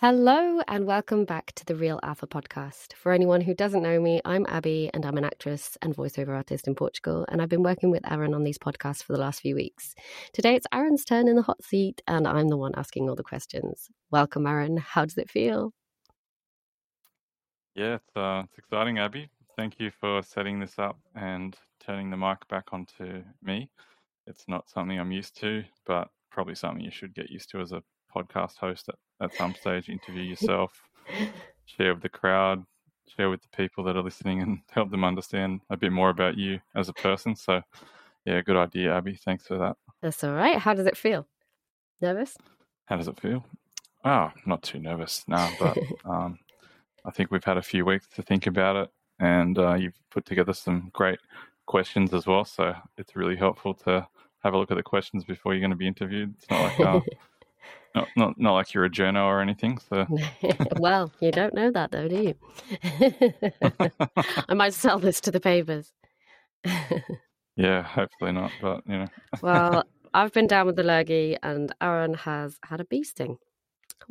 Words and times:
Hello, 0.00 0.62
and 0.66 0.86
welcome 0.86 1.26
back 1.26 1.52
to 1.56 1.64
the 1.66 1.74
Real 1.74 2.00
Alpha 2.02 2.26
podcast. 2.26 2.94
For 2.94 3.12
anyone 3.12 3.42
who 3.42 3.52
doesn't 3.52 3.82
know 3.82 4.00
me, 4.00 4.22
I'm 4.24 4.46
Abby, 4.48 4.88
and 4.94 5.04
I'm 5.04 5.18
an 5.18 5.26
actress 5.26 5.76
and 5.82 5.94
voiceover 5.94 6.34
artist 6.34 6.66
in 6.66 6.74
Portugal. 6.74 7.26
And 7.28 7.42
I've 7.42 7.50
been 7.50 7.62
working 7.62 7.90
with 7.90 8.10
Aaron 8.10 8.32
on 8.32 8.42
these 8.42 8.56
podcasts 8.56 9.02
for 9.02 9.12
the 9.12 9.18
last 9.18 9.42
few 9.42 9.54
weeks. 9.54 9.94
Today, 10.32 10.54
it's 10.54 10.66
Aaron's 10.72 11.04
turn 11.04 11.28
in 11.28 11.36
the 11.36 11.42
hot 11.42 11.62
seat, 11.62 12.00
and 12.06 12.26
I'm 12.26 12.48
the 12.48 12.56
one 12.56 12.72
asking 12.78 13.10
all 13.10 13.14
the 13.14 13.22
questions. 13.22 13.90
Welcome, 14.10 14.46
Aaron. 14.46 14.78
How 14.78 15.04
does 15.04 15.18
it 15.18 15.30
feel? 15.30 15.74
Yeah, 17.74 17.96
it's, 17.96 18.16
uh, 18.16 18.44
it's 18.44 18.56
exciting, 18.56 18.98
Abby. 18.98 19.28
Thank 19.58 19.78
you 19.78 19.90
for 20.00 20.22
setting 20.22 20.60
this 20.60 20.78
up 20.78 20.98
and 21.14 21.54
turning 21.78 22.08
the 22.08 22.16
mic 22.16 22.48
back 22.48 22.68
onto 22.72 23.22
me. 23.42 23.68
It's 24.26 24.48
not 24.48 24.70
something 24.70 24.98
I'm 24.98 25.12
used 25.12 25.38
to, 25.42 25.62
but 25.84 26.08
probably 26.32 26.54
something 26.54 26.82
you 26.82 26.90
should 26.90 27.14
get 27.14 27.28
used 27.28 27.50
to 27.50 27.60
as 27.60 27.72
a 27.72 27.82
podcast 28.16 28.56
host 28.56 28.88
at, 28.88 28.94
at 29.20 29.34
some 29.34 29.54
stage, 29.54 29.88
interview 29.88 30.22
yourself, 30.34 30.72
share 31.66 31.94
with 31.94 32.02
the 32.02 32.08
crowd, 32.08 32.64
share 33.16 33.30
with 33.30 33.42
the 33.42 33.56
people 33.56 33.84
that 33.84 33.96
are 33.96 34.02
listening, 34.02 34.42
and 34.42 34.60
help 34.70 34.90
them 34.90 35.04
understand 35.04 35.60
a 35.70 35.76
bit 35.76 35.92
more 35.92 36.10
about 36.10 36.36
you 36.36 36.60
as 36.74 36.88
a 36.88 36.92
person. 36.92 37.34
So, 37.36 37.62
yeah, 38.24 38.40
good 38.42 38.56
idea, 38.56 38.96
Abby. 38.96 39.14
Thanks 39.14 39.46
for 39.46 39.58
that. 39.58 39.76
That's 40.02 40.22
all 40.24 40.34
right. 40.34 40.58
How 40.58 40.74
does 40.74 40.86
it 40.86 40.96
feel? 40.96 41.26
Nervous? 42.00 42.36
How 42.86 42.96
does 42.96 43.08
it 43.08 43.20
feel? 43.20 43.44
Oh, 44.04 44.30
not 44.46 44.62
too 44.62 44.78
nervous 44.78 45.24
now, 45.28 45.50
but 45.58 45.76
um, 46.04 46.38
I 47.04 47.10
think 47.10 47.30
we've 47.30 47.44
had 47.44 47.58
a 47.58 47.62
few 47.62 47.84
weeks 47.84 48.06
to 48.14 48.22
think 48.22 48.46
about 48.46 48.76
it, 48.76 48.90
and 49.18 49.58
uh, 49.58 49.74
you've 49.74 49.98
put 50.10 50.24
together 50.24 50.54
some 50.54 50.90
great 50.92 51.18
questions 51.66 52.14
as 52.14 52.26
well. 52.26 52.44
So 52.44 52.74
it's 52.96 53.14
really 53.14 53.36
helpful 53.36 53.74
to 53.74 54.06
have 54.42 54.54
a 54.54 54.58
look 54.58 54.70
at 54.70 54.76
the 54.76 54.82
questions 54.82 55.24
before 55.24 55.52
you're 55.52 55.60
going 55.60 55.70
to 55.70 55.76
be 55.76 55.86
interviewed. 55.86 56.34
It's 56.38 56.50
not 56.50 56.62
like 56.62 56.80
uh, 56.80 57.00
not, 57.94 58.08
not 58.16 58.38
not 58.38 58.52
like 58.54 58.74
you're 58.74 58.84
a 58.84 58.90
journo 58.90 59.24
or 59.24 59.40
anything. 59.40 59.78
So 59.78 60.06
well, 60.78 61.12
you 61.20 61.30
don't 61.30 61.54
know 61.54 61.70
that 61.70 61.90
though, 61.90 62.08
do 62.08 62.16
you? 62.16 62.34
I 64.48 64.54
might 64.54 64.74
sell 64.74 64.98
this 64.98 65.20
to 65.22 65.30
the 65.30 65.40
papers. 65.40 65.92
yeah, 67.56 67.82
hopefully 67.82 68.32
not, 68.32 68.52
but 68.60 68.82
you 68.86 68.98
know. 68.98 69.06
well, 69.42 69.84
I've 70.14 70.32
been 70.32 70.46
down 70.46 70.66
with 70.66 70.76
the 70.76 70.82
lurgy, 70.82 71.36
and 71.42 71.72
Aaron 71.80 72.14
has 72.14 72.58
had 72.64 72.80
a 72.80 72.84
bee 72.84 73.04
sting. 73.04 73.38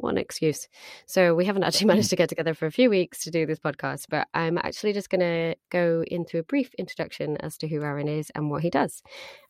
An 0.04 0.18
excuse. 0.18 0.68
So 1.06 1.36
we 1.36 1.45
haven't 1.45 1.64
actually 1.64 1.88
managed 1.94 2.09
to 2.09 2.16
get 2.16 2.30
together 2.30 2.54
for 2.54 2.66
a 2.66 2.72
few 2.72 2.90
weeks 2.90 3.23
to 3.23 3.32
do 3.32 3.45
this 3.45 3.59
podcast, 3.59 4.06
but 4.09 4.28
I'm 4.34 4.58
actually 4.58 4.94
just 4.94 5.09
going 5.09 5.22
to 5.22 5.56
go 5.70 6.04
into 6.08 6.40
a 6.40 6.44
brief 6.44 6.73
introduction 6.76 7.38
as 7.38 7.58
to 7.58 7.68
who 7.68 7.84
Aaron 7.84 8.08
is 8.08 8.32
and 8.34 8.50
what 8.50 8.64
he 8.64 8.70
does. 8.70 9.02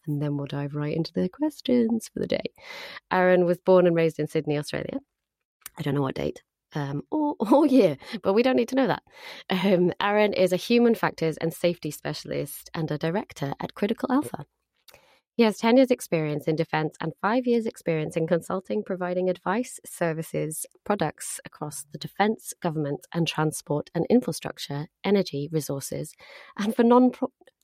And 0.08 0.22
then 0.22 0.38
we'll 0.38 0.48
dive 0.48 0.76
right 0.76 0.95
into 0.95 1.14
the 1.14 1.30
questions 1.30 2.10
for 2.12 2.20
the 2.20 2.28
day. 2.28 2.54
Aaron 3.12 3.45
was 3.45 3.58
born 3.58 3.88
and 3.88 3.95
raised 3.95 4.20
in 4.20 4.28
Sydney, 4.28 4.58
Australia. 4.58 5.00
I 5.78 5.82
don't 5.82 5.95
know 5.95 6.02
what 6.02 6.16
date. 6.16 6.42
Um, 6.73 7.04
or, 7.10 7.36
or 7.52 7.66
year, 7.66 7.98
but 8.22 8.34
we 8.34 8.44
don't 8.44 8.56
need 8.56 8.70
to 8.70 8.76
know 8.76 8.88
that. 8.88 9.04
Um, 9.50 9.94
Aaron 10.02 10.34
is 10.34 10.52
a 10.52 10.58
human 10.58 10.95
factors 10.95 11.38
and 11.38 11.54
safety 11.54 11.92
specialist 11.92 12.70
and 12.73 12.92
a 12.92 12.98
director 12.98 13.54
at 13.60 13.76
Critical 13.76 14.12
Alpha. 14.12 14.45
He 15.40 15.45
has 15.45 15.58
10 15.58 15.78
years' 15.78 15.90
experience 15.90 16.50
in 16.50 16.58
defense 16.58 16.98
and 17.00 17.14
five 17.22 17.48
years' 17.48 17.66
experience 17.66 18.18
in 18.18 18.28
consulting, 18.28 18.84
providing 18.84 19.30
advice, 19.30 19.80
services, 19.86 20.66
products 20.84 21.40
across 21.45 21.86
the 21.94 21.98
defense, 21.98 22.54
government, 22.62 23.08
and 23.14 23.26
transport 23.26 23.90
and 23.95 24.06
infrastructure, 24.10 24.88
energy, 25.02 25.48
resources, 25.50 26.14
and 26.58 26.76
for 26.76 26.84
non 26.84 27.14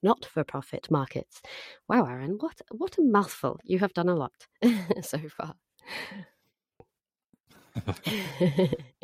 not 0.02 0.24
for 0.24 0.46
profit 0.46 0.90
markets. 0.90 1.42
Wow, 1.90 2.06
Aaron, 2.06 2.38
what, 2.40 2.62
what 2.72 2.98
a 2.98 3.02
mouthful. 3.02 3.60
You 3.66 3.80
have 3.80 3.94
done 3.94 4.08
a 4.08 4.16
lot 4.16 4.48
so 5.02 5.20
far. 5.28 5.56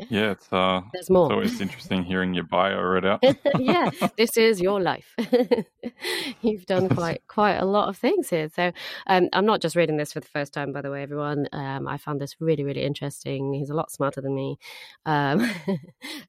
yeah, 0.08 0.30
it's 0.32 0.50
uh, 0.52 0.80
There's 0.92 1.10
more. 1.10 1.26
It's 1.26 1.32
always 1.32 1.60
interesting 1.60 2.04
hearing 2.04 2.32
your 2.32 2.44
bio 2.44 2.80
read 2.80 3.04
out. 3.04 3.22
yeah, 3.58 3.90
this 4.16 4.36
is 4.36 4.60
your 4.60 4.80
life. 4.80 5.14
You've 6.40 6.64
done 6.66 6.88
quite 6.88 7.22
quite 7.28 7.56
a 7.56 7.64
lot 7.64 7.88
of 7.88 7.98
things 7.98 8.30
here. 8.30 8.48
So 8.48 8.72
um, 9.06 9.28
I'm 9.32 9.44
not 9.44 9.60
just 9.60 9.76
reading 9.76 9.98
this 9.98 10.12
for 10.12 10.20
the 10.20 10.28
first 10.28 10.54
time, 10.54 10.72
by 10.72 10.80
the 10.80 10.90
way, 10.90 11.02
everyone. 11.02 11.48
Um, 11.52 11.86
I 11.86 11.98
found 11.98 12.20
this 12.20 12.36
really 12.40 12.64
really 12.64 12.82
interesting. 12.82 13.52
He's 13.52 13.70
a 13.70 13.74
lot 13.74 13.92
smarter 13.92 14.20
than 14.20 14.34
me. 14.34 14.56
Um, 15.04 15.50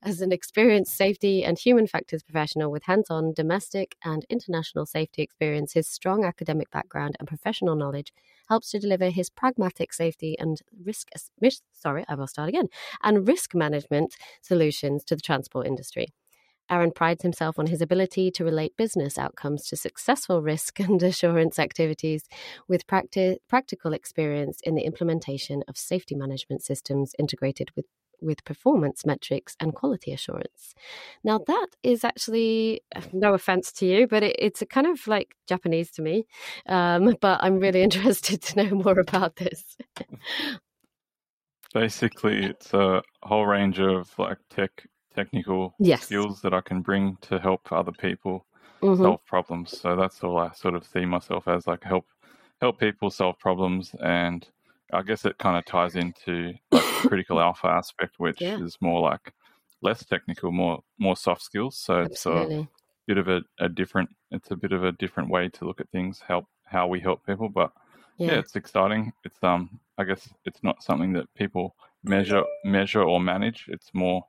as 0.04 0.22
an 0.22 0.32
experienced 0.32 0.96
safety 0.96 1.44
and 1.46 1.58
human 1.58 1.88
factors 1.88 2.24
professional 2.24 2.72
with 2.72 2.84
hands-on 2.84 3.34
domestic 3.34 3.96
and 4.04 4.26
international 4.30 4.86
safety 4.86 5.22
experience, 5.22 5.74
his 5.74 5.88
strong 5.88 6.26
academic 6.26 6.70
background 6.72 7.16
and 7.20 7.28
professional 7.28 7.76
knowledge 7.76 8.12
helps 8.50 8.72
to 8.72 8.80
deliver 8.80 9.10
his 9.10 9.30
pragmatic 9.30 9.94
safety 9.94 10.36
and 10.40 10.60
risk 10.86 11.10
sorry, 11.72 12.06
I 12.08 12.16
will 12.16 12.28
start 12.28 12.50
again, 12.50 12.68
and 13.02 13.28
risk 13.28 13.56
management 13.56 14.16
solutions 14.42 15.04
to 15.06 15.16
the 15.16 15.22
transport 15.22 15.68
industry. 15.68 16.08
Aaron 16.70 16.92
prides 16.92 17.24
himself 17.24 17.60
on 17.60 17.68
his 17.68 17.82
ability 17.82 18.32
to 18.32 18.46
relate 18.46 18.78
business 18.78 19.18
outcomes 19.18 19.68
to 19.68 19.76
successful 19.76 20.42
risk 20.42 20.80
and 20.80 21.02
assurance 21.04 21.60
activities 21.60 22.24
with 22.68 22.88
practi- 22.88 23.38
practical 23.50 23.94
experience 23.94 24.60
in 24.64 24.76
the 24.76 24.84
implementation 24.84 25.64
of 25.68 25.78
safety 25.78 26.16
management 26.16 26.64
systems 26.64 27.14
integrated 27.20 27.70
with 27.76 27.86
with 28.24 28.44
performance 28.44 29.06
metrics 29.06 29.56
and 29.60 29.74
quality 29.74 30.12
assurance. 30.12 30.74
Now, 31.24 31.40
that 31.48 31.68
is 31.84 32.04
actually 32.04 32.82
no 33.14 33.34
offense 33.34 33.72
to 33.74 33.86
you, 33.86 34.08
but 34.08 34.24
it, 34.24 34.36
it's 34.40 34.62
a 34.62 34.66
kind 34.66 34.88
of 34.88 35.06
like 35.08 35.36
Japanese 35.48 35.92
to 35.92 36.02
me. 36.02 36.26
Um, 36.68 37.16
but 37.22 37.40
I'm 37.44 37.60
really 37.60 37.82
interested 37.88 38.42
to 38.42 38.64
know 38.64 38.76
more 38.76 39.00
about 39.00 39.36
this. 39.38 39.78
Basically, 41.74 42.46
it's 42.46 42.74
a 42.74 43.02
whole 43.24 43.46
range 43.46 43.80
of 43.80 44.12
like 44.20 44.38
tech 44.50 44.86
technical 45.16 45.76
yes. 45.80 46.04
skills 46.04 46.42
that 46.42 46.54
I 46.54 46.62
can 46.62 46.82
bring 46.82 47.18
to 47.22 47.40
help 47.40 47.72
other 47.72 47.92
people 47.92 48.46
mm-hmm. 48.82 49.02
solve 49.02 49.26
problems. 49.26 49.80
So 49.80 49.96
that's 49.96 50.24
all 50.24 50.38
I 50.38 50.52
sort 50.52 50.76
of 50.76 50.86
see 50.86 51.06
myself 51.06 51.48
as 51.48 51.68
like 51.68 51.84
help 51.84 52.06
help 52.62 52.80
people 52.80 53.10
solve 53.10 53.38
problems 53.40 53.96
and 54.02 54.48
I 54.94 55.02
guess 55.02 55.26
it 55.26 55.38
kind 55.38 55.58
of 55.58 55.66
ties 55.66 55.96
into 55.96 56.54
like 56.72 56.84
critical 56.84 57.40
alpha 57.48 57.68
aspect, 57.68 58.16
which 58.20 58.42
yeah. 58.42 58.60
is 58.60 58.78
more 58.82 59.02
like 59.02 59.34
less 59.82 60.06
technical, 60.06 60.52
more 60.52 60.84
more 60.98 61.16
soft 61.16 61.42
skills. 61.42 61.78
So 61.78 62.02
Absolutely. 62.02 62.56
it's 62.56 62.66
a 62.66 62.70
bit 63.08 63.18
of 63.18 63.28
a, 63.28 63.42
a, 63.60 63.70
different. 63.70 64.10
It's 64.32 64.52
a 64.52 64.56
bit 64.56 64.72
of 64.72 64.84
a 64.84 64.92
different 64.94 65.30
way 65.30 65.50
to 65.50 65.66
look 65.66 65.82
at 65.82 65.90
things. 65.90 66.22
Help 66.26 66.46
how 66.66 66.88
we 66.88 67.00
help 67.00 67.26
people, 67.26 67.50
but 67.50 67.72
yeah. 68.18 68.32
yeah, 68.34 68.40
it's 68.40 68.56
exciting. 68.56 69.14
It's 69.24 69.44
um, 69.44 69.80
I 69.98 70.04
guess 70.04 70.30
it's 70.46 70.64
not 70.64 70.84
something 70.84 71.14
that 71.14 71.34
people 71.36 71.76
measure 72.04 72.44
measure 72.64 73.04
or 73.04 73.20
manage. 73.20 73.66
It's 73.68 73.92
more 73.94 74.26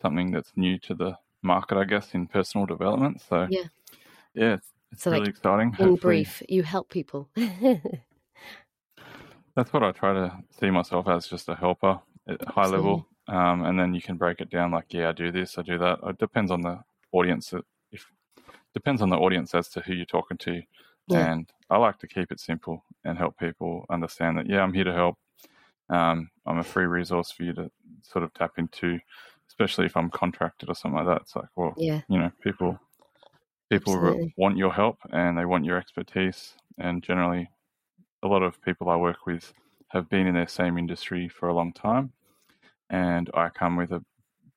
something 0.00 0.30
that's 0.30 0.52
new 0.56 0.78
to 0.80 0.94
the 0.94 1.16
market, 1.42 1.78
I 1.78 1.84
guess, 1.84 2.14
in 2.14 2.26
personal 2.26 2.66
development. 2.66 3.20
So 3.28 3.46
yeah, 3.50 3.64
yeah, 4.34 4.54
it's, 4.54 4.68
it's 4.92 5.02
so 5.02 5.10
really 5.10 5.24
like, 5.26 5.30
exciting. 5.30 5.68
In 5.78 5.86
Hopefully, 5.88 5.96
brief, 6.24 6.42
you 6.48 6.62
help 6.62 6.88
people. 6.88 7.28
That's 9.58 9.72
what 9.72 9.82
I 9.82 9.90
try 9.90 10.12
to 10.12 10.38
see 10.60 10.70
myself 10.70 11.08
as 11.08 11.26
just 11.26 11.48
a 11.48 11.54
helper 11.56 11.98
at 12.28 12.40
high 12.44 12.62
Absolutely. 12.62 12.76
level. 12.76 13.08
Um, 13.26 13.64
and 13.64 13.76
then 13.76 13.92
you 13.92 14.00
can 14.00 14.16
break 14.16 14.40
it 14.40 14.50
down 14.50 14.70
like, 14.70 14.84
yeah, 14.90 15.08
I 15.08 15.12
do 15.12 15.32
this, 15.32 15.58
I 15.58 15.62
do 15.62 15.76
that. 15.78 15.98
It 16.04 16.18
depends 16.18 16.52
on 16.52 16.60
the 16.60 16.78
audience. 17.10 17.52
If 17.90 18.06
depends 18.72 19.02
on 19.02 19.10
the 19.10 19.16
audience 19.16 19.56
as 19.56 19.68
to 19.70 19.80
who 19.80 19.94
you're 19.94 20.06
talking 20.06 20.36
to. 20.38 20.62
Yeah. 21.08 21.32
And 21.32 21.50
I 21.70 21.76
like 21.76 21.98
to 21.98 22.06
keep 22.06 22.30
it 22.30 22.38
simple 22.38 22.84
and 23.04 23.18
help 23.18 23.36
people 23.36 23.84
understand 23.90 24.38
that, 24.38 24.48
yeah, 24.48 24.60
I'm 24.60 24.72
here 24.72 24.84
to 24.84 24.92
help. 24.92 25.16
Um, 25.90 26.30
I'm 26.46 26.58
a 26.58 26.62
free 26.62 26.86
resource 26.86 27.32
for 27.32 27.42
you 27.42 27.52
to 27.54 27.68
sort 28.02 28.22
of 28.22 28.32
tap 28.34 28.52
into, 28.58 29.00
especially 29.48 29.86
if 29.86 29.96
I'm 29.96 30.08
contracted 30.10 30.68
or 30.68 30.76
something 30.76 31.04
like 31.04 31.08
that. 31.08 31.22
It's 31.22 31.34
like, 31.34 31.48
well, 31.56 31.74
yeah. 31.76 32.02
you 32.08 32.20
know, 32.20 32.30
people 32.44 32.78
people 33.72 33.94
Absolutely. 33.94 34.34
want 34.36 34.56
your 34.56 34.72
help 34.72 34.98
and 35.10 35.36
they 35.36 35.46
want 35.46 35.64
your 35.64 35.78
expertise, 35.78 36.54
and 36.78 37.02
generally 37.02 37.50
a 38.22 38.28
lot 38.28 38.42
of 38.42 38.60
people 38.62 38.88
I 38.88 38.96
work 38.96 39.26
with 39.26 39.52
have 39.88 40.08
been 40.08 40.26
in 40.26 40.34
their 40.34 40.48
same 40.48 40.78
industry 40.78 41.28
for 41.28 41.48
a 41.48 41.54
long 41.54 41.72
time, 41.72 42.12
and 42.90 43.30
I 43.34 43.48
come 43.48 43.76
with 43.76 43.92
a 43.92 44.04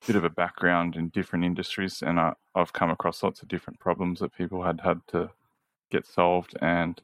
bit 0.06 0.16
of 0.16 0.24
a 0.24 0.30
background 0.30 0.96
in 0.96 1.08
different 1.08 1.44
industries, 1.44 2.02
and 2.02 2.18
I, 2.18 2.34
have 2.54 2.72
come 2.72 2.90
across 2.90 3.22
lots 3.22 3.40
of 3.40 3.48
different 3.48 3.80
problems 3.80 4.20
that 4.20 4.36
people 4.36 4.62
had 4.62 4.80
had 4.80 5.00
to 5.08 5.30
get 5.90 6.06
solved, 6.06 6.56
and 6.60 7.00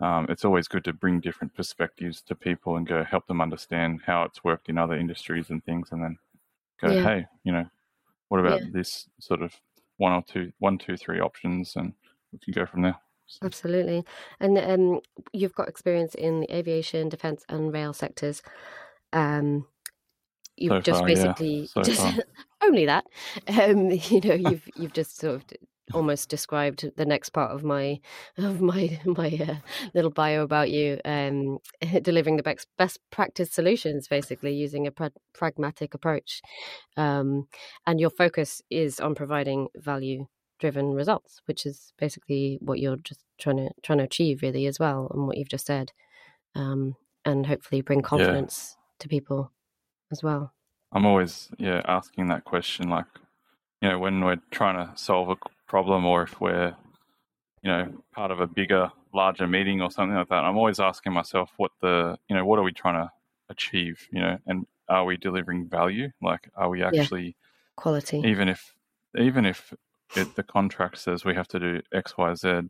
um, 0.00 0.26
it's 0.28 0.44
always 0.44 0.68
good 0.68 0.84
to 0.84 0.92
bring 0.92 1.20
different 1.20 1.54
perspectives 1.54 2.22
to 2.22 2.34
people 2.34 2.76
and 2.76 2.86
go 2.86 3.04
help 3.04 3.26
them 3.26 3.40
understand 3.40 4.00
how 4.06 4.22
it's 4.22 4.44
worked 4.44 4.68
in 4.68 4.78
other 4.78 4.94
industries 4.94 5.50
and 5.50 5.64
things, 5.64 5.88
and 5.92 6.02
then 6.02 6.18
go, 6.80 6.90
yeah. 6.90 7.02
hey, 7.02 7.26
you 7.44 7.52
know, 7.52 7.66
what 8.28 8.40
about 8.40 8.60
yeah. 8.60 8.68
this 8.72 9.08
sort 9.18 9.42
of 9.42 9.54
one 9.96 10.12
or 10.12 10.22
two, 10.22 10.52
one, 10.58 10.78
two, 10.78 10.96
three 10.96 11.20
options, 11.20 11.74
and 11.76 11.92
we 12.32 12.38
can 12.38 12.52
go 12.52 12.64
from 12.64 12.82
there. 12.82 12.96
Absolutely. 13.42 14.04
And 14.38 14.58
um, 14.58 15.00
you've 15.32 15.54
got 15.54 15.68
experience 15.68 16.14
in 16.14 16.40
the 16.40 16.54
aviation, 16.54 17.08
defense, 17.08 17.44
and 17.48 17.72
rail 17.72 17.92
sectors. 17.92 18.42
Um, 19.12 19.66
you've 20.56 20.70
so 20.70 20.80
just 20.80 20.98
far, 21.00 21.06
basically 21.06 21.60
yeah. 21.60 21.66
so 21.66 21.82
just 21.82 22.20
only 22.62 22.86
that. 22.86 23.04
Um, 23.48 23.90
you 23.90 24.20
know, 24.20 24.34
you've 24.34 24.68
you've 24.76 24.92
just 24.92 25.18
sort 25.18 25.36
of 25.36 25.44
almost 25.92 26.28
described 26.28 26.88
the 26.96 27.04
next 27.04 27.30
part 27.30 27.50
of 27.50 27.64
my 27.64 27.98
of 28.38 28.60
my 28.60 29.00
my 29.04 29.38
uh, 29.48 29.54
little 29.94 30.10
bio 30.10 30.42
about 30.42 30.70
you. 30.70 31.00
Um, 31.04 31.58
delivering 32.02 32.36
the 32.36 32.42
best 32.42 32.66
best 32.78 32.98
practice 33.10 33.50
solutions, 33.50 34.08
basically 34.08 34.54
using 34.54 34.86
a 34.86 34.90
pra- 34.90 35.12
pragmatic 35.34 35.94
approach, 35.94 36.40
um, 36.96 37.48
and 37.86 38.00
your 38.00 38.10
focus 38.10 38.62
is 38.70 39.00
on 39.00 39.14
providing 39.14 39.68
value 39.76 40.26
driven 40.60 40.92
results, 40.92 41.40
which 41.46 41.66
is 41.66 41.92
basically 41.98 42.58
what 42.60 42.78
you're 42.78 42.96
just 42.96 43.20
trying 43.38 43.56
to 43.56 43.70
trying 43.82 43.98
to 43.98 44.04
achieve, 44.04 44.42
really, 44.42 44.66
as 44.66 44.78
well, 44.78 45.10
and 45.12 45.26
what 45.26 45.36
you've 45.36 45.48
just 45.48 45.66
said, 45.66 45.92
um, 46.54 46.94
and 47.24 47.46
hopefully 47.46 47.80
bring 47.80 48.02
confidence 48.02 48.76
yeah. 48.76 48.82
to 49.00 49.08
people 49.08 49.50
as 50.12 50.22
well. 50.22 50.52
I'm 50.92 51.06
always 51.06 51.48
yeah 51.58 51.82
asking 51.86 52.28
that 52.28 52.44
question, 52.44 52.88
like 52.88 53.06
you 53.80 53.88
know, 53.88 53.98
when 53.98 54.24
we're 54.24 54.40
trying 54.50 54.76
to 54.76 54.96
solve 54.96 55.30
a 55.30 55.36
problem, 55.66 56.04
or 56.04 56.22
if 56.22 56.40
we're 56.40 56.76
you 57.62 57.70
know 57.70 57.92
part 58.12 58.30
of 58.30 58.40
a 58.40 58.46
bigger, 58.46 58.90
larger 59.12 59.46
meeting 59.46 59.80
or 59.80 59.90
something 59.90 60.16
like 60.16 60.28
that. 60.28 60.44
I'm 60.44 60.56
always 60.56 60.80
asking 60.80 61.12
myself, 61.12 61.50
what 61.56 61.72
the 61.80 62.16
you 62.28 62.36
know, 62.36 62.44
what 62.44 62.58
are 62.58 62.62
we 62.62 62.72
trying 62.72 63.02
to 63.02 63.10
achieve? 63.48 64.06
You 64.12 64.20
know, 64.20 64.38
and 64.46 64.66
are 64.88 65.04
we 65.04 65.16
delivering 65.16 65.68
value? 65.68 66.10
Like, 66.20 66.50
are 66.54 66.68
we 66.68 66.82
actually 66.82 67.24
yeah. 67.24 67.32
quality? 67.76 68.22
Even 68.24 68.48
if 68.48 68.74
even 69.18 69.46
if 69.46 69.72
it, 70.16 70.34
the 70.36 70.42
contract 70.42 70.98
says 70.98 71.24
we 71.24 71.34
have 71.34 71.48
to 71.48 71.60
do 71.60 71.80
X, 71.92 72.16
Y, 72.16 72.34
Z. 72.34 72.60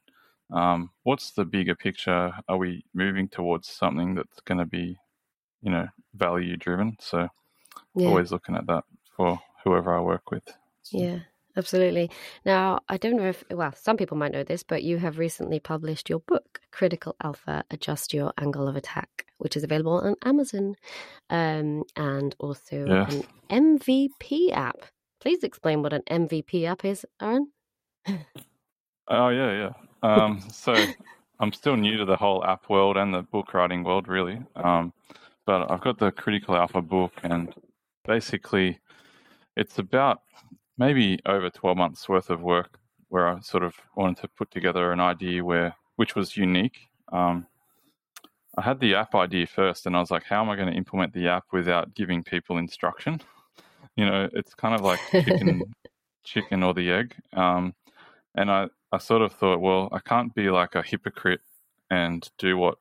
Um, 0.53 0.91
what's 1.05 1.33
the 1.33 1.45
bigger 1.45 1.75
picture? 1.75 2.33
Are 2.49 2.59
we 2.59 2.85
moving 2.95 3.29
towards 3.29 3.69
something 3.69 4.15
that's 4.15 4.41
going 4.45 4.59
to 4.59 4.67
be, 4.67 4.97
you 5.63 5.71
know, 5.71 5.87
value 6.15 6.57
driven? 6.57 6.97
So, 7.01 7.29
yeah. 7.95 8.09
always 8.09 8.33
looking 8.33 8.57
at 8.57 8.67
that 8.67 8.85
for 9.17 9.41
whoever 9.65 9.97
I 9.97 10.01
work 10.01 10.31
with. 10.31 10.45
So. 10.83 10.99
Yeah, 10.99 11.21
absolutely. 11.57 12.11
Now, 12.45 12.81
I 12.89 12.97
don't 12.97 13.17
know 13.17 13.29
if, 13.29 13.45
well, 13.51 13.73
some 13.77 13.97
people 13.97 14.17
might 14.17 14.33
know 14.33 14.45
this, 14.45 14.63
but 14.63 14.83
you 14.83 14.99
have 14.99 15.19
recently 15.19 15.61
published 15.61 16.11
your 16.11 16.21
book, 16.21 16.61
Critical 16.73 17.17
Alpha 17.23 17.65
Adjust 17.71 18.13
Your 18.13 18.33
Angle 18.39 18.69
of 18.69 18.77
Attack, 18.77 19.27
which 19.39 19.57
is 19.57 19.65
available 19.65 20.01
on 20.01 20.17
Amazon 20.25 20.75
um, 21.29 21.85
and 21.97 22.35
also 22.39 22.87
yes. 22.87 23.15
an 23.51 23.73
MVP 23.79 24.53
app. 24.53 24.87
Please 25.20 25.44
explain 25.44 25.82
what 25.82 25.93
an 25.93 26.02
MVP 26.11 26.64
app 26.64 26.84
is, 26.84 27.05
Aaron. 27.20 27.49
oh, 29.08 29.28
yeah, 29.28 29.52
yeah. 29.52 29.72
Um, 30.02 30.40
so 30.50 30.75
I'm 31.40 31.52
still 31.52 31.76
new 31.76 31.99
to 31.99 32.06
the 32.06 32.17
whole 32.17 32.43
app 32.44 32.70
world 32.70 32.96
and 32.96 33.12
the 33.12 33.22
book 33.22 33.52
writing 33.52 33.84
world, 33.84 34.08
really. 34.08 34.38
Um, 34.56 34.94
but 35.44 35.70
I've 35.70 35.82
got 35.82 35.99
the 35.99 36.11
Critical 36.11 36.56
Alpha 36.56 36.81
book, 36.81 37.12
and 37.22 37.52
basically, 38.06 38.81
it's 39.56 39.78
about 39.78 40.22
maybe 40.78 41.19
over 41.26 41.50
12 41.50 41.76
months 41.76 42.08
worth 42.08 42.31
of 42.31 42.40
work 42.40 42.78
where 43.08 43.28
I 43.28 43.40
sort 43.40 43.64
of 43.64 43.75
wanted 43.96 44.22
to 44.22 44.28
put 44.28 44.50
together 44.50 44.93
an 44.93 45.00
idea 45.00 45.44
where 45.44 45.75
which 45.96 46.14
was 46.14 46.37
unique. 46.37 46.78
Um, 47.12 47.46
I 48.56 48.62
had 48.62 48.81
the 48.81 48.94
app 48.94 49.14
idea 49.14 49.46
first, 49.46 49.84
and 49.84 49.94
I 49.94 50.00
was 50.00 50.11
like, 50.11 50.25
how 50.25 50.40
am 50.40 50.49
I 50.49 50.56
going 50.56 50.70
to 50.70 50.76
implement 50.76 51.12
the 51.12 51.28
app 51.28 51.44
without 51.52 51.94
giving 51.94 52.25
people 52.25 52.56
instruction? 52.56 53.20
You 54.00 54.06
know, 54.06 54.31
it's 54.32 54.55
kind 54.55 54.75
of 54.75 54.81
like 54.81 54.99
chicken, 55.11 55.62
chicken 56.25 56.62
or 56.62 56.73
the 56.73 56.91
egg. 56.91 57.14
Um, 57.35 57.75
and 58.35 58.50
I, 58.50 58.69
I 58.91 58.97
sort 58.97 59.20
of 59.20 59.35
thought, 59.35 59.61
well, 59.61 59.91
I 59.93 59.99
can't 59.99 60.35
be 60.35 60.49
like 60.49 60.75
a 60.75 60.82
hypocrite 60.82 61.43
and 61.91 62.26
do 62.38 62.56
what 62.56 62.79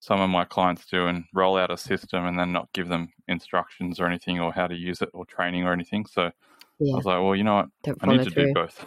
some 0.00 0.22
of 0.22 0.30
my 0.30 0.46
clients 0.46 0.86
do 0.86 1.06
and 1.06 1.24
roll 1.34 1.58
out 1.58 1.70
a 1.70 1.76
system 1.76 2.24
and 2.24 2.38
then 2.38 2.50
not 2.50 2.72
give 2.72 2.88
them 2.88 3.12
instructions 3.26 4.00
or 4.00 4.06
anything 4.06 4.40
or 4.40 4.50
how 4.50 4.66
to 4.66 4.74
use 4.74 5.02
it 5.02 5.10
or 5.12 5.26
training 5.26 5.64
or 5.64 5.72
anything. 5.74 6.06
So 6.06 6.30
yeah. 6.78 6.94
I 6.94 6.96
was 6.96 7.04
like, 7.04 7.20
well, 7.22 7.36
you 7.36 7.44
know 7.44 7.56
what? 7.56 7.68
Don't 7.82 7.98
I 8.00 8.06
need 8.06 8.24
to 8.24 8.30
through. 8.30 8.46
do 8.46 8.54
both. 8.54 8.86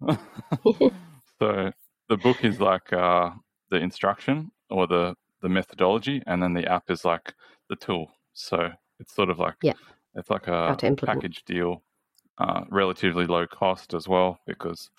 so 1.38 1.72
the 2.08 2.16
book 2.16 2.42
is 2.42 2.58
like 2.58 2.90
uh, 2.90 3.32
the 3.70 3.76
instruction 3.76 4.50
or 4.70 4.86
the, 4.86 5.14
the 5.42 5.50
methodology, 5.50 6.22
and 6.26 6.42
then 6.42 6.54
the 6.54 6.66
app 6.66 6.90
is 6.90 7.04
like 7.04 7.34
the 7.68 7.76
tool. 7.76 8.12
So 8.32 8.70
it's 8.98 9.14
sort 9.14 9.28
of 9.28 9.38
like 9.38 9.56
yeah. 9.62 9.74
It's 10.14 10.30
like 10.30 10.48
a 10.48 10.76
package 10.96 11.44
deal, 11.44 11.82
uh, 12.38 12.64
relatively 12.68 13.26
low 13.26 13.46
cost 13.46 13.94
as 13.94 14.08
well, 14.08 14.40
because 14.46 14.90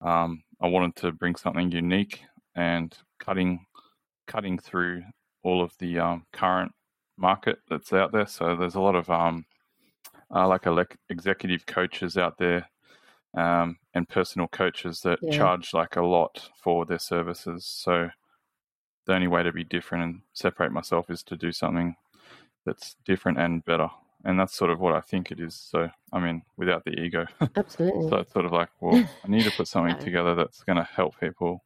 um, 0.00 0.42
I 0.60 0.68
wanted 0.68 0.96
to 0.96 1.12
bring 1.12 1.36
something 1.36 1.70
unique 1.70 2.22
and 2.54 2.96
cutting 3.18 3.66
cutting 4.26 4.58
through 4.58 5.02
all 5.42 5.62
of 5.62 5.76
the 5.78 5.98
um, 5.98 6.24
current 6.32 6.72
market 7.18 7.58
that's 7.68 7.92
out 7.92 8.12
there. 8.12 8.26
So 8.26 8.56
there's 8.56 8.74
a 8.74 8.80
lot 8.80 8.94
of 8.94 9.10
um, 9.10 9.44
uh, 10.34 10.48
like 10.48 10.66
elect- 10.66 10.96
executive 11.10 11.66
coaches 11.66 12.16
out 12.16 12.38
there 12.38 12.66
um, 13.36 13.76
and 13.92 14.08
personal 14.08 14.48
coaches 14.48 15.00
that 15.00 15.18
yeah. 15.20 15.36
charge 15.36 15.74
like 15.74 15.96
a 15.96 16.02
lot 16.02 16.48
for 16.62 16.86
their 16.86 16.98
services. 16.98 17.66
So 17.66 18.08
the 19.06 19.14
only 19.14 19.26
way 19.26 19.42
to 19.42 19.52
be 19.52 19.64
different 19.64 20.04
and 20.04 20.20
separate 20.32 20.72
myself 20.72 21.10
is 21.10 21.22
to 21.24 21.36
do 21.36 21.52
something 21.52 21.94
that's 22.64 22.96
different 23.04 23.38
and 23.38 23.62
better 23.66 23.90
and 24.24 24.40
that's 24.40 24.56
sort 24.56 24.70
of 24.70 24.80
what 24.80 24.94
I 24.94 25.00
think 25.00 25.30
it 25.30 25.38
is. 25.38 25.54
So, 25.54 25.88
I 26.12 26.18
mean, 26.18 26.42
without 26.56 26.84
the 26.84 26.98
ego. 26.98 27.26
Absolutely. 27.56 28.08
so 28.08 28.16
it's 28.16 28.32
sort 28.32 28.46
of 28.46 28.52
like, 28.52 28.70
well, 28.80 29.08
I 29.24 29.28
need 29.28 29.44
to 29.44 29.50
put 29.50 29.68
something 29.68 29.98
together 29.98 30.34
that's 30.34 30.64
going 30.64 30.78
to 30.78 30.84
help 30.84 31.20
people, 31.20 31.62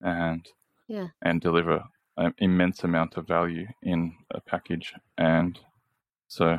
and 0.00 0.46
yeah, 0.86 1.08
and 1.22 1.40
deliver 1.40 1.82
an 2.16 2.34
immense 2.38 2.84
amount 2.84 3.16
of 3.16 3.26
value 3.26 3.66
in 3.82 4.14
a 4.30 4.40
package. 4.40 4.94
And 5.16 5.58
so, 6.28 6.58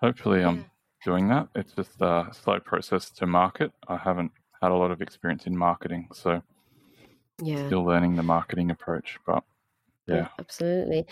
hopefully, 0.00 0.40
yeah. 0.40 0.48
I'm 0.48 0.66
doing 1.04 1.28
that. 1.28 1.48
It's 1.54 1.72
just 1.72 2.00
a 2.00 2.28
slow 2.32 2.58
process 2.60 3.10
to 3.10 3.26
market. 3.26 3.72
I 3.86 3.96
haven't 3.96 4.32
had 4.60 4.72
a 4.72 4.76
lot 4.76 4.90
of 4.90 5.00
experience 5.00 5.46
in 5.46 5.56
marketing, 5.56 6.08
so 6.12 6.42
yeah, 7.42 7.66
still 7.66 7.84
learning 7.84 8.16
the 8.16 8.22
marketing 8.22 8.70
approach. 8.70 9.18
But 9.24 9.44
yeah, 10.06 10.16
yeah 10.16 10.28
absolutely. 10.38 11.06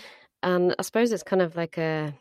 And 0.45 0.75
I 0.77 0.83
suppose 0.83 1.13
it's 1.13 1.23
kind 1.23 1.41
of 1.41 1.55
like 1.55 1.79
a 1.79 2.13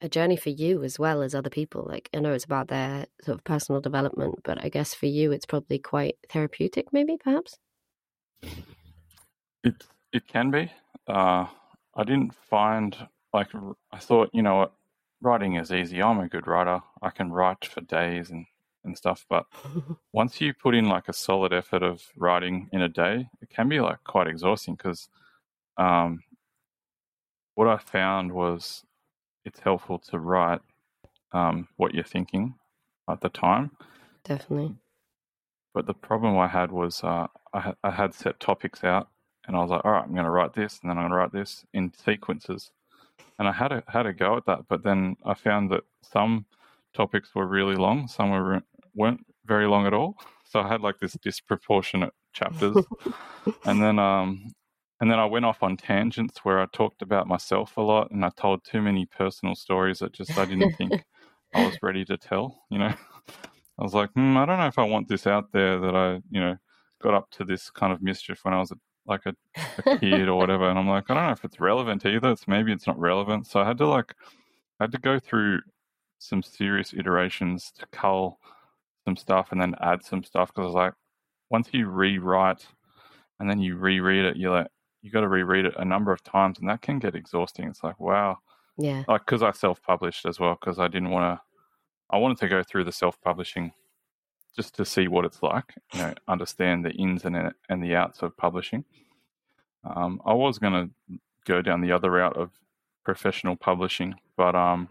a 0.00 0.08
journey 0.08 0.36
for 0.36 0.50
you 0.50 0.82
as 0.82 0.98
well 0.98 1.22
as 1.22 1.34
other 1.34 1.50
people. 1.50 1.84
Like 1.88 2.08
I 2.14 2.20
know 2.20 2.32
it's 2.32 2.44
about 2.44 2.68
their 2.68 3.06
sort 3.22 3.38
of 3.38 3.44
personal 3.44 3.80
development, 3.80 4.40
but 4.44 4.62
I 4.62 4.68
guess 4.68 4.94
for 4.94 5.06
you 5.06 5.32
it's 5.32 5.46
probably 5.46 5.78
quite 5.78 6.16
therapeutic, 6.28 6.92
maybe 6.92 7.16
perhaps. 7.16 7.58
It 9.62 9.84
it 10.12 10.26
can 10.26 10.50
be. 10.50 10.72
Uh, 11.06 11.46
I 11.94 12.04
didn't 12.04 12.34
find 12.34 12.96
like 13.32 13.48
I 13.92 13.98
thought. 13.98 14.30
You 14.32 14.42
know 14.42 14.56
what, 14.56 14.72
writing 15.20 15.56
is 15.56 15.72
easy. 15.72 16.02
I'm 16.02 16.20
a 16.20 16.28
good 16.28 16.46
writer. 16.46 16.80
I 17.02 17.10
can 17.10 17.30
write 17.30 17.64
for 17.64 17.80
days 17.80 18.30
and 18.30 18.46
and 18.84 18.96
stuff. 18.96 19.26
But 19.28 19.46
once 20.12 20.40
you 20.40 20.54
put 20.54 20.74
in 20.74 20.88
like 20.88 21.08
a 21.08 21.12
solid 21.12 21.52
effort 21.52 21.82
of 21.82 22.02
writing 22.16 22.68
in 22.72 22.80
a 22.80 22.88
day, 22.88 23.28
it 23.40 23.50
can 23.50 23.68
be 23.68 23.80
like 23.80 24.02
quite 24.04 24.26
exhausting 24.26 24.74
because 24.74 25.08
um, 25.76 26.20
what 27.54 27.68
I 27.68 27.78
found 27.78 28.32
was 28.32 28.84
it's 29.44 29.60
helpful 29.60 29.98
to 29.98 30.18
write 30.18 30.60
um, 31.32 31.68
what 31.76 31.94
you're 31.94 32.04
thinking 32.04 32.54
at 33.08 33.20
the 33.20 33.28
time. 33.28 33.70
Definitely. 34.24 34.76
But 35.72 35.86
the 35.86 35.94
problem 35.94 36.36
I 36.38 36.48
had 36.48 36.72
was 36.72 37.02
uh, 37.04 37.28
I, 37.52 37.60
ha- 37.60 37.74
I 37.84 37.90
had 37.90 38.14
set 38.14 38.40
topics 38.40 38.82
out, 38.82 39.08
and 39.46 39.56
I 39.56 39.60
was 39.60 39.70
like, 39.70 39.84
all 39.84 39.92
right, 39.92 40.04
I'm 40.04 40.12
going 40.12 40.24
to 40.24 40.30
write 40.30 40.54
this, 40.54 40.80
and 40.82 40.90
then 40.90 40.98
I'm 40.98 41.04
going 41.04 41.12
to 41.12 41.16
write 41.16 41.32
this 41.32 41.64
in 41.72 41.92
sequences. 41.94 42.72
And 43.38 43.48
I 43.48 43.52
had 43.52 43.72
a, 43.72 43.82
had 43.86 44.06
a 44.06 44.12
go 44.12 44.36
at 44.36 44.46
that, 44.46 44.68
but 44.68 44.82
then 44.82 45.16
I 45.24 45.34
found 45.34 45.70
that 45.70 45.84
some 46.02 46.46
topics 46.94 47.34
were 47.34 47.46
really 47.46 47.76
long, 47.76 48.08
some 48.08 48.30
were, 48.30 48.62
weren't 48.94 49.24
very 49.46 49.66
long 49.66 49.86
at 49.86 49.94
all. 49.94 50.16
So 50.52 50.58
I 50.58 50.66
had 50.66 50.80
like 50.80 50.98
this 50.98 51.12
disproportionate 51.12 52.12
chapters. 52.32 52.76
and 53.64 53.80
then 53.80 54.00
um, 54.00 54.52
and 55.00 55.10
then 55.10 55.18
I 55.18 55.24
went 55.24 55.46
off 55.46 55.62
on 55.62 55.76
tangents 55.76 56.44
where 56.44 56.60
I 56.60 56.66
talked 56.66 57.00
about 57.00 57.26
myself 57.26 57.76
a 57.76 57.80
lot 57.80 58.10
and 58.10 58.24
I 58.24 58.30
told 58.36 58.64
too 58.64 58.82
many 58.82 59.06
personal 59.06 59.54
stories 59.54 60.00
that 60.00 60.12
just 60.12 60.36
I 60.36 60.44
didn't 60.44 60.76
think 60.76 61.04
I 61.54 61.64
was 61.64 61.78
ready 61.82 62.04
to 62.04 62.18
tell. 62.18 62.62
You 62.70 62.78
know, 62.78 62.94
I 63.78 63.82
was 63.82 63.94
like, 63.94 64.10
hmm, 64.12 64.36
I 64.36 64.44
don't 64.44 64.58
know 64.58 64.66
if 64.66 64.78
I 64.78 64.84
want 64.84 65.08
this 65.08 65.26
out 65.26 65.52
there 65.52 65.80
that 65.80 65.96
I, 65.96 66.20
you 66.30 66.40
know, 66.40 66.56
got 67.02 67.14
up 67.14 67.30
to 67.32 67.44
this 67.44 67.70
kind 67.70 67.92
of 67.94 68.02
mischief 68.02 68.40
when 68.42 68.52
I 68.52 68.58
was 68.58 68.72
a, 68.72 68.76
like 69.06 69.24
a, 69.24 69.34
a 69.78 69.98
kid 69.98 70.28
or 70.28 70.36
whatever. 70.36 70.68
And 70.68 70.78
I'm 70.78 70.88
like, 70.88 71.10
I 71.10 71.14
don't 71.14 71.26
know 71.26 71.32
if 71.32 71.44
it's 71.46 71.60
relevant 71.60 72.04
either. 72.04 72.32
It's 72.32 72.46
maybe 72.46 72.70
it's 72.70 72.86
not 72.86 72.98
relevant. 72.98 73.46
So 73.46 73.60
I 73.60 73.66
had 73.66 73.78
to 73.78 73.86
like, 73.86 74.14
I 74.78 74.84
had 74.84 74.92
to 74.92 74.98
go 74.98 75.18
through 75.18 75.60
some 76.18 76.42
serious 76.42 76.92
iterations 76.92 77.72
to 77.78 77.86
cull 77.90 78.38
some 79.06 79.16
stuff 79.16 79.48
and 79.50 79.60
then 79.60 79.74
add 79.80 80.04
some 80.04 80.22
stuff 80.22 80.48
because 80.48 80.62
I 80.62 80.66
was 80.66 80.74
like, 80.74 80.92
once 81.48 81.70
you 81.72 81.88
rewrite 81.88 82.66
and 83.38 83.48
then 83.48 83.60
you 83.60 83.76
reread 83.76 84.26
it, 84.26 84.36
you're 84.36 84.52
like, 84.52 84.66
you 85.02 85.10
got 85.10 85.20
to 85.20 85.28
reread 85.28 85.64
it 85.64 85.74
a 85.78 85.84
number 85.84 86.12
of 86.12 86.22
times, 86.22 86.58
and 86.58 86.68
that 86.68 86.82
can 86.82 86.98
get 86.98 87.14
exhausting. 87.14 87.66
It's 87.68 87.82
like, 87.82 87.98
wow, 88.00 88.38
yeah, 88.76 89.04
like 89.08 89.24
because 89.24 89.42
I 89.42 89.52
self-published 89.52 90.26
as 90.26 90.38
well 90.40 90.56
because 90.60 90.78
I 90.78 90.88
didn't 90.88 91.10
want 91.10 91.38
to. 91.38 91.42
I 92.10 92.18
wanted 92.18 92.38
to 92.38 92.48
go 92.48 92.62
through 92.62 92.84
the 92.84 92.92
self-publishing 92.92 93.72
just 94.56 94.74
to 94.74 94.84
see 94.84 95.06
what 95.06 95.24
it's 95.24 95.42
like, 95.42 95.74
you 95.94 96.00
know, 96.00 96.14
understand 96.26 96.84
the 96.84 96.90
ins 96.92 97.24
and 97.24 97.52
and 97.68 97.82
the 97.82 97.94
outs 97.94 98.22
of 98.22 98.36
publishing. 98.36 98.84
Um, 99.84 100.20
I 100.26 100.34
was 100.34 100.58
going 100.58 100.72
to 100.72 101.18
go 101.46 101.62
down 101.62 101.80
the 101.80 101.92
other 101.92 102.10
route 102.10 102.36
of 102.36 102.50
professional 103.04 103.56
publishing, 103.56 104.14
but 104.36 104.54
um, 104.54 104.88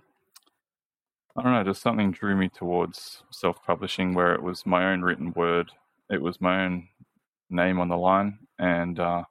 I 1.35 1.43
don't 1.43 1.53
know, 1.53 1.63
just 1.63 1.81
something 1.81 2.11
drew 2.11 2.35
me 2.35 2.49
towards 2.49 3.23
self-publishing 3.31 4.13
where 4.13 4.33
it 4.33 4.41
was 4.41 4.65
my 4.65 4.91
own 4.91 5.01
written 5.01 5.31
word 5.33 5.71
it 6.09 6.21
was 6.21 6.41
my 6.41 6.65
own 6.65 6.87
name 7.49 7.79
on 7.79 7.87
the 7.87 7.97
line, 7.97 8.39
and 8.57 8.99
uh, 8.99 9.23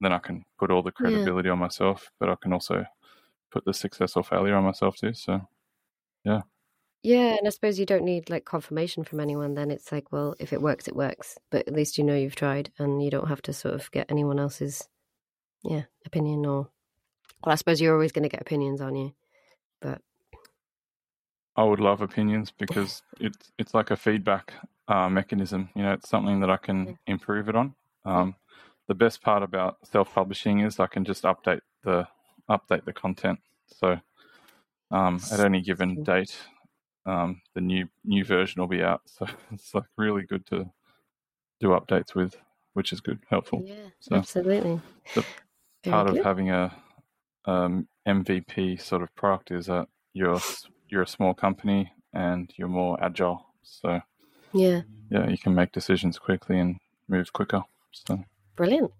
then 0.00 0.12
I 0.12 0.18
can 0.18 0.44
put 0.58 0.70
all 0.70 0.82
the 0.82 0.92
credibility 0.92 1.48
yeah. 1.48 1.52
on 1.52 1.58
myself, 1.58 2.10
but 2.20 2.28
I 2.28 2.36
can 2.40 2.52
also 2.52 2.84
put 3.50 3.64
the 3.64 3.74
success 3.74 4.16
or 4.16 4.22
failure 4.22 4.54
on 4.54 4.64
myself 4.64 4.96
too. 4.96 5.12
So, 5.14 5.40
yeah. 6.24 6.42
Yeah, 7.02 7.36
and 7.38 7.46
I 7.46 7.50
suppose 7.50 7.78
you 7.78 7.86
don't 7.86 8.04
need 8.04 8.28
like 8.28 8.44
confirmation 8.44 9.04
from 9.04 9.20
anyone. 9.20 9.54
Then 9.54 9.70
it's 9.70 9.92
like, 9.92 10.10
well, 10.10 10.34
if 10.40 10.52
it 10.52 10.60
works, 10.60 10.88
it 10.88 10.96
works. 10.96 11.38
But 11.50 11.68
at 11.68 11.74
least 11.74 11.96
you 11.96 12.04
know 12.04 12.16
you've 12.16 12.34
tried, 12.34 12.72
and 12.78 13.02
you 13.02 13.10
don't 13.10 13.28
have 13.28 13.42
to 13.42 13.52
sort 13.52 13.74
of 13.74 13.90
get 13.92 14.10
anyone 14.10 14.38
else's, 14.40 14.88
yeah, 15.62 15.84
opinion 16.04 16.44
or. 16.44 16.68
Well, 17.44 17.52
I 17.52 17.54
suppose 17.54 17.80
you're 17.80 17.94
always 17.94 18.10
going 18.10 18.24
to 18.24 18.28
get 18.28 18.40
opinions 18.40 18.80
on 18.80 18.96
you, 18.96 19.14
but 19.80 20.02
I 21.54 21.62
would 21.62 21.80
love 21.80 22.02
opinions 22.02 22.50
because 22.50 23.02
it's 23.20 23.52
it's 23.58 23.74
like 23.74 23.92
a 23.92 23.96
feedback 23.96 24.52
uh, 24.88 25.08
mechanism. 25.08 25.68
You 25.74 25.82
know, 25.82 25.92
it's 25.92 26.08
something 26.08 26.40
that 26.40 26.50
I 26.50 26.56
can 26.56 26.98
improve 27.06 27.48
it 27.48 27.56
on. 27.56 27.74
Um, 28.04 28.34
the 28.88 28.94
best 28.94 29.22
part 29.22 29.42
about 29.42 29.76
self-publishing 29.84 30.60
is 30.60 30.80
I 30.80 30.86
can 30.86 31.04
just 31.04 31.22
update 31.22 31.60
the 31.84 32.08
update 32.48 32.84
the 32.84 32.92
content. 32.92 33.38
So 33.66 34.00
um, 34.90 35.20
at 35.30 35.40
any 35.40 35.60
given 35.60 36.02
date, 36.02 36.36
um, 37.06 37.42
the 37.54 37.60
new 37.60 37.88
new 38.04 38.24
version 38.24 38.60
will 38.60 38.68
be 38.68 38.82
out. 38.82 39.02
So 39.04 39.26
it's 39.52 39.74
like 39.74 39.84
really 39.96 40.22
good 40.22 40.46
to 40.46 40.70
do 41.60 41.68
updates 41.68 42.14
with, 42.14 42.36
which 42.72 42.92
is 42.92 43.00
good, 43.00 43.20
helpful. 43.28 43.62
Yeah, 43.64 43.90
so 44.00 44.16
absolutely. 44.16 44.80
The 45.14 45.24
part 45.84 46.08
good. 46.08 46.18
of 46.18 46.24
having 46.24 46.50
a 46.50 46.74
um, 47.44 47.88
MVP 48.06 48.80
sort 48.80 49.02
of 49.02 49.14
product 49.14 49.50
is 49.50 49.66
that 49.66 49.88
you're 50.14 50.40
you're 50.88 51.02
a 51.02 51.06
small 51.06 51.34
company 51.34 51.92
and 52.14 52.50
you're 52.56 52.68
more 52.68 53.02
agile. 53.04 53.44
So 53.62 54.00
yeah, 54.54 54.82
yeah, 55.10 55.28
you 55.28 55.36
can 55.36 55.54
make 55.54 55.72
decisions 55.72 56.18
quickly 56.18 56.58
and 56.58 56.76
move 57.06 57.34
quicker. 57.34 57.62
So 57.92 58.24
brilliant. 58.58 58.90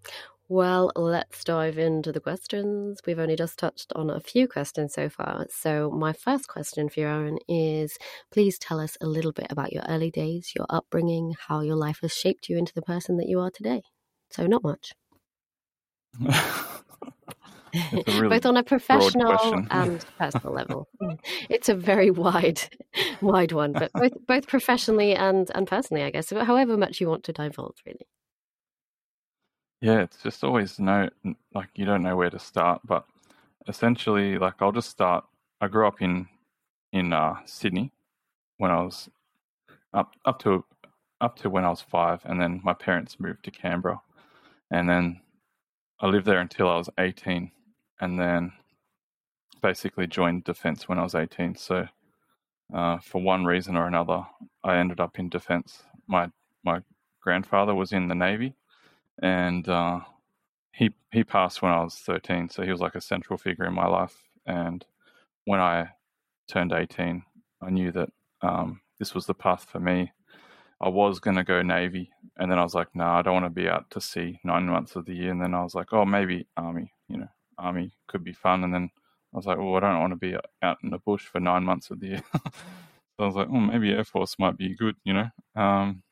Well, 0.49 0.93
let's 0.95 1.43
dive 1.43 1.79
into 1.79 2.13
the 2.13 2.21
questions. 2.21 3.01
We've 3.05 3.19
only 3.19 3.35
just 3.35 3.59
touched 3.59 3.93
on 3.95 4.09
a 4.09 4.21
few 4.21 4.47
questions 4.47 4.95
so 4.95 5.09
far. 5.09 5.47
So, 5.51 5.91
my 5.91 6.13
first 6.13 6.49
question 6.49 6.89
for 6.89 7.01
you, 7.01 7.07
Aaron, 7.07 7.39
is 7.49 7.99
please 8.31 8.57
tell 8.59 8.79
us 8.81 8.97
a 9.01 9.07
little 9.07 9.33
bit 9.33 9.49
about 9.51 9.73
your 9.73 9.83
early 9.89 10.13
days, 10.13 10.53
your 10.57 10.65
upbringing, 10.71 11.35
how 11.49 11.61
your 11.61 11.75
life 11.75 11.99
has 12.03 12.15
shaped 12.15 12.49
you 12.49 12.57
into 12.57 12.73
the 12.73 12.83
person 12.83 13.17
that 13.19 13.29
you 13.29 13.41
are 13.41 13.51
today. 13.51 13.83
So, 14.31 14.47
not 14.47 14.63
much. 14.63 14.93
really 18.07 18.29
both 18.29 18.47
on 18.47 18.57
a 18.57 18.63
professional 18.63 19.37
and 19.71 20.07
personal 20.19 20.55
level. 20.55 20.89
It's 21.51 21.69
a 21.69 21.75
very 21.75 22.11
wide, 22.11 22.61
wide 23.21 23.53
one, 23.53 23.73
but 23.73 23.91
both 23.93 24.13
both 24.27 24.47
professionally 24.47 25.15
and 25.17 25.51
and 25.55 25.67
personally, 25.67 26.05
I 26.05 26.11
guess. 26.11 26.31
However 26.31 26.77
much 26.77 27.01
you 27.01 27.09
want 27.09 27.25
to 27.25 27.33
divulge, 27.33 27.83
really. 27.85 28.07
Yeah, 29.81 30.01
it's 30.03 30.23
just 30.23 30.45
always 30.45 30.79
no 30.81 31.09
like 31.55 31.69
you 31.77 31.85
don't 31.85 32.03
know 32.03 32.17
where 32.17 32.31
to 32.31 32.39
start, 32.39 32.81
but 32.85 33.07
essentially, 33.69 34.39
like 34.39 34.55
I'll 34.61 34.73
just 34.73 34.91
start. 34.91 35.25
I 35.61 35.69
grew 35.69 35.87
up 35.87 36.03
in 36.03 36.29
in 36.93 37.13
uh, 37.13 37.37
Sydney 37.47 37.93
when 38.59 38.71
I 38.73 38.83
was 38.83 39.09
up 39.95 40.13
up 40.25 40.41
to 40.41 40.65
up 41.21 41.37
to 41.39 41.51
when 41.51 41.65
I 41.65 41.71
was 41.71 41.83
five, 41.83 42.23
and 42.25 42.41
then 42.41 42.61
my 42.65 42.75
parents 42.75 43.21
moved 43.21 43.45
to 43.45 43.51
Canberra, 43.53 44.03
and 44.71 44.89
then 44.89 45.21
I 46.01 46.09
lived 46.09 46.27
there 46.27 46.41
until 46.41 46.69
I 46.71 46.77
was 46.79 46.91
eighteen, 46.99 47.53
and 48.01 48.19
then 48.21 48.53
basically 49.63 50.07
joined 50.07 50.45
defence 50.45 50.89
when 50.89 50.99
I 50.99 51.03
was 51.03 51.15
18. 51.15 51.57
So, 51.57 51.87
uh, 52.75 52.99
for 52.99 53.23
one 53.23 53.45
reason 53.45 53.77
or 53.77 53.87
another, 53.87 54.27
I 54.65 54.77
ended 54.79 55.01
up 55.01 55.19
in 55.19 55.29
defence. 55.29 55.83
My 56.09 56.31
my 56.65 56.81
grandfather 57.23 57.75
was 57.75 57.93
in 57.93 58.09
the 58.09 58.15
Navy, 58.15 58.55
and 59.23 59.69
uh, 59.69 60.01
he 60.73 60.91
he 61.13 61.25
passed 61.25 61.63
when 61.63 61.73
I 61.73 61.83
was 61.83 61.97
13. 61.97 62.49
So 62.51 62.63
he 62.63 62.71
was 62.71 62.81
like 62.81 62.95
a 62.95 63.01
central 63.01 63.39
figure 63.39 63.65
in 63.65 63.75
my 63.75 63.87
life. 63.87 64.17
And 64.47 64.85
when 65.45 65.61
I 65.61 65.91
turned 66.49 66.73
18, 66.73 67.23
I 67.63 67.71
knew 67.71 67.93
that 67.93 68.11
um, 68.43 68.81
this 68.99 69.15
was 69.15 69.27
the 69.27 69.35
path 69.35 69.65
for 69.65 69.81
me. 69.81 70.13
I 70.81 70.89
was 70.89 71.19
going 71.19 71.37
to 71.37 71.45
go 71.45 71.61
Navy, 71.61 72.11
and 72.37 72.51
then 72.51 72.59
I 72.59 72.63
was 72.63 72.75
like, 72.75 72.89
no, 72.95 73.05
nah, 73.05 73.19
I 73.19 73.23
don't 73.23 73.35
want 73.35 73.47
to 73.47 73.51
be 73.51 73.69
out 73.69 73.91
to 73.91 74.01
sea 74.01 74.39
nine 74.45 74.67
months 74.67 74.95
of 74.95 75.07
the 75.07 75.15
year. 75.15 75.33
And 75.33 75.43
then 75.43 75.53
I 75.53 75.63
was 75.63 75.75
like, 75.75 75.93
oh, 75.93 76.05
maybe 76.05 76.47
Army, 76.57 76.93
you 77.09 77.17
know 77.17 77.29
army 77.59 77.93
could 78.07 78.25
be 78.25 78.33
fun. 78.33 78.65
And 78.65 78.73
then 78.73 78.91
I 79.35 79.37
was 79.37 79.47
like, 79.47 79.59
well, 79.59 79.75
I 79.75 79.81
don't 79.81 80.01
want 80.01 80.13
to 80.13 80.17
be 80.17 80.37
out 80.63 80.79
in 80.83 80.91
the 80.91 80.99
bush 80.99 81.27
for 81.27 81.41
nine 81.41 81.65
months 81.65 81.91
of 81.91 82.01
the 82.01 82.09
year. 82.09 82.23
so 82.35 82.51
I 83.19 83.27
was 83.27 83.35
like, 83.35 83.49
oh, 83.51 83.61
maybe 83.61 83.91
Air 83.91 84.05
Force 84.05 84.37
might 84.39 84.57
be 84.57 84.75
good, 84.75 84.97
you 85.05 85.13
know. 85.13 85.29
Um, 85.61 86.03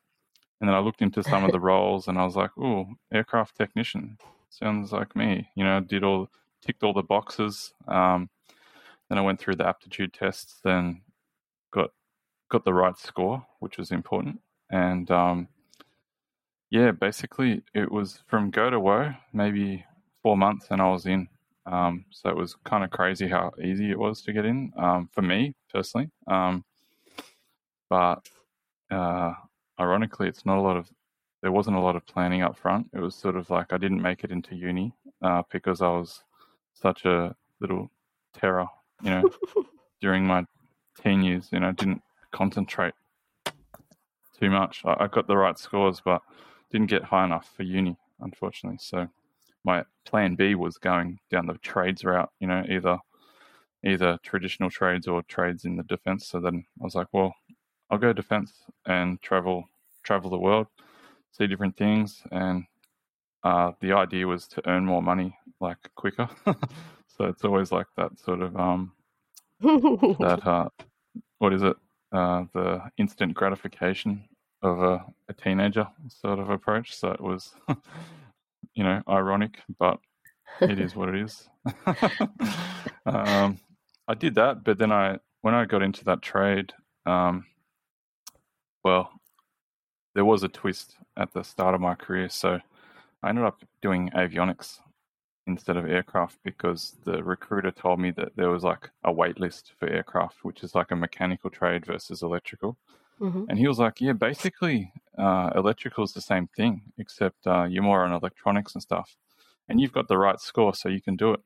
and 0.59 0.67
then 0.67 0.75
I 0.75 0.79
looked 0.79 1.01
into 1.01 1.23
some 1.23 1.43
of 1.43 1.51
the 1.51 1.59
roles, 1.59 2.07
and 2.07 2.17
I 2.17 2.25
was 2.25 2.35
like, 2.35 2.51
oh, 2.57 2.87
aircraft 3.13 3.55
technician 3.55 4.17
sounds 4.49 4.91
like 4.91 5.15
me. 5.15 5.49
You 5.55 5.63
know, 5.63 5.79
did 5.79 6.03
all 6.03 6.29
ticked 6.61 6.83
all 6.83 6.93
the 6.93 7.03
boxes. 7.03 7.73
Um, 7.87 8.29
then 9.09 9.17
I 9.17 9.21
went 9.21 9.39
through 9.39 9.55
the 9.55 9.67
aptitude 9.67 10.13
tests, 10.13 10.59
then 10.63 11.01
got 11.71 11.91
got 12.49 12.65
the 12.65 12.73
right 12.73 12.97
score, 12.97 13.45
which 13.59 13.77
was 13.77 13.91
important. 13.91 14.41
And 14.69 15.09
um, 15.11 15.47
yeah, 16.69 16.91
basically 16.91 17.63
it 17.73 17.91
was 17.91 18.23
from 18.27 18.49
go 18.49 18.69
to 18.69 18.79
whoa, 18.79 19.13
maybe 19.33 19.85
four 20.23 20.37
months, 20.37 20.67
and 20.69 20.81
I 20.81 20.89
was 20.89 21.05
in. 21.05 21.27
Um, 21.65 22.05
so 22.11 22.29
it 22.29 22.35
was 22.35 22.55
kind 22.63 22.83
of 22.85 22.91
crazy 22.91 23.27
how 23.27 23.51
easy 23.61 23.91
it 23.91 23.99
was 23.99 24.21
to 24.21 24.33
get 24.33 24.45
in 24.45 24.71
um, 24.77 25.09
for 25.11 25.21
me 25.21 25.53
personally. 25.71 26.09
Um, 26.25 26.63
but 27.89 28.25
uh, 28.89 29.33
ironically, 29.79 30.27
it's 30.27 30.45
not 30.45 30.57
a 30.57 30.61
lot 30.61 30.77
of 30.77 30.89
there 31.41 31.51
wasn't 31.51 31.77
a 31.77 31.79
lot 31.79 31.95
of 31.95 32.05
planning 32.05 32.41
up 32.41 32.57
front. 32.57 32.87
It 32.93 32.99
was 32.99 33.15
sort 33.15 33.35
of 33.35 33.49
like 33.49 33.71
I 33.71 33.77
didn't 33.77 34.01
make 34.01 34.23
it 34.23 34.31
into 34.31 34.55
uni 34.55 34.93
uh, 35.21 35.43
because 35.51 35.81
I 35.81 35.89
was 35.89 36.23
such 36.73 37.05
a 37.05 37.35
little 37.59 37.91
terror, 38.33 38.67
you 39.03 39.11
know, 39.11 39.29
during 40.01 40.25
my 40.25 40.45
teen 41.01 41.21
years. 41.21 41.49
You 41.51 41.59
know, 41.59 41.71
didn't 41.71 42.01
concentrate 42.31 42.93
too 44.39 44.49
much. 44.49 44.81
I, 44.85 44.95
I 45.01 45.07
got 45.07 45.27
the 45.27 45.37
right 45.37 45.57
scores, 45.57 46.01
but 46.03 46.21
didn't 46.71 46.89
get 46.89 47.03
high 47.03 47.25
enough 47.25 47.49
for 47.55 47.63
uni, 47.63 47.97
unfortunately. 48.19 48.79
So 48.81 49.07
my 49.63 49.83
plan 50.05 50.35
B 50.35 50.55
was 50.55 50.77
going 50.77 51.19
down 51.29 51.45
the 51.45 51.57
trades 51.59 52.03
route, 52.03 52.31
you 52.39 52.47
know, 52.47 52.63
either 52.69 52.97
either 53.85 54.17
traditional 54.23 54.69
trades 54.69 55.07
or 55.07 55.21
trades 55.23 55.65
in 55.65 55.75
the 55.75 55.83
defense. 55.83 56.27
So 56.27 56.39
then 56.39 56.65
I 56.81 56.83
was 56.83 56.95
like, 56.95 57.07
well, 57.11 57.33
I'll 57.89 57.97
go 57.97 58.13
defense 58.13 58.53
and 58.85 59.21
travel 59.21 59.65
travel 60.03 60.29
the 60.29 60.37
world, 60.37 60.67
see 61.31 61.47
different 61.47 61.77
things, 61.77 62.23
and 62.31 62.65
uh, 63.43 63.71
the 63.81 63.93
idea 63.93 64.27
was 64.27 64.47
to 64.47 64.67
earn 64.67 64.85
more 64.85 65.01
money 65.01 65.37
like 65.59 65.77
quicker. 65.95 66.29
so 66.45 67.25
it's 67.25 67.43
always 67.43 67.71
like 67.71 67.87
that 67.95 68.17
sort 68.19 68.41
of 68.41 68.55
um 68.55 68.91
that 69.61 70.39
uh, 70.45 70.69
what 71.39 71.53
is 71.53 71.63
it 71.63 71.75
uh, 72.11 72.45
the 72.53 72.81
instant 72.97 73.33
gratification 73.33 74.23
of 74.61 74.81
a, 74.81 75.05
a 75.29 75.33
teenager 75.33 75.87
sort 76.07 76.39
of 76.39 76.49
approach. 76.49 76.95
So 76.95 77.11
it 77.11 77.21
was 77.21 77.53
you 78.73 78.83
know, 78.83 79.01
ironic, 79.09 79.59
but 79.79 79.99
it 80.61 80.79
is 80.79 80.95
what 80.95 81.09
it 81.09 81.15
is. 81.15 81.49
um, 83.05 83.59
I 84.07 84.13
did 84.13 84.35
that, 84.35 84.63
but 84.63 84.77
then 84.77 84.91
I, 84.91 85.17
when 85.41 85.53
I 85.53 85.65
got 85.65 85.81
into 85.81 86.05
that 86.05 86.21
trade, 86.21 86.73
um, 87.05 87.45
well, 88.87 89.11
there 90.15 90.23
was 90.23 90.43
a 90.43 90.47
twist 90.47 90.95
at 91.17 91.33
the 91.33 91.43
start 91.43 91.75
of 91.75 91.81
my 91.81 91.93
career. 91.93 92.29
So 92.29 92.59
I 93.21 93.29
ended 93.29 93.43
up 93.43 93.61
doing 93.81 94.09
avionics 94.15 94.79
instead 95.45 95.75
of 95.75 95.85
aircraft 95.85 96.37
because 96.43 96.95
the 97.03 97.21
recruiter 97.21 97.71
told 97.71 97.99
me 97.99 98.11
that 98.11 98.37
there 98.37 98.49
was 98.49 98.63
like 98.63 98.89
a 99.03 99.11
wait 99.11 99.41
list 99.41 99.73
for 99.77 99.89
aircraft, 99.89 100.37
which 100.43 100.63
is 100.63 100.73
like 100.73 100.91
a 100.91 100.95
mechanical 100.95 101.49
trade 101.49 101.85
versus 101.85 102.21
electrical. 102.21 102.77
Mm-hmm. 103.19 103.43
And 103.49 103.59
he 103.59 103.67
was 103.67 103.79
like, 103.79 103.99
"Yeah, 103.99 104.13
basically, 104.13 104.93
uh, 105.17 105.49
electrical 105.53 106.05
is 106.05 106.13
the 106.13 106.21
same 106.21 106.47
thing, 106.55 106.73
except 106.97 107.45
uh, 107.45 107.65
you're 107.69 107.89
more 107.91 108.05
on 108.05 108.13
electronics 108.13 108.73
and 108.73 108.81
stuff, 108.81 109.17
and 109.67 109.81
you've 109.81 109.97
got 109.97 110.07
the 110.07 110.17
right 110.17 110.39
score, 110.39 110.73
so 110.73 110.87
you 110.87 111.01
can 111.01 111.15
do 111.17 111.33
it, 111.33 111.41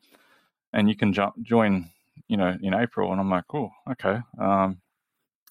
and 0.74 0.90
you 0.90 0.96
can 1.02 1.12
jump, 1.14 1.34
join, 1.42 1.90
you 2.28 2.38
know, 2.38 2.54
in 2.62 2.74
April." 2.74 3.12
And 3.12 3.22
I'm 3.22 3.32
like, 3.38 3.50
"Oh, 3.54 3.72
okay." 3.94 4.18
Um, 4.38 4.82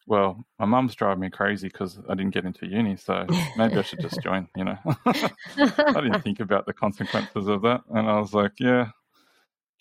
well, 0.07 0.45
my 0.59 0.66
mum's 0.66 0.95
driving 0.95 1.21
me 1.21 1.30
crazy 1.30 1.69
because 1.69 1.99
I 2.09 2.14
didn't 2.14 2.35
get 2.35 2.45
into 2.45 2.66
uni, 2.66 2.97
so 2.97 3.26
maybe 3.57 3.76
I 3.76 3.83
should 3.83 4.00
just 4.00 4.21
join. 4.23 4.49
You 4.57 4.64
know, 4.64 4.78
I 5.07 6.00
didn't 6.00 6.21
think 6.25 6.40
about 6.40 6.66
the 6.66 6.73
consequences 6.73 7.47
of 7.47 7.62
that, 7.62 7.83
and 7.90 8.09
I 8.09 8.19
was 8.19 8.35
like, 8.35 8.52
"Yeah, 8.59 8.90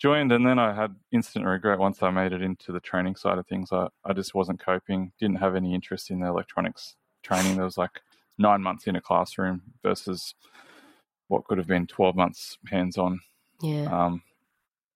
joined 0.00 0.32
and 0.32 0.44
then 0.46 0.58
I 0.58 0.74
had 0.74 0.96
instant 1.12 1.44
regret 1.44 1.78
once 1.78 2.02
I 2.02 2.10
made 2.10 2.32
it 2.32 2.42
into 2.42 2.72
the 2.72 2.80
training 2.80 3.16
side 3.16 3.38
of 3.38 3.46
things. 3.46 3.70
I, 3.70 3.88
I 4.04 4.14
just 4.14 4.34
wasn't 4.34 4.58
coping, 4.58 5.12
didn't 5.20 5.36
have 5.36 5.54
any 5.54 5.74
interest 5.74 6.10
in 6.10 6.20
the 6.20 6.26
electronics 6.26 6.96
training. 7.22 7.56
There 7.56 7.66
was 7.66 7.76
like 7.76 8.00
nine 8.38 8.62
months 8.62 8.86
in 8.86 8.96
a 8.96 9.00
classroom 9.00 9.62
versus 9.82 10.34
what 11.28 11.44
could 11.44 11.58
have 11.58 11.66
been 11.66 11.86
12 11.86 12.16
months 12.16 12.58
hands 12.68 12.96
on. 12.96 13.20
Yeah. 13.62 13.84
Um, 13.84 14.22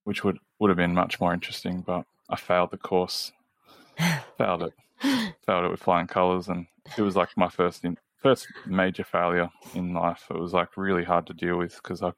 which 0.05 0.25
would, 0.25 0.39
would 0.59 0.71
have 0.71 0.77
been 0.77 0.95
much 0.95 1.21
more 1.21 1.35
interesting, 1.35 1.83
but 1.83 2.07
I 2.29 2.37
failed 2.37 2.71
the 2.71 2.79
course. 2.79 3.33
failed 4.39 4.65
it. 4.65 4.73
Failed 5.01 5.65
it 5.65 5.71
with 5.71 5.83
flying 5.83 6.07
colors. 6.07 6.49
And 6.49 6.67
it 6.97 7.03
was 7.03 7.17
like 7.17 7.31
my 7.37 7.49
first, 7.49 7.85
in, 7.85 7.99
first 8.17 8.47
major 8.67 9.05
failure 9.05 9.51
in 9.75 9.95
life. 9.95 10.27
It 10.31 10.39
was 10.39 10.53
like 10.53 10.77
really 10.77 11.05
hard 11.05 11.27
to 11.29 11.35
deal 11.35 11.57
with 11.59 11.77
because 11.77 12.03
I, 12.03 12.13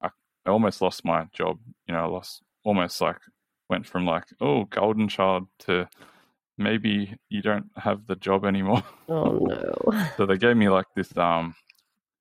I, 0.00 0.08
I 0.46 0.50
almost 0.50 0.82
lost 0.82 1.04
my 1.04 1.26
job. 1.32 1.58
You 1.86 1.94
know, 1.94 2.00
I 2.00 2.06
lost 2.06 2.42
almost 2.64 3.00
like 3.00 3.18
went 3.68 3.86
from 3.86 4.06
like 4.06 4.24
oh 4.40 4.64
golden 4.64 5.08
child 5.08 5.48
to 5.58 5.88
maybe 6.58 7.16
you 7.28 7.42
don't 7.42 7.70
have 7.76 8.06
the 8.06 8.16
job 8.16 8.44
anymore. 8.44 8.82
Oh 9.08 9.40
no! 9.40 10.08
so 10.16 10.24
they 10.24 10.38
gave 10.38 10.56
me 10.56 10.70
like 10.70 10.86
this. 10.96 11.14
Um, 11.18 11.54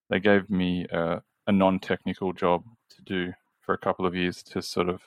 they 0.09 0.19
gave 0.19 0.50
me 0.50 0.85
a, 0.91 1.21
a 1.47 1.51
non-technical 1.51 2.33
job 2.33 2.63
to 2.89 3.01
do 3.03 3.33
for 3.61 3.73
a 3.73 3.77
couple 3.77 4.05
of 4.05 4.13
years 4.13 4.43
to 4.43 4.61
sort 4.61 4.89
of 4.89 5.01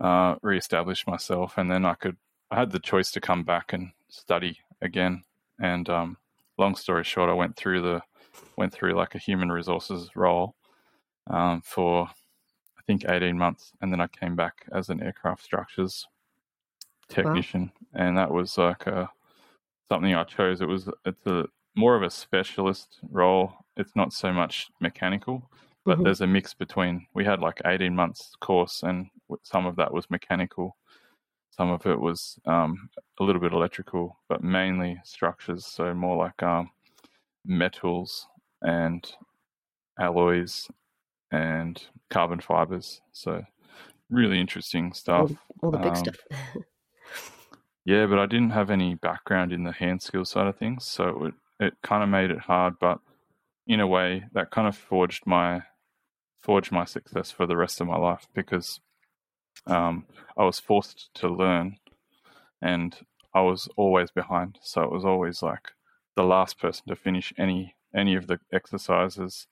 uh, 0.00 0.34
reestablish 0.42 1.06
myself, 1.06 1.56
and 1.56 1.70
then 1.70 1.86
I 1.86 1.94
could. 1.94 2.16
I 2.50 2.56
had 2.56 2.70
the 2.70 2.80
choice 2.80 3.10
to 3.12 3.20
come 3.20 3.44
back 3.44 3.72
and 3.72 3.90
study 4.08 4.58
again. 4.80 5.22
And 5.60 5.88
um, 5.88 6.16
long 6.56 6.74
story 6.74 7.04
short, 7.04 7.30
I 7.30 7.34
went 7.34 7.56
through 7.56 7.82
the 7.82 8.02
went 8.56 8.72
through 8.72 8.94
like 8.94 9.14
a 9.14 9.18
human 9.18 9.50
resources 9.50 10.10
role 10.14 10.54
um, 11.28 11.60
for 11.64 12.06
I 12.06 12.82
think 12.86 13.04
eighteen 13.08 13.36
months, 13.36 13.72
and 13.80 13.92
then 13.92 14.00
I 14.00 14.06
came 14.06 14.36
back 14.36 14.66
as 14.72 14.88
an 14.88 15.02
aircraft 15.02 15.44
structures 15.44 16.06
technician, 17.08 17.72
wow. 17.92 18.06
and 18.06 18.18
that 18.18 18.30
was 18.30 18.56
like 18.58 18.86
a, 18.86 19.10
something 19.88 20.14
I 20.14 20.24
chose. 20.24 20.60
It 20.60 20.68
was 20.68 20.88
it's 21.04 21.26
a 21.26 21.46
more 21.74 21.96
of 21.96 22.02
a 22.02 22.10
specialist 22.10 22.98
role. 23.10 23.52
It's 23.76 23.96
not 23.96 24.12
so 24.12 24.32
much 24.32 24.68
mechanical, 24.80 25.50
but 25.84 25.94
mm-hmm. 25.94 26.04
there's 26.04 26.20
a 26.20 26.26
mix 26.26 26.54
between. 26.54 27.06
We 27.14 27.24
had 27.24 27.40
like 27.40 27.60
eighteen 27.66 27.94
months 27.94 28.32
course, 28.40 28.82
and 28.82 29.08
some 29.42 29.66
of 29.66 29.76
that 29.76 29.92
was 29.92 30.08
mechanical, 30.10 30.76
some 31.58 31.70
of 31.70 31.84
it 31.86 31.98
was 32.00 32.38
um, 32.46 32.88
a 33.18 33.24
little 33.24 33.42
bit 33.42 33.52
electrical, 33.52 34.16
but 34.28 34.44
mainly 34.44 35.00
structures. 35.02 35.66
So 35.66 35.92
more 35.92 36.16
like 36.16 36.40
um, 36.40 36.70
metals 37.44 38.28
and 38.62 39.04
alloys 39.98 40.68
and 41.32 41.82
carbon 42.10 42.38
fibers. 42.38 43.00
So 43.10 43.42
really 44.08 44.40
interesting 44.40 44.92
stuff. 44.92 45.32
All, 45.32 45.38
all 45.62 45.70
the 45.72 45.78
big 45.78 45.88
um, 45.88 45.96
stuff. 45.96 46.16
yeah, 47.84 48.06
but 48.06 48.20
I 48.20 48.26
didn't 48.26 48.50
have 48.50 48.70
any 48.70 48.94
background 48.94 49.52
in 49.52 49.64
the 49.64 49.72
hand 49.72 50.00
skill 50.00 50.24
side 50.24 50.46
of 50.46 50.56
things, 50.56 50.84
so 50.84 51.24
it 51.24 51.34
it 51.58 51.74
kind 51.82 52.04
of 52.04 52.08
made 52.08 52.30
it 52.30 52.38
hard. 52.38 52.74
But 52.80 53.00
in 53.66 53.80
a 53.80 53.86
way, 53.88 54.26
that 54.32 54.52
kind 54.52 54.68
of 54.68 54.76
forged 54.76 55.26
my 55.26 55.62
forged 56.38 56.70
my 56.70 56.84
success 56.84 57.32
for 57.32 57.48
the 57.48 57.56
rest 57.56 57.80
of 57.80 57.88
my 57.88 57.96
life 57.96 58.28
because 58.32 58.78
um, 59.66 60.06
I 60.36 60.44
was 60.44 60.58
forced 60.58 61.10
to 61.14 61.28
learn, 61.28 61.76
and 62.62 62.96
I 63.34 63.40
was 63.42 63.68
always 63.76 64.10
behind. 64.10 64.58
So 64.62 64.82
it 64.82 64.92
was 64.92 65.04
always 65.04 65.42
like 65.42 65.72
the 66.16 66.22
last 66.24 66.58
person 66.58 66.84
to 66.88 66.96
finish 66.96 67.32
any 67.38 67.74
any 67.94 68.14
of 68.14 68.26
the 68.26 68.38
exercises. 68.52 69.46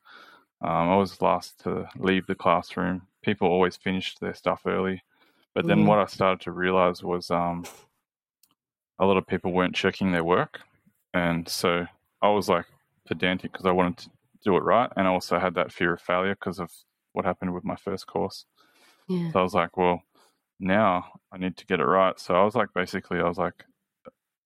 Um, 0.63 0.89
I 0.89 0.97
was 0.97 1.21
last 1.21 1.61
to 1.61 1.89
leave 1.97 2.27
the 2.27 2.35
classroom. 2.35 3.03
People 3.23 3.49
always 3.49 3.77
finished 3.77 4.21
their 4.21 4.35
stuff 4.35 4.63
early, 4.67 5.03
but 5.55 5.67
then 5.67 5.85
mm. 5.85 5.87
what 5.87 5.99
I 5.99 6.07
started 6.07 6.41
to 6.43 6.53
realize 6.53 7.03
was 7.03 7.31
um, 7.31 7.65
a 8.99 9.07
lot 9.07 9.17
of 9.17 9.27
people 9.27 9.53
weren't 9.53 9.75
checking 9.75 10.13
their 10.13 10.25
work, 10.25 10.61
and 11.13 11.49
so 11.49 11.87
I 12.23 12.29
was 12.29 12.49
like 12.49 12.67
pedantic 13.07 13.53
because 13.53 13.67
I 13.67 13.73
wanted 13.73 13.99
to 13.99 14.11
do 14.45 14.57
it 14.57 14.65
right, 14.65 14.91
and 14.97 15.07
I 15.07 15.11
also 15.11 15.39
had 15.39 15.55
that 15.55 15.73
fear 15.73 15.95
of 15.95 16.01
failure 16.01 16.35
because 16.35 16.59
of 16.59 16.71
what 17.13 17.25
happened 17.25 17.55
with 17.55 17.65
my 17.65 17.77
first 17.77 18.07
course. 18.07 18.47
Yeah. 19.09 19.33
So 19.33 19.41
I 19.41 19.43
was 19.43 19.55
like, 19.55 19.77
well, 19.77 20.03
now 20.59 21.07
I 21.33 21.39
need 21.39 21.57
to 21.57 21.67
get 21.67 21.81
it 21.81 21.85
right. 21.85 22.19
So 22.19 22.35
I 22.35 22.45
was 22.45 22.55
like, 22.55 22.69
basically, 22.75 23.19
I 23.21 23.29
was 23.29 23.39
like, 23.39 23.65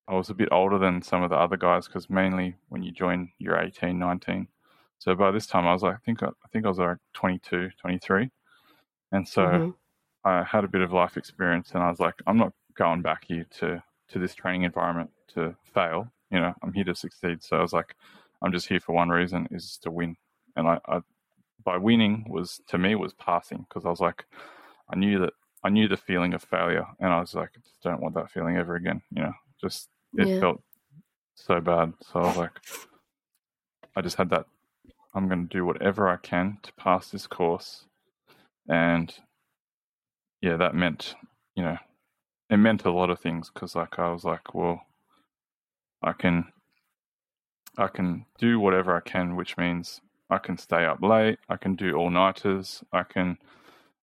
I 0.09 0.15
was 0.15 0.29
a 0.29 0.35
bit 0.35 0.49
older 0.51 0.79
than 0.79 1.03
some 1.03 1.23
of 1.23 1.31
the 1.31 1.37
other 1.37 1.57
guys 1.57 1.87
because 1.87 2.11
mainly 2.11 2.57
when 2.69 2.83
you 2.83 2.91
join, 2.91 3.31
you're 3.39 3.59
18, 3.59 3.99
19. 3.99 4.49
So 4.99 5.15
by 5.15 5.31
this 5.31 5.47
time, 5.47 5.67
I 5.67 5.73
was 5.73 5.83
like, 5.83 5.95
I 5.95 5.99
think 6.05 6.23
I, 6.23 6.27
I 6.27 6.49
think 6.53 6.67
I 6.67 6.69
was 6.69 6.79
like 6.79 6.99
22, 7.15 7.71
23, 7.81 8.29
and 9.13 9.27
so 9.27 9.43
mm-hmm. 9.43 9.71
I 10.29 10.45
had 10.45 10.65
a 10.65 10.69
bit 10.69 10.83
of 10.83 10.93
life 10.93 11.17
experience, 11.17 11.71
and 11.73 11.83
I 11.83 11.89
was 11.89 12.01
like, 12.01 12.17
I'm 12.27 12.37
not 12.37 12.53
going 12.77 13.03
back 13.03 13.25
here 13.27 13.47
to 13.59 13.83
to 14.11 14.19
this 14.19 14.35
training 14.35 14.65
environment 14.65 15.11
to 15.35 15.55
fail. 15.73 16.13
You 16.31 16.41
know, 16.41 16.53
I'm 16.63 16.73
here 16.73 16.85
to 16.85 16.95
succeed. 16.95 17.43
So 17.43 17.57
I 17.57 17.63
was 17.63 17.73
like, 17.73 17.95
I'm 18.43 18.53
just 18.53 18.69
here 18.69 18.81
for 18.81 18.95
one 18.95 19.09
reason, 19.09 19.49
is 19.51 19.79
to 19.83 19.91
win. 19.91 20.17
And 20.57 20.67
I, 20.69 20.79
I 20.87 21.01
by 21.65 21.77
winning 21.77 22.27
was 22.29 22.61
to 22.69 22.79
me 22.79 22.95
was 22.95 23.13
passing 23.15 23.67
because 23.69 23.85
I 23.85 23.91
was 23.91 24.01
like, 24.01 24.25
I 24.93 24.97
knew 24.97 25.19
that 25.21 25.33
I 25.63 25.69
knew 25.69 25.89
the 25.89 25.97
feeling 25.97 26.35
of 26.35 26.43
failure, 26.43 26.87
and 26.99 27.13
I 27.13 27.21
was 27.21 27.35
like, 27.35 27.51
I 27.57 27.61
just 27.61 27.83
don't 27.83 28.01
want 28.01 28.15
that 28.15 28.31
feeling 28.31 28.57
ever 28.57 28.77
again. 28.77 29.03
You 29.15 29.23
know, 29.23 29.33
just 29.61 29.89
it 30.15 30.29
yeah. 30.29 30.41
felt 30.41 30.63
so 31.35 31.61
bad. 31.61 31.93
So 32.03 32.21
I 32.21 32.27
was 32.27 32.37
like, 32.37 32.53
I 33.97 34.01
just 34.01 34.17
had 34.17 34.31
that. 34.31 34.47
I'm 35.15 35.29
going 35.29 35.49
to 35.49 35.57
do 35.57 35.65
whatever 35.65 36.09
I 36.09 36.17
can 36.17 36.59
to 36.63 36.73
pass 36.75 37.11
this 37.11 37.27
course, 37.27 37.85
and 38.69 39.13
yeah, 40.41 40.57
that 40.57 40.75
meant 40.75 41.15
you 41.61 41.63
know, 41.63 41.77
it 42.49 42.57
meant 42.57 42.85
a 42.85 42.91
lot 42.91 43.11
of 43.11 43.21
things 43.21 43.51
because 43.53 43.75
like 43.75 43.99
I 43.99 44.11
was 44.11 44.25
like, 44.25 44.55
well, 44.55 44.81
I 46.03 46.13
can, 46.13 46.47
I 47.77 47.89
can 47.89 48.25
do 48.39 48.59
whatever 48.59 48.97
I 48.97 49.01
can, 49.01 49.37
which 49.37 49.59
means 49.59 50.01
I 50.31 50.39
can 50.39 50.57
stay 50.57 50.85
up 50.85 51.03
late. 51.03 51.39
I 51.49 51.57
can 51.57 51.75
do 51.75 51.95
all 51.95 52.11
nighters. 52.11 52.83
I 52.93 53.03
can, 53.03 53.39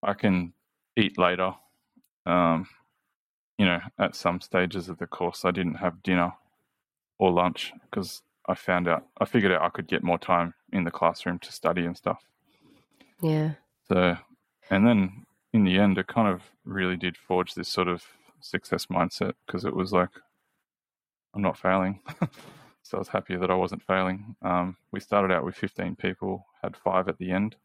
I 0.04 0.14
can 0.14 0.54
eat 0.96 1.18
later. 1.18 1.54
Um, 2.26 2.68
you 3.58 3.66
know, 3.66 3.80
at 3.98 4.16
some 4.16 4.42
stages 4.42 4.90
of 4.90 4.98
the 4.98 5.08
course, 5.08 5.46
I 5.46 5.52
didn't 5.52 5.76
have 5.76 6.04
dinner 6.04 6.34
or 7.18 7.32
lunch 7.32 7.74
because 7.90 8.22
I 8.48 8.56
found 8.56 8.88
out, 8.88 9.06
I 9.18 9.26
figured 9.26 9.52
out 9.52 9.62
I 9.62 9.70
could 9.70 9.88
get 9.88 10.04
more 10.04 10.20
time 10.20 10.54
in 10.72 10.84
the 10.84 10.92
classroom 10.92 11.40
to 11.40 11.52
study 11.52 11.86
and 11.86 11.98
stuff. 11.98 12.24
Yeah. 13.22 13.54
So, 13.88 14.18
and 14.70 14.86
then 14.86 15.26
in 15.54 15.64
the 15.64 15.78
end, 15.80 15.98
it 15.98 16.08
kind 16.08 16.28
of 16.28 16.44
really 16.66 16.98
did 16.98 17.18
forge 17.18 17.56
this 17.56 17.70
sort 17.70 17.88
of 17.88 18.04
success 18.42 18.88
mindset 18.88 19.34
because 19.46 19.66
it 19.66 19.76
was 19.76 19.92
like, 19.92 20.10
I'm 21.34 21.42
not 21.42 21.58
failing. 21.58 22.00
so 22.88 22.98
I 22.98 23.00
was 23.00 23.10
happy 23.10 23.36
that 23.36 23.52
I 23.52 23.56
wasn't 23.56 23.84
failing. 23.84 24.36
Um, 24.42 24.78
we 24.94 25.02
started 25.02 25.34
out 25.34 25.44
with 25.44 25.56
15 25.56 25.98
people, 25.98 26.46
had 26.64 26.78
five 26.78 27.10
at 27.10 27.18
the 27.18 27.32
end. 27.32 27.58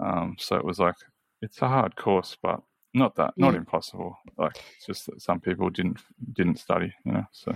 Um, 0.00 0.36
so 0.38 0.56
it 0.56 0.64
was 0.64 0.78
like, 0.78 0.94
it's 1.42 1.60
a 1.60 1.68
hard 1.68 1.96
course, 1.96 2.34
but 2.42 2.62
not 2.94 3.14
that, 3.16 3.34
yeah. 3.36 3.44
not 3.44 3.54
impossible. 3.54 4.16
Like 4.38 4.56
it's 4.76 4.86
just 4.86 5.06
that 5.06 5.20
some 5.20 5.40
people 5.40 5.68
didn't 5.68 5.98
didn't 6.32 6.58
study, 6.58 6.94
you 7.04 7.12
know. 7.12 7.24
So. 7.32 7.50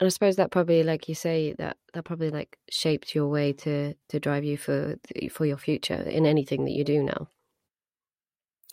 And 0.00 0.06
I 0.06 0.08
suppose 0.10 0.36
that 0.36 0.52
probably, 0.52 0.84
like 0.84 1.08
you 1.08 1.16
say, 1.16 1.54
that 1.58 1.76
that 1.92 2.04
probably 2.04 2.30
like 2.30 2.56
shaped 2.70 3.16
your 3.16 3.26
way 3.26 3.52
to 3.54 3.94
to 4.10 4.20
drive 4.20 4.44
you 4.44 4.56
for 4.56 4.96
for 5.30 5.44
your 5.44 5.56
future 5.56 5.94
in 6.02 6.24
anything 6.24 6.64
that 6.66 6.72
you 6.72 6.84
do 6.84 7.02
now. 7.02 7.28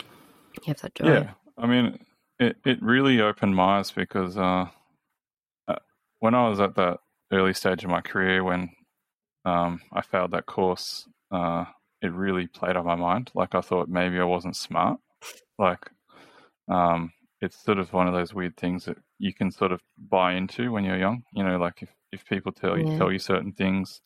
You 0.01 0.67
have 0.67 0.81
that 0.81 0.93
drive. 0.93 1.23
Yeah, 1.23 1.31
I 1.57 1.65
mean, 1.65 1.99
it 2.39 2.57
it 2.63 2.81
really 2.83 3.21
opened 3.21 3.55
my 3.55 3.79
eyes 3.79 3.89
because 3.89 4.37
uh, 4.37 4.67
uh, 5.67 5.75
when 6.19 6.35
I 6.35 6.47
was 6.47 6.59
at 6.59 6.75
that 6.75 6.99
early 7.31 7.53
stage 7.53 7.83
of 7.83 7.89
my 7.89 8.01
career, 8.01 8.43
when 8.43 8.69
um, 9.45 9.81
I 9.93 10.01
failed 10.01 10.31
that 10.31 10.45
course, 10.45 11.07
uh, 11.31 11.65
it 12.01 12.11
really 12.11 12.47
played 12.47 12.75
on 12.75 12.85
my 12.85 12.95
mind. 12.95 13.31
Like 13.35 13.55
I 13.55 13.61
thought 13.61 13.89
maybe 13.89 14.19
I 14.19 14.23
wasn't 14.23 14.55
smart. 14.55 14.99
Like 15.57 15.89
um, 16.67 17.11
it's 17.41 17.63
sort 17.63 17.79
of 17.79 17.93
one 17.93 18.07
of 18.07 18.13
those 18.13 18.33
weird 18.33 18.57
things 18.57 18.85
that 18.85 18.97
you 19.19 19.33
can 19.33 19.51
sort 19.51 19.71
of 19.71 19.81
buy 19.97 20.33
into 20.33 20.71
when 20.71 20.83
you're 20.83 20.97
young. 20.97 21.23
You 21.33 21.43
know, 21.43 21.57
like 21.57 21.81
if, 21.81 21.89
if 22.11 22.25
people 22.25 22.51
tell 22.51 22.77
you 22.77 22.91
yeah. 22.91 22.97
tell 22.97 23.11
you 23.11 23.19
certain 23.19 23.53
things, 23.53 24.01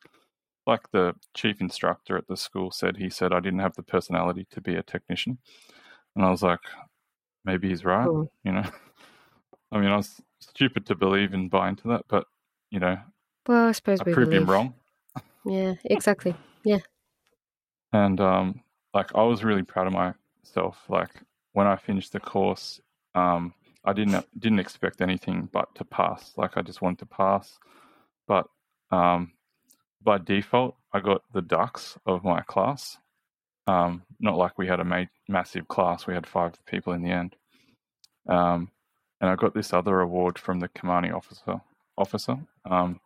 like 0.68 0.92
the 0.92 1.14
chief 1.36 1.62
instructor 1.62 2.18
at 2.18 2.28
the 2.28 2.38
school 2.38 2.72
said, 2.72 2.98
he 2.98 3.10
said 3.10 3.34
I 3.34 3.40
didn't 3.40 3.60
have 3.60 3.76
the 3.76 3.84
personality 3.84 4.48
to 4.52 4.62
be 4.62 4.76
a 4.76 4.84
technician, 4.84 5.40
and 6.16 6.26
I 6.26 6.30
was 6.30 6.44
like, 6.44 6.60
maybe 7.46 7.70
he's 7.70 7.86
right. 7.86 8.08
Cool. 8.08 8.32
You 8.44 8.54
know, 8.54 8.70
I 9.72 9.80
mean, 9.80 9.90
I 9.90 9.98
was 9.98 10.22
stupid 10.42 10.86
to 10.88 10.96
believe 10.96 11.34
and 11.34 11.50
buy 11.50 11.70
into 11.70 11.88
that, 11.90 12.06
but 12.08 12.26
you 12.72 12.80
know, 12.80 12.98
well, 13.48 13.68
I 13.68 13.72
suppose 13.72 14.02
I 14.02 14.04
we 14.04 14.14
proved 14.14 14.32
believe. 14.32 14.48
him 14.48 14.52
wrong. 14.52 14.74
Yeah, 15.46 15.74
exactly. 15.86 16.36
Yeah. 16.64 16.80
And 17.94 18.20
um, 18.22 18.62
like 18.94 19.16
I 19.16 19.24
was 19.24 19.44
really 19.44 19.64
proud 19.64 19.88
of 19.88 19.94
myself. 19.94 20.78
Like 20.90 21.10
when 21.54 21.68
I 21.68 21.76
finished 21.76 22.14
the 22.14 22.20
course, 22.20 22.80
um, 23.16 23.54
I 23.86 23.94
didn't 23.94 24.26
didn't 24.40 24.60
expect 24.60 25.02
anything 25.02 25.50
but 25.52 25.74
to 25.76 25.86
pass. 25.86 26.34
Like 26.38 26.58
I 26.58 26.62
just 26.62 26.82
wanted 26.82 27.00
to 27.00 27.06
pass, 27.08 27.58
but 28.28 28.48
um, 28.92 29.32
by 30.04 30.18
default, 30.20 30.76
I 30.94 31.00
got 31.00 31.24
the 31.34 31.42
dux 31.42 31.98
of 32.06 32.24
my 32.24 32.42
class. 32.42 32.98
Um, 33.68 34.04
not 34.20 34.38
like 34.38 34.58
we 34.58 34.68
had 34.68 34.80
a 34.80 34.86
ma- 34.86 35.06
massive 35.28 35.68
class; 35.68 36.06
we 36.06 36.14
had 36.14 36.28
five 36.28 36.54
people 36.66 36.94
in 36.94 37.02
the 37.02 37.12
end. 37.12 37.36
Um, 38.28 38.70
and 39.22 39.30
I 39.30 39.36
got 39.36 39.54
this 39.54 39.74
other 39.74 40.02
award 40.02 40.38
from 40.38 40.60
the 40.60 40.70
commanding 40.70 41.14
officer 41.14 41.62
officer, 42.00 42.38
um, 42.70 43.00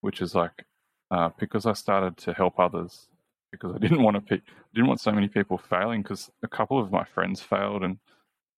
which 0.00 0.20
is 0.20 0.34
like 0.34 0.64
uh, 1.10 1.30
because 1.38 1.66
I 1.66 1.72
started 1.74 2.16
to 2.18 2.32
help 2.32 2.58
others 2.58 3.08
because 3.50 3.74
I 3.74 3.78
didn't 3.84 4.02
want 4.02 4.16
to 4.16 4.20
pick, 4.20 4.42
didn't 4.74 4.88
want 4.88 5.00
so 5.00 5.12
many 5.12 5.28
people 5.28 5.58
failing 5.58 6.02
because 6.02 6.30
a 6.42 6.48
couple 6.48 6.80
of 6.80 6.90
my 6.90 7.04
friends 7.04 7.40
failed 7.40 7.82
and 7.82 7.98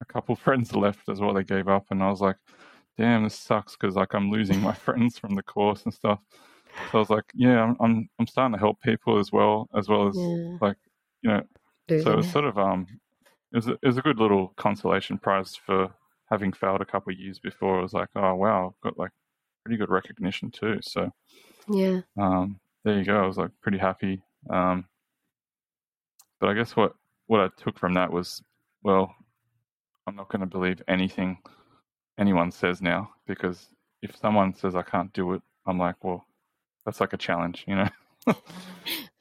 a 0.01 0.05
couple 0.05 0.35
of 0.35 0.39
friends 0.47 0.75
left 0.75 1.09
as 1.09 1.21
well. 1.21 1.35
They 1.35 1.45
gave 1.45 1.69
up, 1.69 1.87
and 1.91 2.03
I 2.03 2.11
was 2.11 2.21
like, 2.21 2.37
"Damn, 2.99 3.25
this 3.25 3.39
sucks." 3.39 3.77
Because 3.77 3.97
like 3.97 4.15
I'm 4.15 4.31
losing 4.31 4.61
my 4.61 4.75
friends 4.87 5.19
from 5.19 5.35
the 5.35 5.43
course 5.43 5.83
and 5.85 5.95
stuff. 5.95 6.21
So 6.91 6.99
I 6.99 7.01
was 7.01 7.11
like, 7.11 7.25
yeah, 7.35 7.63
I'm 7.63 7.77
I'm, 7.81 8.09
I'm 8.19 8.27
starting 8.27 8.55
to 8.55 8.61
help 8.61 8.81
people 8.81 9.19
as 9.19 9.31
well, 9.33 9.69
as 9.77 9.89
well 9.89 10.09
as 10.09 10.17
yeah. 10.17 10.57
like 10.61 10.77
you 11.23 11.31
know. 11.31 11.43
So 11.89 12.13
it 12.13 12.17
was 12.17 12.31
sort 12.31 12.47
of 12.47 12.57
um, 12.59 12.87
it 13.53 13.57
was 13.57 13.69
a, 13.69 13.73
it 13.73 13.87
was 13.87 13.99
a 13.99 14.03
good 14.03 14.19
little 14.19 14.55
consolation 14.57 15.19
prize 15.19 15.55
for 15.55 15.91
having 16.31 16.53
failed 16.53 16.81
a 16.81 16.87
couple 16.87 17.13
of 17.13 17.19
years 17.19 17.39
before. 17.39 17.79
It 17.79 17.83
was 17.83 17.93
like, 17.93 18.09
oh 18.17 18.35
wow, 18.35 18.69
I've 18.69 18.81
got 18.83 18.99
like 18.99 19.11
pretty 19.65 19.79
good 19.79 19.91
recognition 19.91 20.51
too. 20.51 20.79
So 20.83 21.11
yeah, 21.69 22.01
um, 22.19 22.61
there 22.85 22.99
you 22.99 23.05
go. 23.05 23.23
I 23.23 23.27
was 23.27 23.37
like 23.37 23.51
pretty 23.61 23.79
happy. 23.79 24.23
Um, 24.51 24.87
but 26.41 26.49
I 26.49 26.55
guess 26.55 26.75
what 26.75 26.95
what 27.27 27.41
I 27.41 27.49
took 27.63 27.79
from 27.79 27.95
that 27.95 28.13
was, 28.13 28.43
well, 28.83 29.15
I'm 30.07 30.17
not 30.17 30.29
going 30.29 30.41
to 30.41 30.47
believe 30.47 30.83
anything 30.89 31.39
anyone 32.19 32.51
says 32.51 32.83
now 32.83 33.11
because 33.27 33.69
if 34.03 34.17
someone 34.17 34.55
says 34.55 34.75
I 34.75 34.83
can't 34.83 35.13
do 35.13 35.33
it, 35.35 35.43
I'm 35.67 35.79
like, 35.79 36.03
well, 36.03 36.27
that's 36.85 37.01
like 37.01 37.13
a 37.13 37.17
challenge, 37.17 37.65
you 37.67 37.77
know. 37.77 37.89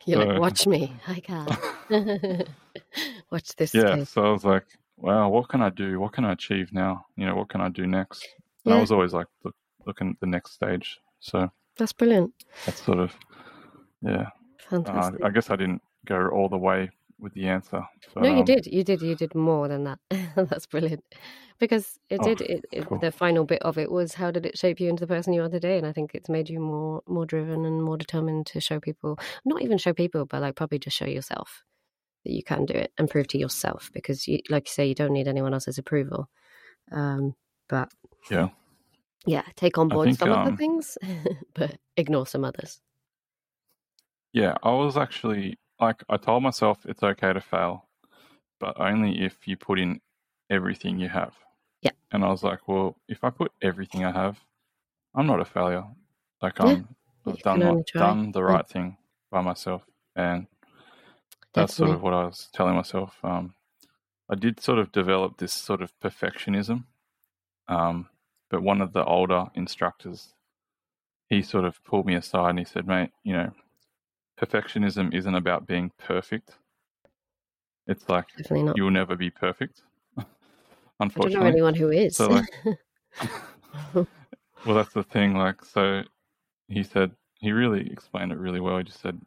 You're 0.05 0.21
so, 0.21 0.27
like, 0.27 0.39
watch 0.39 0.65
me, 0.67 0.93
I 1.07 1.19
can't. 1.19 1.51
watch 3.31 3.55
this. 3.55 3.73
Yeah. 3.73 4.03
So 4.03 4.25
I 4.25 4.31
was 4.31 4.43
like, 4.43 4.65
wow, 4.97 5.29
what 5.29 5.49
can 5.49 5.61
I 5.61 5.69
do? 5.69 5.99
What 5.99 6.13
can 6.13 6.25
I 6.25 6.33
achieve 6.33 6.73
now? 6.73 7.05
You 7.15 7.27
know, 7.27 7.35
what 7.35 7.49
can 7.49 7.61
I 7.61 7.69
do 7.69 7.85
next? 7.85 8.27
And 8.65 8.73
yeah. 8.73 8.77
I 8.77 8.81
was 8.81 8.91
always 8.91 9.13
like 9.13 9.27
look, 9.43 9.55
looking 9.85 10.09
at 10.09 10.19
the 10.19 10.27
next 10.27 10.53
stage. 10.53 10.99
So 11.19 11.51
that's 11.77 11.93
brilliant. 11.93 12.33
That's 12.65 12.83
sort 12.83 12.99
of, 12.99 13.13
yeah. 14.01 14.29
Fantastic. 14.69 15.21
Uh, 15.21 15.27
I 15.27 15.29
guess 15.29 15.49
I 15.49 15.55
didn't 15.55 15.81
go 16.05 16.29
all 16.29 16.49
the 16.49 16.57
way 16.57 16.89
with 17.19 17.33
the 17.33 17.47
answer. 17.47 17.83
No, 18.15 18.29
you 18.29 18.39
um, 18.39 18.45
did. 18.45 18.65
You 18.65 18.83
did. 18.83 19.01
You 19.01 19.15
did 19.15 19.35
more 19.35 19.67
than 19.67 19.83
that. 19.83 19.99
That's 20.35 20.65
brilliant. 20.65 21.03
Because 21.59 21.99
it 22.09 22.19
oh, 22.21 22.23
did. 22.23 22.41
It, 22.41 22.65
it, 22.71 22.85
cool. 22.87 22.97
The 22.97 23.11
final 23.11 23.45
bit 23.45 23.61
of 23.61 23.77
it 23.77 23.91
was 23.91 24.15
how 24.15 24.31
did 24.31 24.45
it 24.45 24.57
shape 24.57 24.79
you 24.79 24.89
into 24.89 25.01
the 25.01 25.13
person 25.13 25.33
you 25.33 25.43
are 25.43 25.49
today? 25.49 25.77
And 25.77 25.85
I 25.85 25.91
think 25.91 26.11
it's 26.13 26.29
made 26.29 26.49
you 26.49 26.59
more 26.59 27.03
more 27.07 27.25
driven 27.25 27.65
and 27.65 27.83
more 27.83 27.97
determined 27.97 28.47
to 28.47 28.59
show 28.59 28.79
people, 28.79 29.19
not 29.45 29.61
even 29.61 29.77
show 29.77 29.93
people, 29.93 30.25
but 30.25 30.41
like 30.41 30.55
probably 30.55 30.79
just 30.79 30.97
show 30.97 31.05
yourself 31.05 31.63
that 32.23 32.33
you 32.33 32.43
can 32.43 32.65
do 32.65 32.73
it 32.73 32.91
and 32.97 33.09
prove 33.09 33.27
to 33.29 33.37
yourself. 33.37 33.91
Because, 33.93 34.27
you, 34.27 34.39
like 34.49 34.67
you 34.67 34.71
say, 34.71 34.87
you 34.87 34.95
don't 34.95 35.13
need 35.13 35.27
anyone 35.27 35.53
else's 35.53 35.77
approval. 35.77 36.29
Um, 36.91 37.35
but 37.69 37.89
yeah, 38.29 38.49
yeah, 39.25 39.43
take 39.55 39.77
on 39.77 39.87
board 39.87 40.07
think, 40.07 40.19
some 40.19 40.31
um, 40.31 40.39
of 40.39 40.45
the 40.45 40.51
um 40.51 40.57
things, 40.57 40.97
but 41.53 41.77
ignore 41.97 42.25
some 42.25 42.43
others. 42.43 42.81
Yeah, 44.33 44.55
I 44.63 44.71
was 44.71 44.97
actually 44.97 45.59
like 45.79 46.03
I 46.09 46.17
told 46.17 46.43
myself 46.43 46.79
it's 46.85 47.03
okay 47.03 47.33
to 47.33 47.41
fail, 47.41 47.87
but 48.59 48.79
only 48.79 49.23
if 49.23 49.47
you 49.47 49.57
put 49.57 49.79
in 49.79 49.99
everything 50.49 50.99
you 50.99 51.09
have. 51.09 51.33
Yeah. 51.81 51.91
And 52.11 52.23
I 52.23 52.29
was 52.29 52.43
like, 52.43 52.67
well, 52.67 52.97
if 53.07 53.23
I 53.23 53.29
put 53.29 53.51
everything 53.61 54.05
I 54.05 54.11
have, 54.11 54.39
I'm 55.15 55.27
not 55.27 55.41
a 55.41 55.45
failure. 55.45 55.85
Like 56.41 56.59
I'm, 56.59 56.87
I've 57.25 57.39
done 57.39 57.59
what, 57.59 57.87
done 57.87 58.31
the 58.31 58.43
right 58.43 58.65
yeah. 58.67 58.73
thing 58.73 58.97
by 59.31 59.41
myself, 59.41 59.83
and 60.15 60.47
that's 61.53 61.73
Definitely. 61.73 61.87
sort 61.87 61.95
of 61.97 62.03
what 62.03 62.13
I 62.13 62.25
was 62.25 62.49
telling 62.53 62.75
myself. 62.75 63.15
Um, 63.23 63.53
I 64.29 64.35
did 64.35 64.61
sort 64.61 64.79
of 64.79 64.91
develop 64.91 65.37
this 65.37 65.53
sort 65.53 65.81
of 65.81 65.91
perfectionism, 65.99 66.85
um, 67.67 68.07
but 68.51 68.61
one 68.61 68.81
of 68.81 68.93
the 68.93 69.03
older 69.05 69.45
instructors, 69.55 70.33
he 71.29 71.41
sort 71.41 71.65
of 71.65 71.83
pulled 71.85 72.05
me 72.05 72.15
aside 72.15 72.51
and 72.51 72.59
he 72.59 72.65
said, 72.65 72.85
"Mate, 72.85 73.11
you 73.23 73.33
know, 73.33 73.51
perfectionism 74.39 75.13
isn't 75.13 75.35
about 75.35 75.65
being 75.65 75.91
perfect. 75.97 76.57
It's 77.87 78.07
like 78.09 78.27
you 78.75 78.83
will 78.83 78.91
never 78.91 79.15
be 79.15 79.29
perfect. 79.29 79.81
Unfortunately, 80.99 81.37
I 81.37 81.39
don't 81.39 81.43
know 81.43 81.47
anyone 81.47 81.75
who 81.75 81.89
is. 81.89 82.17
So 82.17 82.27
like, 82.27 82.45
well, 83.93 84.75
that's 84.75 84.93
the 84.93 85.03
thing. 85.03 85.35
Like, 85.35 85.63
so 85.63 86.03
he 86.67 86.83
said 86.83 87.11
he 87.39 87.51
really 87.51 87.89
explained 87.89 88.31
it 88.31 88.37
really 88.37 88.59
well. 88.59 88.77
He 88.77 88.83
just 88.83 89.01
said, 89.01 89.19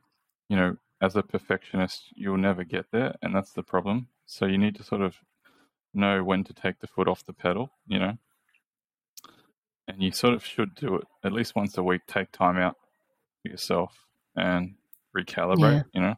you 0.48 0.56
know, 0.56 0.76
as 1.00 1.16
a 1.16 1.22
perfectionist, 1.22 2.12
you'll 2.14 2.36
never 2.36 2.64
get 2.64 2.86
there, 2.92 3.14
and 3.22 3.34
that's 3.34 3.52
the 3.52 3.62
problem. 3.62 4.08
So 4.26 4.46
you 4.46 4.58
need 4.58 4.76
to 4.76 4.84
sort 4.84 5.00
of 5.00 5.16
know 5.92 6.24
when 6.24 6.44
to 6.44 6.52
take 6.52 6.80
the 6.80 6.86
foot 6.86 7.08
off 7.08 7.26
the 7.26 7.32
pedal. 7.32 7.70
You 7.86 7.98
know, 7.98 8.18
and 9.88 10.02
you 10.02 10.12
sort 10.12 10.34
of 10.34 10.44
should 10.44 10.74
do 10.74 10.96
it 10.96 11.04
at 11.24 11.32
least 11.32 11.56
once 11.56 11.76
a 11.78 11.82
week. 11.82 12.02
Take 12.06 12.32
time 12.32 12.58
out 12.58 12.76
for 13.42 13.48
yourself 13.48 14.06
and 14.36 14.74
recalibrate, 15.16 15.72
yeah. 15.72 15.82
you 15.92 16.00
know. 16.00 16.14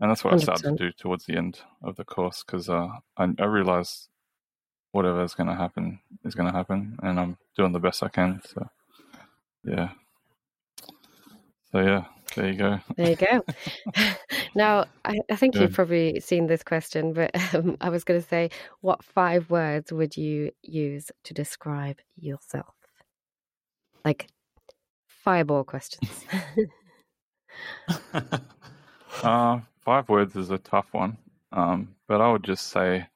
And 0.00 0.10
that's 0.10 0.24
what 0.24 0.32
100%. 0.32 0.36
I 0.36 0.42
started 0.42 0.78
to 0.78 0.84
do 0.86 0.92
towards 0.92 1.26
the 1.26 1.36
end 1.36 1.60
of 1.82 1.96
the 1.96 2.04
course 2.04 2.42
because 2.44 2.68
uh, 2.68 2.88
I, 3.16 3.28
I 3.38 3.44
realized 3.44 4.08
whatever 4.92 5.22
is 5.22 5.34
going 5.34 5.48
to 5.48 5.54
happen 5.54 6.00
is 6.24 6.34
going 6.34 6.50
to 6.50 6.56
happen, 6.56 6.98
and 7.02 7.20
I'm 7.20 7.36
doing 7.56 7.72
the 7.72 7.78
best 7.78 8.02
I 8.02 8.08
can. 8.08 8.40
So, 8.46 8.66
yeah. 9.64 9.90
So 11.70 11.80
yeah, 11.80 12.04
there 12.34 12.48
you 12.48 12.58
go. 12.58 12.80
There 12.96 13.10
you 13.10 13.16
go. 13.16 13.44
now, 14.54 14.86
I, 15.04 15.18
I 15.30 15.36
think 15.36 15.54
you've 15.54 15.72
probably 15.72 16.20
seen 16.20 16.46
this 16.46 16.62
question, 16.62 17.12
but 17.12 17.30
um, 17.54 17.76
I 17.80 17.88
was 17.88 18.04
going 18.04 18.20
to 18.20 18.26
say, 18.26 18.50
what 18.80 19.02
five 19.02 19.50
words 19.50 19.92
would 19.92 20.16
you 20.16 20.52
use 20.62 21.10
to 21.24 21.34
describe 21.34 21.98
yourself? 22.16 22.74
Like 24.04 24.28
fireball 25.06 25.64
questions. 25.64 26.24
uh, 29.22 29.60
five 29.80 30.08
words 30.08 30.36
is 30.36 30.50
a 30.50 30.58
tough 30.58 30.88
one, 30.92 31.18
um, 31.52 31.94
but 32.08 32.20
I 32.20 32.32
would 32.32 32.44
just 32.44 32.68
say, 32.68 33.06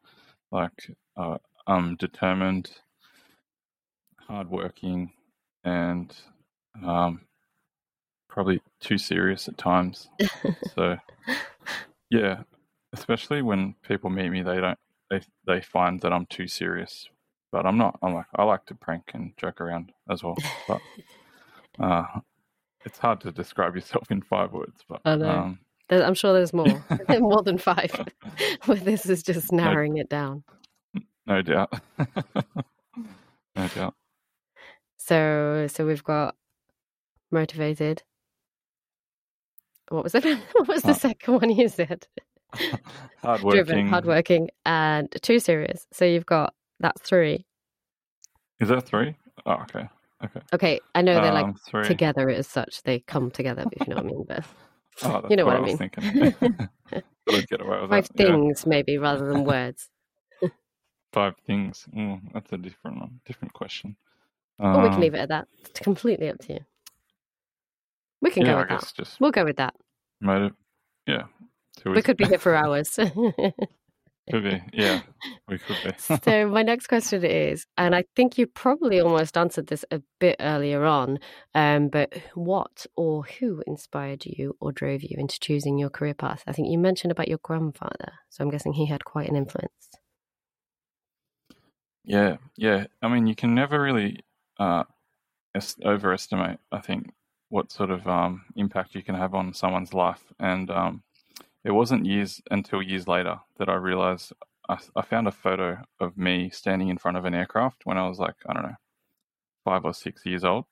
like, 0.51 0.91
uh, 1.17 1.39
I'm 1.67 1.97
determined, 1.97 2.71
hardworking, 4.19 5.13
and 5.65 6.15
um, 6.85 7.23
probably 8.35 8.61
too 8.81 8.99
serious 8.99 9.47
at 9.47 9.57
times. 9.57 10.09
so, 10.75 10.97
yeah, 12.11 12.43
especially 12.93 13.41
when 13.41 13.77
people 13.87 14.11
meet 14.11 14.29
me, 14.29 14.43
they 14.43 14.61
don't 14.61 14.79
they 15.09 15.21
they 15.47 15.61
find 15.61 16.01
that 16.01 16.13
I'm 16.13 16.27
too 16.27 16.49
serious, 16.49 17.09
but 17.53 17.65
I'm 17.65 17.79
not. 17.79 17.99
I'm 18.03 18.13
like 18.15 18.27
I 18.35 18.43
like 18.43 18.67
to 18.67 18.75
prank 18.75 19.13
and 19.15 19.33
joke 19.37 19.61
around 19.61 19.93
as 20.11 20.23
well, 20.23 20.37
but. 20.69 20.83
Uh, 21.77 22.05
it's 22.85 22.99
hard 22.99 23.21
to 23.21 23.33
describe 23.33 23.75
yourself 23.75 24.11
in 24.11 24.23
five 24.23 24.53
words, 24.53 24.85
but 24.89 25.01
I 25.05 25.17
know. 25.17 25.29
Um, 25.29 25.59
I'm 25.91 26.15
sure 26.15 26.33
there's 26.33 26.53
more, 26.53 26.85
more 27.19 27.43
than 27.43 27.59
five. 27.59 27.91
but 28.67 28.85
this 28.85 29.07
is 29.07 29.23
just 29.23 29.53
narrowing 29.53 29.95
no, 29.95 30.01
it 30.01 30.09
down. 30.09 30.45
No 31.27 31.43
doubt. 31.43 31.73
no 33.57 33.69
doubt. 33.75 33.95
So, 34.99 35.67
so 35.69 35.87
we've 35.87 36.05
got 36.05 36.37
motivated. 37.31 38.03
What 39.89 40.05
was 40.05 40.15
it? 40.15 40.25
What 40.53 40.69
was 40.69 40.83
the 40.83 40.91
uh, 40.91 40.95
second 40.95 41.35
one 41.35 41.51
you 41.51 41.69
said? 41.69 42.07
hardworking. 43.23 43.65
Driven, 43.65 43.89
hardworking, 43.89 44.51
and 44.65 45.09
too 45.23 45.39
serious. 45.39 45.87
So 45.93 46.05
you've 46.05 46.27
got 46.27 46.55
that's 46.81 47.01
three. 47.03 47.47
Is 48.61 48.69
that 48.69 48.87
three? 48.87 49.17
Oh, 49.47 49.53
okay. 49.63 49.89
Okay. 50.25 50.41
Okay, 50.53 50.81
I 50.95 51.03
know 51.03 51.21
they're 51.21 51.33
like 51.33 51.45
um, 51.45 51.85
together 51.85 52.31
as 52.31 52.47
such. 52.47 52.83
They 52.85 53.01
come 53.01 53.31
together, 53.31 53.65
if 53.73 53.87
you 53.87 53.95
know 53.95 54.03
what 54.03 54.07
I 54.07 54.09
mean. 54.09 54.25
But 54.27 54.45
oh, 55.03 55.27
you 55.29 55.37
know 55.37 55.45
what, 55.45 55.57
I, 55.57 55.61
mean. 55.61 55.77
get 55.77 57.61
away 57.61 57.81
with 57.81 57.91
Five 57.91 58.09
that. 58.09 58.17
things, 58.17 58.63
yeah. 58.65 58.71
maybe, 58.71 58.97
rather 58.97 59.31
than 59.31 59.45
words. 59.45 59.91
Five 61.13 61.35
things. 61.47 61.87
Mm, 61.95 62.33
that's 62.33 62.53
a 62.53 62.57
different 62.57 63.01
one, 63.01 63.21
different 63.27 63.53
question. 63.53 63.97
Um, 64.59 64.77
or 64.77 64.83
we 64.83 64.89
can 64.89 64.95
um, 64.95 65.01
leave 65.01 65.15
it 65.15 65.19
at 65.19 65.29
that. 65.29 65.49
It's 65.69 65.81
completely 65.81 66.29
up 66.29 66.39
to 66.39 66.55
you. 66.55 66.61
We 68.21 68.31
can 68.31 68.45
yeah, 68.47 68.53
go 68.53 68.59
with 68.59 68.69
that. 68.69 68.93
Just 68.97 69.21
we'll 69.21 69.31
go 69.31 69.45
with 69.45 69.57
that. 69.57 69.75
Motive. 70.21 70.53
Yeah. 71.07 71.25
We 71.85 72.03
could 72.03 72.17
be 72.17 72.25
here 72.25 72.39
for 72.39 72.55
hours. 72.55 72.99
Could 74.31 74.45
be, 74.45 74.63
yeah, 74.73 75.03
we 75.49 75.59
could 75.59 75.77
be. 75.85 75.91
so 76.25 76.49
my 76.49 76.63
next 76.63 76.87
question 76.87 77.23
is, 77.25 77.67
and 77.77 77.95
I 77.95 78.05
think 78.17 78.39
you 78.39 78.47
probably 78.47 78.99
almost 78.99 79.37
answered 79.37 79.67
this 79.67 79.85
a 79.91 80.01
bit 80.19 80.37
earlier 80.41 80.87
on, 80.87 81.19
um, 81.55 81.89
but 81.89 82.15
what 82.35 82.87
or 82.97 83.25
who 83.25 83.63
inspired 83.67 84.25
you 84.25 84.57
or 84.61 84.73
drove 84.73 85.03
you 85.03 85.17
into 85.19 85.39
choosing 85.39 85.77
your 85.77 85.91
career 85.91 86.15
path? 86.15 86.43
I 86.47 86.53
think 86.53 86.71
you 86.71 86.79
mentioned 86.79 87.13
about 87.13 87.29
your 87.29 87.39
grandfather, 87.43 88.13
so 88.31 88.43
I'm 88.43 88.51
guessing 88.51 88.73
he 88.73 88.87
had 88.87 89.05
quite 89.05 89.29
an 89.29 89.37
influence. 89.37 89.91
Yeah, 92.03 92.39
yeah. 92.57 92.87
I 93.03 93.09
mean, 93.09 93.27
you 93.27 93.35
can 93.35 93.55
never 93.55 93.79
really 93.79 94.21
uh, 94.59 94.85
overestimate. 95.85 96.61
I 96.73 96.81
think 96.81 97.11
what 97.55 97.71
sort 97.71 97.89
of 97.89 98.05
um, 98.09 98.43
impact 98.57 98.97
you 98.97 99.03
can 99.03 99.15
have 99.15 99.33
on 99.33 99.55
someone's 99.55 99.95
life, 99.95 100.25
and 100.41 100.69
um, 100.73 101.05
it 101.63 101.71
wasn't 101.71 102.05
years 102.05 102.43
until 102.51 102.83
years 102.83 103.07
later 103.07 103.39
that 103.59 103.69
I 103.69 103.75
realized 103.75 104.33
I, 104.69 104.79
I, 104.97 105.03
found 105.03 105.29
a 105.29 105.33
photo 105.33 105.79
of 106.01 106.19
me 106.19 106.51
standing 106.51 106.89
in 106.89 106.99
front 106.99 107.17
of 107.17 107.25
an 107.25 107.33
aircraft 107.33 107.83
when 107.85 107.97
I 107.97 108.09
was 108.09 108.19
like, 108.19 108.35
I 108.49 108.55
don't 108.55 108.65
know, 108.65 108.75
five 109.65 109.85
or 109.85 109.95
six 109.95 110.27
years 110.27 110.43
old 110.43 110.65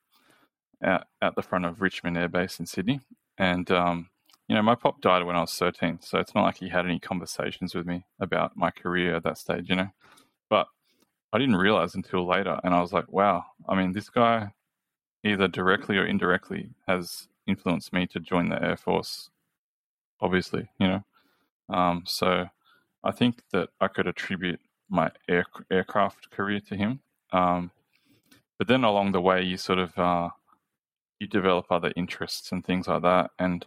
at, 0.81 1.07
at 1.21 1.35
the 1.35 1.41
front 1.41 1.63
of 1.63 1.81
Richmond 1.81 2.17
Air 2.17 2.27
Base 2.27 2.59
in 2.59 2.65
Sydney. 2.65 2.99
And, 3.37 3.71
um, 3.71 4.09
you 4.49 4.55
know, 4.55 4.61
my 4.61 4.75
pop 4.75 4.99
died 4.99 5.23
when 5.23 5.37
I 5.37 5.41
was 5.41 5.53
13, 5.53 5.99
so 6.01 6.19
it's 6.19 6.35
not 6.35 6.43
like 6.43 6.57
he 6.57 6.67
had 6.67 6.85
any 6.85 6.99
conversations 6.99 7.73
with 7.73 7.85
me 7.85 8.03
about 8.19 8.57
my 8.57 8.71
career 8.71 9.15
at 9.15 9.23
that 9.23 9.37
stage, 9.37 9.69
you 9.69 9.77
know. 9.77 9.91
But 10.49 10.67
I 11.31 11.37
didn't 11.37 11.55
realize 11.55 11.95
until 11.95 12.27
later, 12.27 12.59
and 12.61 12.75
I 12.75 12.81
was 12.81 12.91
like, 12.91 13.09
wow, 13.09 13.45
I 13.69 13.75
mean, 13.75 13.93
this 13.93 14.09
guy 14.09 14.51
either 15.23 15.47
directly 15.47 15.97
or 15.97 16.05
indirectly 16.05 16.69
has 16.87 17.27
influenced 17.47 17.93
me 17.93 18.07
to 18.07 18.19
join 18.19 18.49
the 18.49 18.61
Air 18.61 18.77
Force. 18.77 19.29
Obviously, 20.21 20.69
you 20.79 20.87
know, 20.87 21.03
um, 21.69 22.03
so 22.05 22.47
I 23.03 23.11
think 23.11 23.41
that 23.51 23.69
I 23.81 23.87
could 23.87 24.07
attribute 24.07 24.61
my 24.89 25.11
air, 25.27 25.45
aircraft 25.71 26.29
career 26.31 26.59
to 26.67 26.75
him. 26.75 27.01
Um, 27.31 27.71
but 28.57 28.67
then 28.67 28.83
along 28.83 29.11
the 29.11 29.21
way, 29.21 29.41
you 29.41 29.57
sort 29.57 29.79
of 29.79 29.97
uh, 29.97 30.29
you 31.19 31.27
develop 31.27 31.65
other 31.69 31.91
interests 31.95 32.51
and 32.51 32.63
things 32.63 32.87
like 32.87 33.01
that. 33.01 33.31
And 33.39 33.65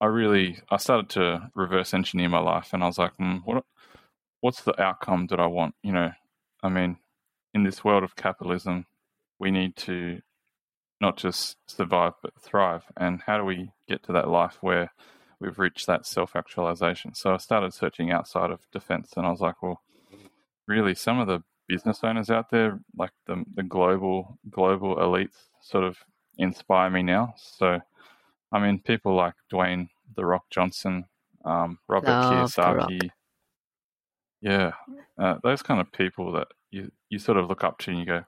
I 0.00 0.06
really 0.06 0.58
I 0.70 0.78
started 0.78 1.10
to 1.10 1.50
reverse 1.54 1.92
engineer 1.94 2.28
my 2.28 2.40
life, 2.40 2.70
and 2.72 2.82
I 2.82 2.86
was 2.86 2.98
like, 2.98 3.16
mm, 3.18 3.42
what 3.44 3.64
what's 4.40 4.62
the 4.62 4.80
outcome 4.80 5.26
that 5.28 5.40
I 5.40 5.46
want? 5.46 5.74
You 5.82 5.92
know, 5.92 6.12
I 6.62 6.68
mean, 6.68 6.96
in 7.54 7.64
this 7.64 7.84
world 7.84 8.02
of 8.02 8.16
capitalism, 8.16 8.86
we 9.38 9.50
need 9.50 9.76
to 9.76 10.20
not 11.00 11.16
just 11.16 11.56
survive 11.66 12.14
but 12.22 12.40
thrive. 12.40 12.84
And 12.96 13.22
how 13.26 13.38
do 13.38 13.44
we 13.44 13.72
get 13.88 14.02
to 14.04 14.12
that 14.12 14.28
life 14.28 14.58
where 14.60 14.92
we've 15.40 15.58
reached 15.58 15.86
that 15.86 16.06
self 16.06 16.36
actualization? 16.36 17.14
So 17.14 17.32
I 17.32 17.38
started 17.38 17.72
searching 17.72 18.10
outside 18.10 18.50
of 18.50 18.60
defense, 18.72 19.12
and 19.16 19.26
I 19.26 19.30
was 19.30 19.40
like, 19.40 19.62
well, 19.62 19.82
really, 20.66 20.94
some 20.94 21.18
of 21.18 21.26
the 21.26 21.42
business 21.68 22.00
owners 22.02 22.30
out 22.30 22.50
there, 22.50 22.80
like 22.96 23.12
the 23.26 23.44
the 23.54 23.62
global 23.62 24.38
global 24.50 24.96
elites, 24.96 25.48
sort 25.60 25.84
of 25.84 25.98
inspire 26.38 26.90
me 26.90 27.02
now. 27.02 27.34
So, 27.36 27.80
I 28.52 28.60
mean, 28.60 28.80
people 28.80 29.14
like 29.14 29.34
Dwayne 29.52 29.88
the 30.16 30.26
Rock 30.26 30.44
Johnson, 30.50 31.06
um, 31.44 31.78
Robert 31.88 32.08
Love 32.08 32.50
Kiyosaki. 32.52 33.10
Yeah, 34.40 34.72
uh, 35.18 35.36
those 35.42 35.62
kind 35.62 35.80
of 35.80 35.92
people 35.92 36.32
that 36.32 36.48
you 36.70 36.90
you 37.08 37.18
sort 37.18 37.38
of 37.38 37.48
look 37.48 37.64
up 37.64 37.78
to, 37.80 37.90
and 37.90 38.00
you 38.00 38.06
go. 38.06 38.24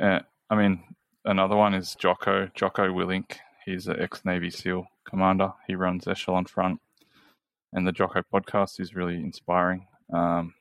Uh, 0.00 0.20
I 0.50 0.54
mean, 0.54 0.82
another 1.28 1.56
one 1.56 1.74
is 1.74 1.94
Jocko 1.94 2.48
Jocko 2.54 2.88
Willink. 2.88 3.36
He's 3.64 3.86
an 3.86 4.00
ex 4.00 4.24
Navy 4.24 4.50
SEAL 4.50 4.86
commander. 5.08 5.52
He 5.66 5.74
runs 5.74 6.08
Echelon 6.08 6.46
Front, 6.46 6.80
and 7.72 7.86
the 7.86 7.92
Jocko 7.92 8.22
podcast 8.32 8.80
is 8.80 8.94
really 8.94 9.16
inspiring. 9.16 9.86
Um, 10.12 10.54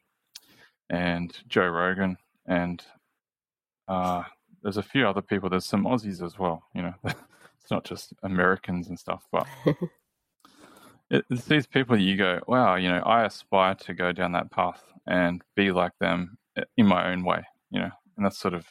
and 0.89 1.35
Joe 1.47 1.67
Rogan, 1.67 2.17
and 2.45 2.83
uh, 3.87 4.23
there's 4.61 4.77
a 4.77 4.83
few 4.83 5.07
other 5.07 5.21
people. 5.21 5.49
There's 5.49 5.65
some 5.65 5.85
Aussies 5.85 6.21
as 6.21 6.37
well. 6.37 6.63
You 6.75 6.83
know, 6.83 6.93
it's 7.05 7.71
not 7.71 7.85
just 7.85 8.13
Americans 8.23 8.89
and 8.89 8.99
stuff, 8.99 9.25
but 9.31 9.47
it's 11.09 11.45
these 11.45 11.65
people 11.65 11.97
you 11.97 12.17
go, 12.17 12.41
wow, 12.47 12.75
you 12.75 12.89
know, 12.89 12.99
I 12.99 13.25
aspire 13.25 13.75
to 13.75 13.93
go 13.93 14.11
down 14.11 14.33
that 14.33 14.51
path 14.51 14.83
and 15.07 15.41
be 15.55 15.71
like 15.71 15.93
them 15.99 16.37
in 16.75 16.87
my 16.87 17.09
own 17.09 17.23
way. 17.23 17.43
You 17.71 17.79
know, 17.79 17.91
and 18.17 18.25
that's 18.25 18.37
sort 18.37 18.53
of 18.53 18.65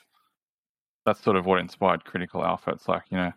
that's 1.06 1.22
sort 1.22 1.36
of 1.36 1.46
what 1.46 1.60
inspired 1.60 2.04
Critical 2.04 2.44
Alpha. 2.44 2.72
It's 2.72 2.88
like 2.88 3.04
you 3.10 3.16
know, 3.16 3.32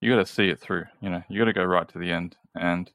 you 0.00 0.10
got 0.10 0.24
to 0.24 0.32
see 0.32 0.48
it 0.48 0.58
through. 0.58 0.84
You 1.02 1.10
know, 1.10 1.22
you 1.28 1.38
got 1.38 1.46
to 1.46 1.52
go 1.52 1.64
right 1.64 1.86
to 1.88 1.98
the 1.98 2.10
end, 2.10 2.36
and 2.54 2.90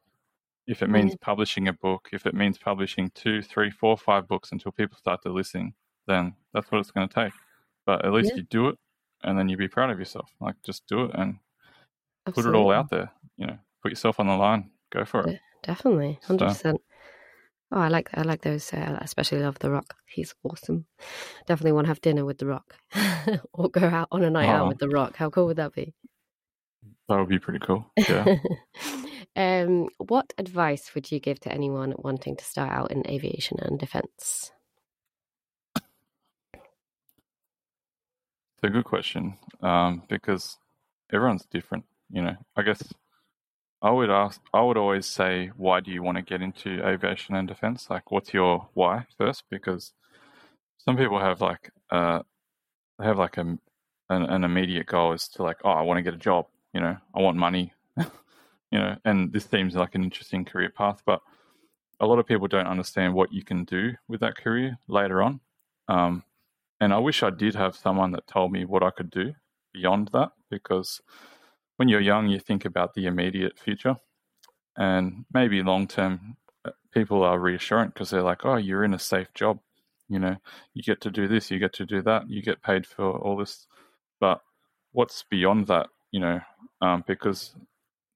if 0.66 0.82
it 0.82 0.90
means 0.90 1.12
mm-hmm. 1.12 1.24
publishing 1.24 1.68
a 1.68 1.74
book, 1.74 2.10
if 2.14 2.26
it 2.26 2.34
means 2.34 2.58
publishing 2.58 3.12
two, 3.14 3.42
three, 3.42 3.70
four, 3.70 3.98
five 3.98 4.28
books 4.28 4.52
until 4.52 4.72
people 4.72 4.98
start 4.98 5.22
to 5.24 5.30
listen, 5.30 5.74
then 6.08 6.34
that's 6.54 6.72
what 6.72 6.80
it's 6.80 6.92
going 6.92 7.08
to 7.08 7.14
take. 7.14 7.34
But 7.86 8.06
at 8.06 8.14
least 8.14 8.30
yeah. 8.30 8.38
you 8.38 8.44
do 8.44 8.70
it, 8.70 8.80
and 9.24 9.38
then 9.38 9.50
you 9.50 9.58
be 9.58 9.68
proud 9.68 9.90
of 9.90 10.00
yourself. 10.00 10.32
Like 10.40 10.56
just 10.66 10.88
do 10.88 11.04
it 11.04 11.12
and 11.14 11.38
Absolutely. 12.26 12.52
put 12.52 12.58
it 12.58 12.62
all 12.62 12.72
out 12.72 12.90
there. 12.90 13.12
You 13.38 13.48
know, 13.48 13.58
put 13.82 13.92
yourself 13.92 14.20
on 14.20 14.28
the 14.28 14.36
line. 14.36 14.72
Go 14.90 15.04
for 15.04 15.28
it. 15.28 15.40
Definitely, 15.64 16.20
hundred 16.26 16.50
so. 16.50 16.54
percent. 16.54 16.82
Oh, 17.76 17.80
I 17.80 17.88
like 17.88 18.12
I 18.14 18.22
like 18.22 18.42
those. 18.42 18.72
Uh, 18.72 19.00
especially 19.02 19.40
love 19.40 19.58
The 19.58 19.72
Rock. 19.72 19.96
He's 20.06 20.36
awesome. 20.44 20.86
Definitely 21.48 21.72
want 21.72 21.86
to 21.86 21.90
have 21.90 22.02
dinner 22.02 22.24
with 22.24 22.38
The 22.38 22.46
Rock, 22.46 22.76
or 23.54 23.68
go 23.72 23.88
out 23.88 24.10
on 24.12 24.24
a 24.24 24.30
night 24.30 24.48
out 24.48 24.68
with 24.68 24.78
The 24.78 24.90
Rock. 24.90 25.18
How 25.18 25.32
cool 25.32 25.48
would 25.48 25.58
that 25.58 25.74
be? 25.74 25.96
That 27.10 27.18
would 27.18 27.30
be 27.30 27.40
pretty 27.40 27.66
cool. 27.66 27.92
Yeah. 27.98 28.36
um, 29.36 29.90
what 29.98 30.32
advice 30.38 30.94
would 30.94 31.12
you 31.12 31.20
give 31.20 31.40
to 31.42 31.52
anyone 31.52 31.96
wanting 31.98 32.36
to 32.36 32.46
start 32.46 32.72
out 32.72 32.92
in 32.92 33.08
aviation 33.08 33.58
and 33.60 33.80
defense? 33.80 34.52
It's 35.76 35.84
a 38.62 38.70
good 38.70 38.86
question 38.86 39.36
um, 39.64 40.04
because 40.08 40.58
everyone's 41.12 41.46
different. 41.46 41.86
You 42.12 42.22
know, 42.22 42.36
I 42.56 42.62
guess 42.62 42.84
I 43.84 43.92
would 43.92 44.10
ask. 44.10 44.42
I 44.54 44.62
would 44.62 44.78
always 44.78 45.06
say, 45.06 45.52
why 45.58 45.82
do 45.82 45.92
you 45.92 46.02
want 46.02 46.18
to 46.18 46.24
get 46.24 46.42
into 46.42 46.88
aviation 46.88 47.36
and 47.36 47.48
defense? 47.48 47.90
Like, 47.90 48.12
what's 48.12 48.34
your 48.34 48.70
why 48.74 49.06
first? 49.18 49.44
Because 49.52 49.94
some 50.78 50.96
people 50.96 51.20
have 51.20 51.42
like 51.42 51.70
uh, 51.92 52.22
they 52.98 53.06
have 53.06 53.20
like 53.20 53.38
a 53.38 53.42
an, 53.42 53.60
an 54.24 54.44
immediate 54.46 54.88
goal 54.88 55.14
is 55.14 55.28
to 55.30 55.44
like, 55.44 55.58
oh, 55.66 55.72
I 55.72 55.82
want 55.82 55.98
to 55.98 56.02
get 56.04 56.14
a 56.14 56.18
job. 56.18 56.48
You 56.74 56.80
know, 56.82 56.98
I 57.14 57.22
want 57.22 57.38
money. 57.38 57.74
you 57.98 58.80
know, 58.80 58.96
and 59.04 59.34
this 59.34 59.46
seems 59.46 59.76
like 59.76 59.96
an 59.96 60.04
interesting 60.04 60.46
career 60.46 60.70
path, 60.70 61.02
but 61.06 61.22
a 62.00 62.06
lot 62.06 62.20
of 62.20 62.26
people 62.26 62.48
don't 62.48 62.68
understand 62.68 63.14
what 63.14 63.34
you 63.34 63.44
can 63.44 63.66
do 63.66 63.94
with 64.08 64.22
that 64.22 64.38
career 64.38 64.78
later 64.88 65.22
on. 65.22 65.42
Um, 65.90 66.24
and 66.80 66.94
I 66.94 67.00
wish 67.00 67.22
I 67.22 67.30
did 67.30 67.56
have 67.56 67.76
someone 67.76 68.12
that 68.12 68.28
told 68.28 68.52
me 68.52 68.66
what 68.66 68.84
I 68.84 68.92
could 68.92 69.10
do 69.10 69.34
beyond 69.74 70.10
that 70.14 70.32
because 70.50 71.02
when 71.84 71.90
you're 71.90 72.00
young, 72.00 72.30
you 72.30 72.40
think 72.40 72.64
about 72.64 72.94
the 72.94 73.08
immediate 73.08 73.60
future, 73.60 73.98
and 74.78 75.26
maybe 75.34 75.62
long 75.62 75.86
term, 75.86 76.38
uh, 76.64 76.72
people 76.94 77.24
are 77.24 77.38
reassuring 77.38 77.90
because 77.90 78.10
they're 78.10 78.24
like, 78.24 78.46
"Oh, 78.46 78.56
you're 78.56 78.86
in 78.86 78.94
a 78.94 79.00
safe 79.00 79.28
job. 79.34 79.60
You 80.08 80.20
know, 80.20 80.38
you 80.74 80.82
get 80.82 81.02
to 81.02 81.12
do 81.12 81.28
this, 81.28 81.52
you 81.52 81.60
get 81.60 81.74
to 81.74 81.86
do 81.86 82.02
that, 82.04 82.30
you 82.30 82.42
get 82.42 82.64
paid 82.64 82.88
for 82.88 83.18
all 83.20 83.36
this." 83.36 83.68
But 84.22 84.40
what's 84.94 85.26
beyond 85.30 85.68
that? 85.68 85.88
You 86.12 86.22
know, 86.22 86.40
um, 86.80 87.04
because 87.06 87.54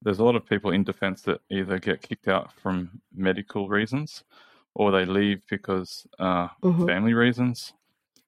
there's 0.02 0.20
a 0.20 0.24
lot 0.24 0.38
of 0.38 0.46
people 0.46 0.72
in 0.72 0.86
defence 0.86 1.24
that 1.24 1.42
either 1.52 1.78
get 1.78 2.02
kicked 2.02 2.30
out 2.30 2.54
from 2.54 3.02
medical 3.14 3.68
reasons, 3.68 4.24
or 4.76 4.92
they 4.92 5.04
leave 5.04 5.42
because 5.50 6.08
uh, 6.20 6.48
mm-hmm. 6.64 6.86
family 6.86 7.14
reasons, 7.14 7.74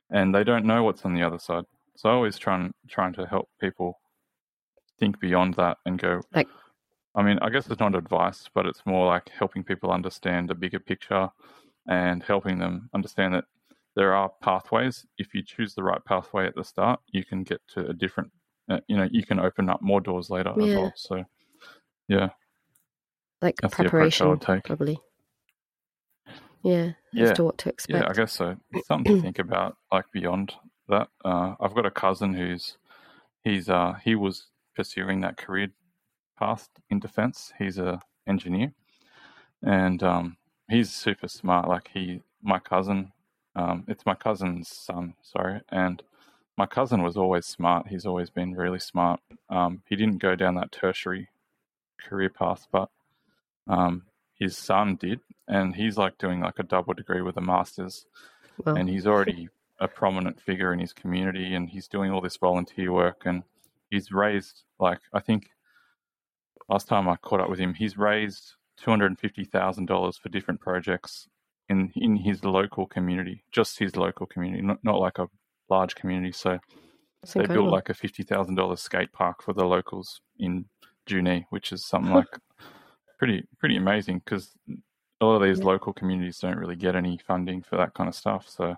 and 0.10 0.36
they 0.36 0.44
don't 0.44 0.66
know 0.66 0.84
what's 0.84 1.06
on 1.06 1.14
the 1.14 1.24
other 1.24 1.40
side. 1.40 1.64
So 1.96 2.10
I 2.10 2.12
always 2.12 2.38
trying 2.38 2.74
trying 2.90 3.14
to 3.14 3.26
help 3.26 3.48
people 3.62 4.02
think 5.00 5.20
beyond 5.20 5.56
that 5.56 5.78
and 5.86 5.98
go 6.00 6.22
like 6.34 6.48
I 7.16 7.24
mean, 7.24 7.40
I 7.42 7.50
guess 7.50 7.68
it's 7.68 7.80
not 7.80 7.96
advice, 7.96 8.50
but 8.54 8.66
it's 8.66 8.86
more 8.86 9.08
like 9.08 9.30
helping 9.30 9.64
people 9.64 9.92
understand 9.92 10.50
the 10.50 10.56
bigger 10.56 10.80
picture 10.80 11.30
and 11.88 12.22
helping 12.24 12.60
them 12.60 12.90
understand 12.94 13.34
that 13.34 13.46
there 13.96 14.14
are 14.14 14.32
pathways. 14.42 15.06
If 15.18 15.34
you 15.34 15.42
choose 15.44 15.74
the 15.74 15.84
right 15.84 16.04
pathway 16.06 16.46
at 16.46 16.56
the 16.56 16.64
start, 16.64 17.00
you 17.12 17.26
can 17.26 17.44
get 17.44 17.62
to 17.74 17.88
a 17.88 17.94
different, 17.94 18.32
uh, 18.70 18.80
you 18.88 18.96
know, 18.96 19.10
you 19.12 19.26
can 19.26 19.40
open 19.40 19.70
up 19.70 19.82
more 19.82 20.00
doors 20.00 20.30
later 20.30 20.54
yeah. 20.58 20.66
as 20.66 20.76
well. 20.76 20.94
So, 20.96 21.26
yeah. 22.08 22.30
Like 23.42 23.56
That's 23.62 23.74
preparation, 23.74 24.38
probably. 24.38 25.00
Yeah. 26.62 26.92
Yeah. 27.12 27.34
to 27.34 27.44
what 27.44 27.58
to 27.60 27.70
expect. 27.70 28.04
Yeah, 28.04 28.10
I 28.10 28.14
guess 28.14 28.34
so. 28.34 28.56
It's 28.72 28.88
something 28.88 29.16
to 29.16 29.22
think 29.22 29.40
about, 29.40 29.78
like 29.92 30.06
beyond 30.14 30.54
that. 30.90 31.08
Uh, 31.26 31.56
I've 31.60 31.74
got 31.74 31.88
a 31.88 31.92
cousin 31.92 32.36
who's, 32.36 32.78
he's, 33.44 33.68
uh, 33.68 33.96
he 34.04 34.14
was 34.14 34.49
pursuing 34.76 35.22
that 35.22 35.38
career 35.38 35.70
path 36.38 36.70
in 36.90 37.00
defense. 37.00 37.52
He's 37.58 37.78
a 37.78 38.02
engineer, 38.28 38.74
and 39.64 40.02
um, 40.04 40.38
he's 40.70 40.92
super 40.92 41.28
smart. 41.28 41.68
Like 41.68 41.90
he, 41.94 42.22
my 42.42 42.60
cousin, 42.60 43.12
um, 43.56 43.84
it's 43.88 44.06
my 44.06 44.16
cousin's 44.16 44.70
son. 44.70 45.16
Sorry, 45.22 45.62
and 45.70 46.02
my 46.58 46.66
cousin 46.66 47.04
was 47.04 47.18
always 47.18 47.46
smart. 47.46 47.88
He's 47.88 48.06
always 48.06 48.30
been 48.30 48.54
really 48.54 48.80
smart. 48.80 49.20
Um, 49.50 49.82
he 49.88 49.96
didn't 49.96 50.18
go 50.18 50.36
down 50.36 50.56
that 50.56 50.72
tertiary 50.72 51.30
career 51.98 52.30
path, 52.30 52.68
but 52.72 52.90
um, 53.68 54.04
his 54.34 54.58
son 54.58 54.96
did, 54.96 55.20
and 55.48 55.76
he's 55.76 55.98
like 55.98 56.18
doing 56.18 56.42
like 56.42 56.60
a 56.60 56.64
double 56.64 56.94
degree 56.94 57.22
with 57.22 57.38
a 57.38 57.42
master's, 57.42 58.06
well. 58.66 58.76
and 58.76 58.90
he's 58.90 59.06
already 59.06 59.50
a 59.80 59.88
prominent 59.88 60.40
figure 60.42 60.74
in 60.74 60.80
his 60.80 60.94
community, 60.94 61.56
and 61.56 61.70
he's 61.70 61.88
doing 61.88 62.12
all 62.12 62.22
this 62.22 62.38
volunteer 62.38 62.92
work 62.92 63.24
and 63.26 63.44
he's 63.90 64.12
raised 64.12 64.64
like 64.80 65.00
I 65.14 65.20
think 65.20 65.50
last 66.68 66.88
time 66.88 67.10
I 67.10 67.16
caught 67.18 67.42
up 67.42 67.50
with 67.50 67.60
him, 67.60 67.74
he's 67.74 67.98
raised 67.98 68.54
two 68.78 68.90
hundred 68.90 69.08
and 69.08 69.20
fifty 69.20 69.44
thousand 69.44 69.88
dollars 69.88 70.18
for 70.18 70.30
different 70.30 70.62
projects 70.62 71.28
in 71.68 71.92
in 71.96 72.16
his 72.16 72.44
local 72.44 72.86
community, 72.86 73.44
just 73.52 73.80
his 73.80 73.96
local 73.96 74.26
community, 74.26 74.62
not 74.62 74.80
not 74.84 75.00
like 75.00 75.18
a 75.18 75.28
large 75.70 75.96
community. 75.96 76.32
So 76.32 76.60
That's 77.22 77.34
they 77.34 77.42
incredible. 77.42 77.66
built 77.66 77.74
like 77.74 77.90
a 77.90 77.94
fifty 77.94 78.24
thousand 78.24 78.56
dollars 78.56 78.82
skate 78.82 79.12
park 79.12 79.44
for 79.44 79.54
the 79.54 79.66
locals 79.66 80.22
in 80.38 80.66
Junee, 81.08 81.46
which 81.50 81.72
is 81.72 81.86
something 81.86 82.14
like 82.14 82.28
pretty 83.20 83.46
pretty 83.60 83.76
amazing 83.76 84.22
because 84.24 84.52
a 85.22 85.26
lot 85.26 85.42
of 85.42 85.48
these 85.48 85.60
yeah. 85.60 85.66
local 85.66 85.94
communities 85.94 86.40
don't 86.40 86.58
really 86.58 86.76
get 86.76 86.96
any 86.96 87.18
funding 87.18 87.62
for 87.62 87.78
that 87.78 87.94
kind 87.94 88.08
of 88.08 88.16
stuff. 88.16 88.48
So 88.48 88.76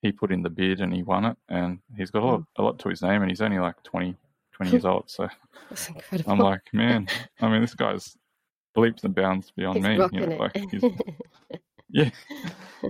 he 0.00 0.12
put 0.12 0.32
in 0.32 0.42
the 0.42 0.50
bid 0.50 0.80
and 0.80 0.92
he 0.92 1.02
won 1.02 1.24
it, 1.24 1.36
and 1.48 1.80
he's 1.96 2.10
got 2.10 2.22
a 2.22 2.26
lot, 2.26 2.42
a 2.56 2.62
lot 2.62 2.78
to 2.80 2.88
his 2.88 3.02
name, 3.02 3.22
and 3.22 3.30
he's 3.30 3.40
only 3.40 3.58
like 3.58 3.82
20, 3.82 4.16
20 4.54 4.72
years 4.72 4.84
old. 4.86 5.10
So 5.10 5.28
That's 5.68 5.88
incredible. 5.90 6.32
I'm 6.32 6.40
like, 6.40 6.62
man, 6.72 7.08
I 7.40 7.48
mean, 7.50 7.60
this 7.62 7.74
guy's 7.74 8.16
leaps 8.76 9.04
and 9.04 9.14
bounds 9.14 9.52
beyond 9.52 9.78
he's 9.78 9.84
me. 9.84 10.08
You 10.12 10.20
know, 10.22 10.36
like 10.38 10.56
he's, 10.70 10.84
yeah, 11.90 12.10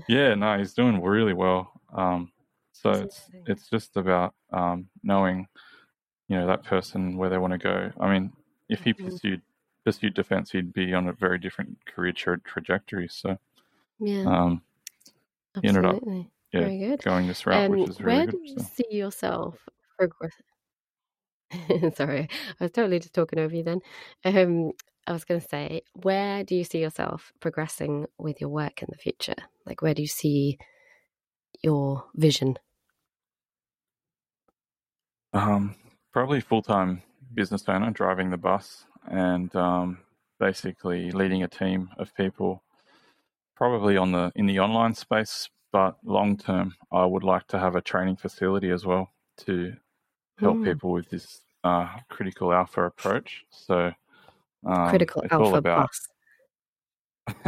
yeah, 0.08 0.34
no, 0.34 0.58
he's 0.58 0.74
doing 0.74 1.02
really 1.02 1.32
well. 1.34 1.72
Um, 1.94 2.32
so 2.72 2.92
That's 2.92 3.04
it's 3.04 3.30
it's 3.46 3.70
just 3.70 3.96
about 3.96 4.34
um, 4.52 4.88
knowing 5.02 5.46
you 6.28 6.36
know, 6.38 6.46
that 6.46 6.64
person 6.64 7.16
where 7.18 7.30
they 7.30 7.38
want 7.38 7.52
to 7.52 7.58
go. 7.58 7.90
I 8.00 8.12
mean, 8.12 8.32
if 8.70 8.82
he 8.82 8.94
Mhm. 8.94 9.04
pursued 9.06 9.42
pursued 9.84 10.14
defense, 10.14 10.50
he'd 10.52 10.72
be 10.72 10.94
on 10.94 11.08
a 11.08 11.12
very 11.12 11.38
different 11.38 11.84
career 11.86 12.12
tra- 12.12 12.40
trajectory. 12.40 13.08
So, 13.08 13.38
Yeah, 13.98 14.24
um, 14.26 14.62
he 15.60 15.68
ended 15.68 15.84
up 15.84 16.02
yeah 16.52 16.60
Very 16.60 16.78
good. 16.78 17.04
going 17.04 17.26
this 17.26 17.46
route, 17.46 17.64
Um, 17.64 17.72
which 17.72 17.88
is 17.90 18.00
where 18.00 18.26
really 18.26 18.26
do 18.26 18.38
you 18.42 18.58
So. 18.58 18.64
see 18.64 18.86
yourself 18.90 19.68
progress? 19.98 20.32
Sorry, 21.94 22.28
I 22.60 22.64
was 22.64 22.72
totally 22.72 22.98
just 22.98 23.14
talking 23.14 23.38
over 23.38 23.54
you 23.54 23.62
then. 23.62 23.80
Um, 24.24 24.72
I 25.06 25.12
was 25.12 25.24
going 25.24 25.40
to 25.40 25.46
say, 25.48 25.82
where 26.02 26.44
do 26.44 26.54
you 26.54 26.64
see 26.64 26.80
yourself 26.80 27.32
progressing 27.40 28.06
with 28.18 28.40
your 28.40 28.50
work 28.50 28.82
in 28.82 28.88
the 28.90 28.96
future? 28.98 29.34
Like, 29.66 29.82
where 29.82 29.94
do 29.94 30.02
you 30.02 30.08
see 30.08 30.58
your 31.62 32.04
vision? 32.14 32.56
Um, 35.32 35.74
probably 36.12 36.40
full 36.40 36.62
time 36.62 37.02
business 37.34 37.68
owner, 37.68 37.90
driving 37.90 38.30
the 38.30 38.36
bus, 38.36 38.86
and 39.06 39.54
um, 39.56 39.98
basically 40.38 41.10
leading 41.10 41.42
a 41.42 41.48
team 41.48 41.90
of 41.98 42.14
people. 42.14 42.62
Probably 43.56 43.96
on 43.98 44.12
the 44.12 44.32
in 44.36 44.46
the 44.46 44.60
online 44.60 44.94
space, 44.94 45.50
but 45.72 45.98
long 46.04 46.36
term, 46.38 46.74
I 46.92 47.06
would 47.06 47.24
like 47.24 47.46
to 47.48 47.58
have 47.60 47.76
a 47.76 47.82
training 47.82 48.16
facility 48.16 48.70
as 48.70 48.86
well 48.86 49.10
to 49.38 49.76
help 50.38 50.62
Hmm. 50.62 50.64
people 50.64 50.92
with 50.92 51.10
this 51.10 51.43
uh, 51.64 51.88
critical 52.10 52.52
alpha 52.52 52.84
approach. 52.84 53.44
So 53.50 53.92
um, 54.66 54.90
Critical 54.90 55.22
it's 55.24 55.32
all 55.32 55.54
Alpha 55.54 55.58
about 55.58 55.90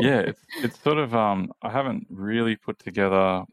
yeah, 0.00 0.20
it's 0.20 0.40
it's 0.62 0.82
sort 0.82 0.98
of 0.98 1.14
um, 1.14 1.52
I 1.62 1.70
haven't 1.70 2.06
really 2.10 2.56
put 2.56 2.78
together 2.78 3.44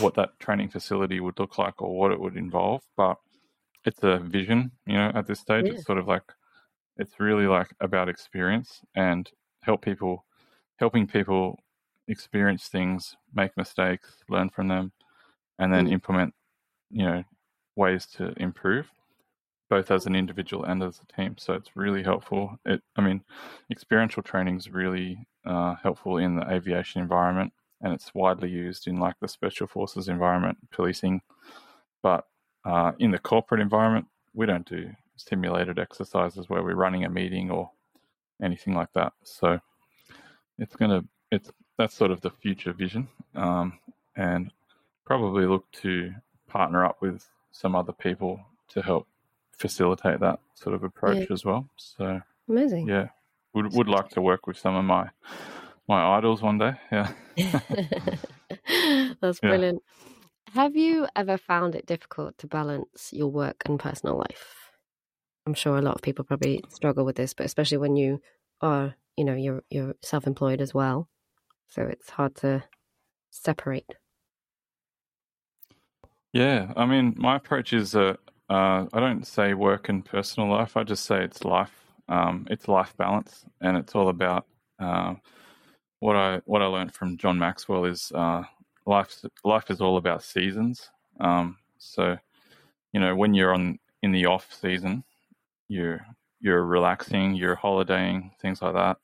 what 0.00 0.14
that 0.14 0.38
training 0.38 0.70
facility 0.70 1.20
would 1.20 1.38
look 1.38 1.58
like 1.58 1.80
or 1.82 1.96
what 1.98 2.12
it 2.12 2.20
would 2.20 2.36
involve, 2.36 2.82
but 2.96 3.18
it's 3.84 4.02
a 4.02 4.18
vision, 4.18 4.72
you 4.86 4.94
know, 4.94 5.12
at 5.14 5.26
this 5.26 5.40
stage. 5.40 5.66
Yeah. 5.66 5.72
It's 5.74 5.84
sort 5.84 5.98
of 5.98 6.08
like 6.08 6.24
it's 6.96 7.20
really 7.20 7.46
like 7.46 7.72
about 7.80 8.08
experience 8.08 8.82
and 8.94 9.30
help 9.62 9.82
people 9.82 10.24
helping 10.78 11.06
people 11.06 11.58
experience 12.08 12.68
things, 12.68 13.16
make 13.34 13.56
mistakes, 13.56 14.16
learn 14.28 14.48
from 14.50 14.68
them, 14.68 14.92
and 15.58 15.72
then 15.72 15.86
Mm. 15.86 15.92
implement, 15.92 16.34
you 16.90 17.04
know, 17.04 17.24
ways 17.76 18.06
to 18.06 18.32
improve, 18.36 18.90
both 19.68 19.90
as 19.90 20.06
an 20.06 20.14
individual 20.14 20.64
and 20.64 20.82
as 20.82 21.00
a 21.00 21.16
team. 21.16 21.36
So 21.38 21.54
it's 21.54 21.76
really 21.76 22.02
helpful. 22.02 22.58
It, 22.66 22.82
I 22.96 23.00
mean, 23.00 23.22
experiential 23.70 24.22
training 24.22 24.56
is 24.56 24.70
really 24.70 25.26
uh, 25.44 25.76
helpful 25.82 26.18
in 26.18 26.36
the 26.36 26.50
aviation 26.50 27.00
environment, 27.00 27.52
and 27.80 27.92
it's 27.92 28.14
widely 28.14 28.50
used 28.50 28.86
in 28.86 28.98
like 28.98 29.14
the 29.20 29.28
special 29.28 29.66
forces 29.66 30.08
environment, 30.08 30.58
policing. 30.70 31.22
But 32.02 32.26
uh, 32.64 32.92
in 32.98 33.10
the 33.10 33.18
corporate 33.18 33.60
environment, 33.60 34.06
we 34.34 34.46
don't 34.46 34.68
do 34.68 34.90
simulated 35.16 35.78
exercises 35.78 36.48
where 36.48 36.62
we're 36.62 36.74
running 36.74 37.04
a 37.04 37.10
meeting 37.10 37.50
or 37.50 37.70
anything 38.42 38.74
like 38.74 38.92
that. 38.94 39.12
So 39.22 39.58
it's 40.58 40.76
gonna 40.76 41.04
it's 41.30 41.50
that's 41.78 41.94
sort 41.94 42.10
of 42.10 42.20
the 42.20 42.30
future 42.30 42.72
vision, 42.72 43.08
um, 43.34 43.78
and 44.16 44.52
probably 45.04 45.46
look 45.46 45.70
to 45.72 46.12
partner 46.48 46.84
up 46.84 47.00
with 47.00 47.26
some 47.52 47.74
other 47.76 47.92
people 47.92 48.40
to 48.68 48.82
help 48.82 49.06
facilitate 49.52 50.20
that 50.20 50.40
sort 50.54 50.74
of 50.74 50.84
approach 50.84 51.30
as 51.30 51.44
well. 51.44 51.68
So 51.76 52.20
Amazing. 52.48 52.88
yeah, 52.88 53.08
would 53.54 53.72
would 53.74 53.88
like 53.88 54.08
to 54.10 54.22
work 54.22 54.46
with 54.46 54.56
some 54.58 54.74
of 54.74 54.84
my 54.84 55.10
my 55.88 56.16
idols 56.18 56.42
one 56.42 56.58
day. 56.58 56.74
Yeah. 56.92 57.12
That's 59.20 59.40
Yeah. 59.42 59.50
brilliant. 59.50 59.82
Have 60.54 60.76
you 60.76 61.06
ever 61.14 61.38
found 61.38 61.74
it 61.74 61.86
difficult 61.86 62.36
to 62.38 62.46
balance 62.46 63.12
your 63.12 63.28
work 63.28 63.62
and 63.66 63.78
personal 63.78 64.16
life? 64.18 64.72
I'm 65.46 65.54
sure 65.54 65.78
a 65.78 65.82
lot 65.82 65.94
of 65.94 66.02
people 66.02 66.24
probably 66.24 66.62
struggle 66.68 67.04
with 67.04 67.16
this, 67.16 67.34
but 67.34 67.46
especially 67.46 67.78
when 67.78 67.96
you 67.96 68.20
are, 68.60 68.94
you 69.16 69.24
know, 69.24 69.34
you're 69.34 69.62
you're 69.70 69.94
self-employed 70.02 70.60
as 70.60 70.74
well, 70.74 71.08
so 71.68 71.82
it's 71.82 72.10
hard 72.10 72.34
to 72.36 72.64
separate. 73.30 73.94
Yeah, 76.32 76.72
I 76.76 76.86
mean, 76.86 77.14
my 77.16 77.36
approach 77.36 77.72
is 77.72 77.94
uh, 77.96 78.16
uh, 78.48 78.86
I 78.92 79.00
don't 79.00 79.26
say 79.26 79.54
work 79.54 79.88
and 79.88 80.04
personal 80.04 80.48
life. 80.48 80.76
I 80.76 80.84
just 80.84 81.04
say 81.04 81.24
it's 81.24 81.44
life. 81.44 81.72
Um, 82.08 82.46
it's 82.50 82.68
life 82.68 82.96
balance, 82.96 83.44
and 83.60 83.76
it's 83.76 83.94
all 83.94 84.08
about 84.08 84.46
uh, 84.78 85.14
what 86.00 86.16
I 86.16 86.40
what 86.44 86.62
I 86.62 86.66
learned 86.66 86.94
from 86.94 87.16
John 87.16 87.38
Maxwell 87.38 87.84
is 87.84 88.12
uh, 88.14 88.42
life. 88.86 89.24
Life 89.44 89.70
is 89.70 89.80
all 89.80 89.96
about 89.96 90.22
seasons. 90.22 90.90
Um, 91.20 91.58
so, 91.78 92.16
you 92.92 93.00
know, 93.00 93.14
when 93.16 93.34
you're 93.34 93.54
on 93.54 93.78
in 94.02 94.12
the 94.12 94.26
off 94.26 94.52
season, 94.52 95.04
you're 95.68 96.04
you're 96.40 96.64
relaxing, 96.64 97.34
you're 97.34 97.56
holidaying, 97.56 98.32
things 98.40 98.62
like 98.62 98.74
that. 98.74 98.98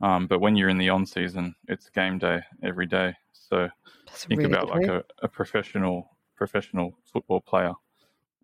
Um, 0.00 0.26
but 0.26 0.40
when 0.40 0.56
you're 0.56 0.68
in 0.68 0.78
the 0.78 0.90
on 0.90 1.06
season, 1.06 1.54
it's 1.68 1.88
game 1.90 2.18
day 2.18 2.42
every 2.62 2.86
day. 2.86 3.14
So 3.32 3.68
That's 4.06 4.24
think 4.24 4.38
really 4.40 4.52
about 4.52 4.68
like 4.68 4.86
a, 4.88 5.04
a 5.22 5.28
professional 5.28 6.11
professional 6.42 6.92
football 7.12 7.40
player. 7.40 7.74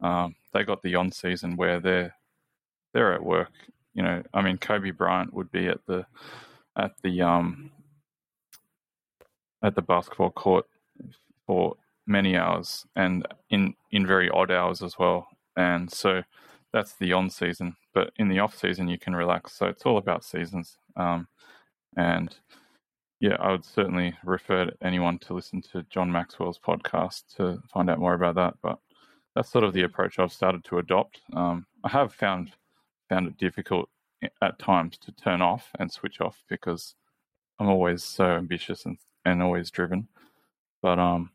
Um, 0.00 0.37
they 0.52 0.62
got 0.62 0.82
the 0.82 0.94
on 0.94 1.11
season 1.11 1.56
where 1.56 1.80
they're 1.80 2.14
they're 2.92 3.12
at 3.12 3.24
work. 3.24 3.50
You 3.92 4.04
know, 4.04 4.22
I 4.32 4.40
mean, 4.40 4.56
Kobe 4.56 4.92
Bryant 4.92 5.34
would 5.34 5.50
be 5.50 5.66
at 5.66 5.84
the 5.87 6.06
at 6.76 6.92
the 7.02 7.22
um 7.22 7.72
at 9.64 9.74
the 9.74 9.82
basketball 9.82 10.30
court 10.30 10.66
for 11.44 11.74
many 12.06 12.37
hours 12.37 12.87
and 12.94 13.26
in 13.50 13.74
in 13.90 14.06
very 14.06 14.30
odd 14.30 14.52
hours 14.52 14.80
as 14.80 14.96
well. 14.96 15.26
And 15.56 15.90
so 15.90 16.22
that's 16.72 16.94
the 16.94 17.12
on 17.12 17.30
season. 17.30 17.74
But 17.92 18.12
in 18.16 18.28
the 18.28 18.38
off 18.38 18.56
season, 18.56 18.87
you 18.87 18.98
can 18.98 19.16
relax. 19.16 19.54
So 19.54 19.66
it's 19.66 19.84
all 19.84 19.98
about 19.98 20.22
seasons. 20.22 20.76
Um, 20.94 21.26
and 21.96 22.37
yeah, 23.20 23.37
I 23.40 23.50
would 23.50 23.64
certainly 23.64 24.14
refer 24.24 24.66
to 24.66 24.72
anyone 24.83 25.18
to 25.20 25.35
listen 25.35 25.61
to 25.72 25.83
John 25.90 26.11
Maxwell's 26.11 26.59
podcast 26.59 27.24
to 27.37 27.61
find 27.72 27.90
out 27.90 27.98
more 27.98 28.14
about 28.14 28.37
that. 28.37 28.54
But 28.62 28.78
that's 29.35 29.50
sort 29.50 29.64
of 29.64 29.72
the 29.72 29.83
approach 29.83 30.18
I've 30.18 30.33
started 30.33 30.64
to 30.64 30.78
adopt. 30.78 31.20
Um, 31.35 31.66
I 31.85 31.88
have 31.88 32.12
found 32.14 32.52
found 33.09 33.26
it 33.26 33.38
difficult 33.38 33.88
at 34.42 34.59
times 34.59 34.98
to 34.98 35.12
turn 35.12 35.40
off 35.42 35.70
and 35.78 35.90
switch 35.90 36.20
off 36.20 36.42
because 36.48 36.94
I'm 37.59 37.68
always 37.68 38.04
so 38.04 38.24
ambitious 38.24 38.85
and, 38.85 38.98
and 39.24 39.42
always 39.42 39.70
driven. 39.70 40.09
But 40.83 40.98
um, 40.98 41.31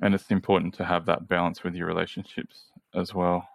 and 0.00 0.14
it's 0.14 0.30
important 0.30 0.74
to 0.74 0.84
have 0.84 1.06
that 1.06 1.28
balance 1.28 1.64
with 1.64 1.74
your 1.74 1.86
relationships 1.86 2.66
as 2.94 3.12
well. 3.12 3.48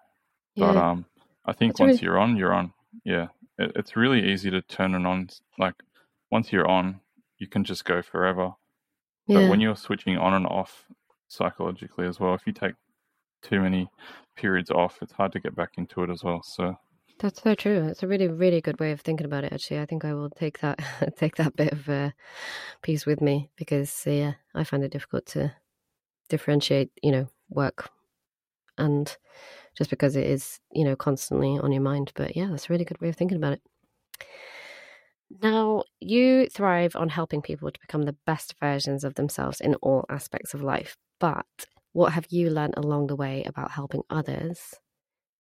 But 0.56 0.76
um, 0.76 1.06
I 1.46 1.54
think 1.54 1.74
that's 1.74 1.80
once 1.80 1.92
really 1.94 2.04
you're 2.04 2.20
on, 2.20 2.36
you're 2.36 2.54
on. 2.54 2.74
Yeah, 3.06 3.28
it, 3.58 3.72
it's 3.76 3.96
really 3.96 4.32
easy 4.32 4.52
to 4.52 4.62
turn 4.62 4.96
it 4.96 5.06
on. 5.06 5.30
Like 5.58 5.76
once 6.30 6.52
you're 6.52 6.68
on, 6.68 7.00
you 7.38 7.48
can 7.48 7.64
just 7.64 7.86
go 7.86 8.02
forever. 8.02 8.54
But 9.28 9.50
when 9.50 9.62
you're 9.62 9.76
switching 9.76 10.18
on 10.18 10.34
and 10.34 10.46
off 10.46 10.86
psychologically 11.28 12.06
as 12.06 12.20
well, 12.20 12.34
if 12.34 12.46
you 12.46 12.54
take 12.54 12.76
too 13.42 13.62
many 13.62 13.90
periods 14.36 14.70
off, 14.70 15.00
it's 15.02 15.14
hard 15.14 15.32
to 15.34 15.40
get 15.40 15.56
back 15.56 15.72
into 15.78 16.04
it 16.04 16.10
as 16.10 16.24
well. 16.24 16.44
So 16.44 16.78
That's 17.20 17.42
so 17.42 17.56
true. 17.56 17.88
It's 17.88 18.04
a 18.04 18.08
really, 18.08 18.28
really 18.28 18.62
good 18.62 18.80
way 18.80 18.92
of 18.92 19.02
thinking 19.02 19.26
about 19.26 19.44
it. 19.44 19.54
Actually, 19.54 19.80
I 19.80 19.86
think 19.86 20.04
I 20.04 20.14
will 20.14 20.30
take 20.30 20.60
that 20.60 20.80
take 21.18 21.36
that 21.38 21.56
bit 21.56 21.72
of 21.72 21.88
uh, 21.88 22.12
piece 22.82 23.06
with 23.06 23.22
me 23.22 23.50
because 23.56 24.04
yeah, 24.06 24.34
I 24.54 24.64
find 24.64 24.84
it 24.84 24.92
difficult 24.92 25.26
to 25.28 25.56
differentiate, 26.30 26.92
you 27.02 27.12
know, 27.12 27.28
work 27.50 27.90
and 28.78 29.16
just 29.78 29.90
because 29.90 30.16
it 30.16 30.26
is, 30.26 30.60
you 30.72 30.84
know, 30.84 30.96
constantly 30.96 31.58
on 31.58 31.72
your 31.72 31.82
mind. 31.82 32.12
But 32.16 32.36
yeah, 32.36 32.48
that's 32.50 32.70
a 32.70 32.74
really 32.74 32.86
good 32.86 33.02
way 33.02 33.10
of 33.10 33.16
thinking 33.16 33.38
about 33.38 33.54
it. 33.54 33.62
Now, 35.42 35.84
you 36.00 36.48
thrive 36.48 36.96
on 36.96 37.10
helping 37.10 37.42
people 37.42 37.72
to 37.72 37.80
become 37.80 38.04
the 38.04 38.16
best 38.26 38.56
versions 38.60 39.04
of 39.04 39.16
themselves 39.16 39.62
in 39.62 39.76
all 39.76 40.06
aspects 40.10 40.54
of 40.54 40.62
life. 40.62 40.98
But 41.20 41.46
what 41.94 42.14
have 42.14 42.28
you 42.30 42.50
learned 42.50 42.76
along 42.78 43.08
the 43.08 43.16
way 43.16 43.44
about 43.46 43.72
helping 43.72 44.04
others, 44.10 44.76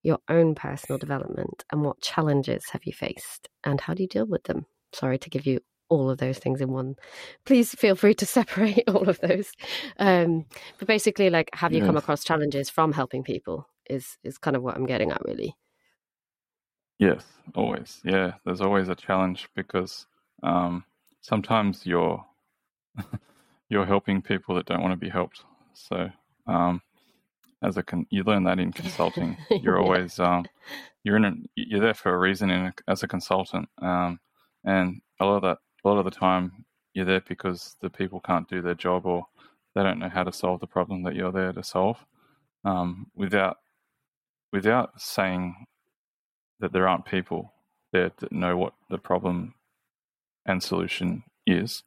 your 0.02 0.20
own 0.30 0.56
personal 0.56 0.98
development, 0.98 1.64
and 1.72 1.84
what 1.84 2.02
challenges 2.02 2.70
have 2.72 2.86
you 2.86 2.94
faced, 2.94 3.50
and 3.64 3.82
how 3.82 3.94
do 3.94 4.04
you 4.04 4.10
deal 4.10 4.26
with 4.26 4.44
them? 4.44 4.66
Sorry 4.94 5.18
to 5.20 5.30
give 5.30 5.46
you 5.46 5.60
all 5.90 6.10
of 6.10 6.18
those 6.18 6.40
things 6.40 6.62
in 6.62 6.72
one. 6.72 6.96
Please 7.46 7.72
feel 7.72 7.96
free 7.96 8.14
to 8.16 8.26
separate 8.38 8.84
all 8.88 9.10
of 9.10 9.20
those. 9.20 9.52
Um, 10.00 10.46
but 10.80 10.88
basically, 10.88 11.30
like, 11.30 11.50
have 11.54 11.74
you 11.74 11.82
come 11.82 11.98
across 11.98 12.24
challenges 12.24 12.70
from 12.70 12.94
helping 12.94 13.24
people? 13.24 13.68
Is 13.90 14.18
is 14.24 14.38
kind 14.38 14.56
of 14.56 14.64
what 14.64 14.76
I'm 14.76 14.86
getting 14.86 15.12
at, 15.12 15.24
really. 15.26 15.56
Yes, 17.04 17.26
always. 17.56 18.00
Yeah, 18.04 18.34
there's 18.46 18.62
always 18.62 18.90
a 18.90 18.96
challenge 18.96 19.50
because 19.56 20.06
um, 20.44 20.86
sometimes 21.22 21.86
you're 21.86 22.26
you're 23.70 23.86
helping 23.86 24.22
people 24.22 24.56
that 24.56 24.66
don't 24.66 24.82
want 24.82 24.94
to 24.94 25.06
be 25.06 25.10
helped. 25.10 25.44
So 25.74 26.10
um, 26.48 26.82
as 27.64 27.78
a 27.78 27.84
con- 27.84 28.08
you 28.10 28.24
learn 28.24 28.44
that 28.46 28.60
in 28.60 28.72
consulting, 28.72 29.38
you're 29.62 29.80
always 29.80 30.20
um, 30.20 30.46
you're 31.04 31.18
in 31.18 31.26
a, 31.26 31.34
you're 31.56 31.82
there 31.82 31.94
for 31.94 32.14
a 32.14 32.18
reason 32.20 32.50
in 32.50 32.68
a, 32.68 32.74
as 32.88 33.04
a 33.04 33.08
consultant, 33.08 33.68
um, 33.82 34.20
and 34.66 35.02
a 35.20 35.26
lot 35.26 35.38
of 35.38 35.42
that 35.44 35.58
a 35.84 35.88
lot 35.90 35.98
of 35.98 36.06
the 36.06 36.12
time 36.12 36.66
you're 36.94 37.06
there 37.06 37.22
because 37.28 37.76
the 37.82 37.90
people 37.90 38.22
can't 38.22 38.48
do 38.48 38.62
their 38.62 38.76
job 38.76 39.06
or 39.06 39.26
they 39.76 39.84
don't 39.84 40.00
know 40.00 40.10
how 40.10 40.24
to 40.24 40.32
solve 40.32 40.60
the 40.60 40.68
problem 40.68 41.04
that 41.04 41.16
you're 41.16 41.32
there 41.32 41.52
to 41.52 41.64
solve. 41.64 41.98
Um, 42.66 43.08
without 43.16 43.58
without 44.54 45.02
saying 45.02 45.66
that 46.64 46.72
there 46.72 46.88
aren't 46.88 47.04
people 47.06 47.52
there 47.92 48.10
that 48.20 48.32
know 48.32 48.56
what 48.56 48.74
the 48.90 48.98
problem 48.98 49.54
and 50.46 50.64
solution 50.64 51.22
is, 51.46 51.84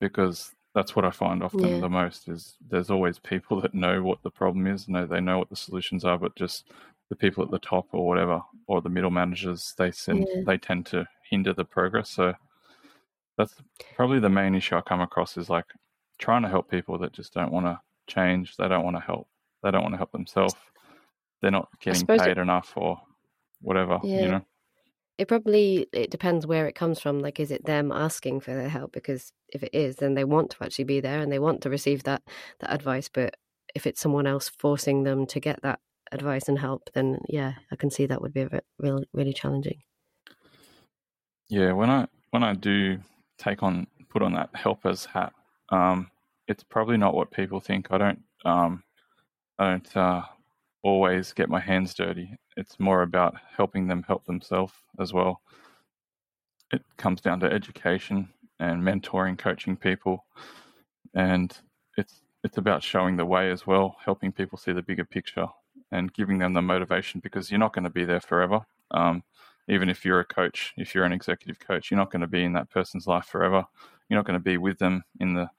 because 0.00 0.52
that's 0.74 0.94
what 0.94 1.04
I 1.04 1.10
find 1.10 1.42
often 1.42 1.66
Yeah. 1.68 1.80
the 1.80 1.88
most 1.88 2.28
is 2.28 2.56
there's 2.70 2.88
always 2.88 3.18
people 3.18 3.60
that 3.62 3.74
know 3.74 4.00
what 4.04 4.22
the 4.22 4.30
problem 4.30 4.68
is, 4.68 4.88
know 4.88 5.06
they 5.06 5.20
know 5.20 5.38
what 5.40 5.50
the 5.50 5.56
solutions 5.56 6.04
are, 6.04 6.16
but 6.16 6.36
just 6.36 6.68
the 7.08 7.16
people 7.16 7.42
at 7.42 7.50
the 7.50 7.58
top 7.58 7.88
or 7.90 8.06
whatever, 8.06 8.40
or 8.68 8.80
the 8.80 8.88
middle 8.88 9.10
managers, 9.10 9.74
they 9.76 9.90
send, 9.90 10.28
Yeah. 10.32 10.42
they 10.46 10.56
tend 10.56 10.86
to 10.86 11.04
hinder 11.28 11.52
the 11.52 11.64
progress. 11.64 12.08
So 12.08 12.32
that's 13.36 13.56
probably 13.96 14.20
the 14.20 14.28
main 14.30 14.54
issue 14.54 14.76
I 14.76 14.82
come 14.82 15.00
across 15.00 15.36
is 15.36 15.50
like 15.50 15.66
trying 16.18 16.42
to 16.42 16.48
help 16.48 16.70
people 16.70 16.96
that 16.98 17.12
just 17.12 17.34
don't 17.34 17.50
want 17.50 17.66
to 17.66 17.80
change. 18.06 18.56
They 18.56 18.68
don't 18.68 18.84
want 18.84 18.94
to 18.96 19.00
help. 19.00 19.26
They 19.64 19.72
don't 19.72 19.82
want 19.82 19.94
to 19.94 19.98
help 19.98 20.12
themselves. 20.12 20.54
They're 21.40 21.50
not 21.50 21.68
getting 21.80 21.98
suppose 22.00 22.20
it- 22.20 22.26
paid 22.28 22.38
enough 22.38 22.72
or 22.76 23.00
whatever. 23.62 23.98
Yeah. 24.02 24.20
You 24.20 24.28
know. 24.28 24.46
It 25.18 25.28
probably 25.28 25.86
it 25.92 26.10
depends 26.10 26.46
where 26.46 26.66
it 26.66 26.74
comes 26.74 26.98
from. 26.98 27.20
Like, 27.20 27.38
is 27.38 27.50
it 27.50 27.64
them 27.64 27.92
asking 27.92 28.40
for 28.40 28.54
their 28.54 28.68
help? 28.68 28.92
Because 28.92 29.32
if 29.48 29.62
it 29.62 29.70
is, 29.72 29.96
then 29.96 30.14
they 30.14 30.24
want 30.24 30.50
to 30.50 30.64
actually 30.64 30.84
be 30.84 31.00
there 31.00 31.20
and 31.20 31.30
they 31.30 31.38
want 31.38 31.62
to 31.62 31.70
receive 31.70 32.02
that 32.04 32.22
that 32.60 32.72
advice. 32.72 33.08
But 33.08 33.36
if 33.74 33.86
it's 33.86 34.00
someone 34.00 34.26
else 34.26 34.48
forcing 34.48 35.04
them 35.04 35.26
to 35.26 35.40
get 35.40 35.62
that 35.62 35.80
advice 36.10 36.48
and 36.48 36.58
help, 36.58 36.90
then 36.94 37.20
yeah, 37.28 37.54
I 37.70 37.76
can 37.76 37.90
see 37.90 38.06
that 38.06 38.20
would 38.20 38.32
be 38.32 38.42
a 38.42 38.50
bit, 38.50 38.64
really 38.78 39.06
really 39.12 39.32
challenging. 39.32 39.82
Yeah, 41.48 41.72
when 41.72 41.90
I 41.90 42.06
when 42.30 42.42
I 42.42 42.54
do 42.54 42.98
take 43.38 43.62
on 43.62 43.86
put 44.08 44.22
on 44.22 44.32
that 44.34 44.50
helper's 44.54 45.04
hat, 45.04 45.32
um, 45.68 46.10
it's 46.48 46.64
probably 46.64 46.96
not 46.96 47.14
what 47.14 47.30
people 47.30 47.60
think. 47.60 47.88
I 47.90 47.98
don't 47.98 48.22
um, 48.44 48.82
I 49.58 49.70
don't 49.70 49.96
uh, 49.96 50.22
always 50.82 51.32
get 51.32 51.48
my 51.48 51.60
hands 51.60 51.94
dirty. 51.94 52.36
It's 52.56 52.78
more 52.78 53.02
about 53.02 53.36
helping 53.56 53.88
them 53.88 54.04
help 54.06 54.24
themselves 54.24 54.72
as 54.98 55.12
well. 55.12 55.40
It 56.72 56.82
comes 56.96 57.20
down 57.20 57.40
to 57.40 57.52
education 57.52 58.28
and 58.58 58.82
mentoring, 58.82 59.38
coaching 59.38 59.76
people, 59.76 60.24
and 61.14 61.56
it's 61.96 62.22
it's 62.44 62.58
about 62.58 62.82
showing 62.82 63.16
the 63.16 63.26
way 63.26 63.50
as 63.50 63.66
well, 63.66 63.96
helping 64.04 64.32
people 64.32 64.58
see 64.58 64.72
the 64.72 64.82
bigger 64.82 65.04
picture 65.04 65.46
and 65.92 66.12
giving 66.12 66.38
them 66.38 66.54
the 66.54 66.62
motivation 66.62 67.20
because 67.20 67.50
you're 67.50 67.60
not 67.60 67.72
going 67.72 67.84
to 67.84 67.90
be 67.90 68.04
there 68.04 68.20
forever. 68.20 68.60
Um, 68.90 69.22
even 69.68 69.88
if 69.88 70.04
you're 70.04 70.20
a 70.20 70.24
coach, 70.24 70.72
if 70.76 70.94
you're 70.94 71.04
an 71.04 71.12
executive 71.12 71.60
coach, 71.60 71.90
you're 71.90 71.98
not 71.98 72.10
going 72.10 72.22
to 72.22 72.26
be 72.26 72.42
in 72.42 72.54
that 72.54 72.70
person's 72.70 73.06
life 73.06 73.26
forever. 73.26 73.64
You're 74.08 74.18
not 74.18 74.26
going 74.26 74.38
to 74.38 74.44
be 74.44 74.56
with 74.56 74.78
them 74.78 75.04
in 75.20 75.34
the 75.34 75.50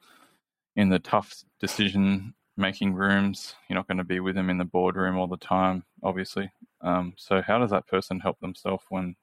in 0.76 0.90
the 0.90 1.00
tough 1.00 1.44
decision 1.60 2.34
making 2.58 2.94
rooms. 2.94 3.56
You're 3.68 3.78
not 3.78 3.88
going 3.88 3.98
to 3.98 4.04
be 4.04 4.20
with 4.20 4.36
them 4.36 4.50
in 4.50 4.58
the 4.58 4.66
boardroom 4.66 5.18
all 5.18 5.28
the 5.28 5.38
time, 5.38 5.84
obviously. 6.04 6.52
Um, 6.82 7.14
so 7.18 7.42
how 7.42 7.60
does 7.60 7.72
that 7.72 7.88
person 7.88 8.20
help 8.20 8.40
themselves 8.40 8.84
when 8.90 9.16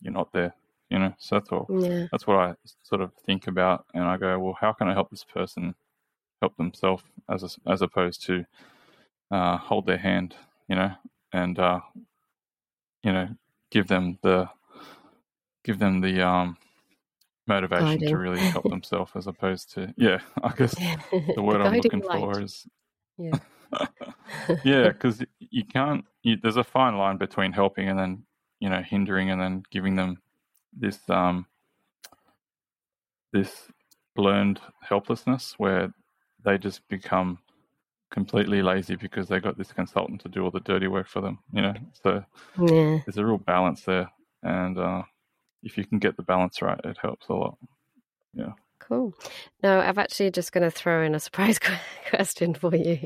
you're 0.00 0.12
not 0.12 0.32
there? 0.32 0.54
You 0.90 0.98
know, 0.98 1.14
so 1.18 1.36
that's 1.36 1.50
all. 1.50 1.66
Yeah, 1.70 2.06
That's 2.12 2.26
what 2.26 2.36
I 2.36 2.54
sort 2.82 3.00
of 3.00 3.12
think 3.26 3.46
about, 3.46 3.86
and 3.94 4.04
I 4.04 4.16
go, 4.16 4.38
well, 4.38 4.56
how 4.60 4.72
can 4.72 4.88
I 4.88 4.92
help 4.92 5.10
this 5.10 5.24
person 5.24 5.74
help 6.40 6.56
themselves 6.56 7.02
as 7.30 7.42
a, 7.42 7.70
as 7.70 7.82
opposed 7.82 8.24
to 8.26 8.44
uh, 9.30 9.56
hold 9.56 9.86
their 9.86 9.98
hand, 9.98 10.34
you 10.68 10.76
know, 10.76 10.92
and 11.32 11.58
uh, 11.58 11.80
you 13.02 13.12
know, 13.12 13.28
give 13.70 13.88
them 13.88 14.18
the 14.22 14.48
give 15.64 15.78
them 15.78 16.00
the 16.00 16.20
um, 16.20 16.56
motivation 17.46 18.00
to 18.00 18.16
really 18.16 18.40
help 18.40 18.64
themselves, 18.70 19.12
as 19.14 19.26
opposed 19.26 19.72
to 19.74 19.92
yeah, 19.96 20.20
I 20.42 20.52
guess 20.56 20.74
the 20.74 21.42
word 21.42 21.60
I'm 21.60 21.74
looking 21.74 22.00
light. 22.00 22.20
for 22.20 22.42
is 22.42 22.66
Yeah. 23.18 23.38
yeah, 24.64 24.88
because 24.88 25.22
you 25.38 25.64
can't. 25.64 26.04
You, 26.22 26.36
there's 26.42 26.56
a 26.56 26.64
fine 26.64 26.96
line 26.96 27.16
between 27.16 27.52
helping 27.52 27.88
and 27.88 27.98
then 27.98 28.22
you 28.60 28.70
know 28.70 28.82
hindering 28.82 29.30
and 29.30 29.40
then 29.40 29.62
giving 29.70 29.96
them 29.96 30.20
this 30.72 30.98
um 31.08 31.46
this 33.32 33.68
learned 34.16 34.60
helplessness 34.80 35.54
where 35.58 35.92
they 36.44 36.56
just 36.56 36.86
become 36.88 37.38
completely 38.10 38.62
lazy 38.62 38.94
because 38.94 39.26
they 39.26 39.40
got 39.40 39.58
this 39.58 39.72
consultant 39.72 40.20
to 40.20 40.28
do 40.28 40.44
all 40.44 40.50
the 40.50 40.60
dirty 40.60 40.86
work 40.86 41.08
for 41.08 41.20
them. 41.20 41.38
You 41.52 41.62
know, 41.62 41.74
so 41.92 42.24
yeah. 42.60 42.98
there's 43.04 43.18
a 43.18 43.26
real 43.26 43.38
balance 43.38 43.82
there, 43.82 44.08
and 44.42 44.78
uh, 44.78 45.02
if 45.64 45.76
you 45.78 45.84
can 45.84 45.98
get 45.98 46.16
the 46.16 46.22
balance 46.22 46.62
right, 46.62 46.80
it 46.84 46.98
helps 47.00 47.28
a 47.28 47.34
lot. 47.34 47.58
Yeah. 48.34 48.52
Cool. 48.80 49.14
Now, 49.62 49.80
I'm 49.80 49.98
actually 49.98 50.30
just 50.30 50.52
going 50.52 50.62
to 50.62 50.70
throw 50.70 51.02
in 51.02 51.14
a 51.14 51.20
surprise 51.20 51.58
question 52.10 52.54
for 52.54 52.74
you. 52.74 52.98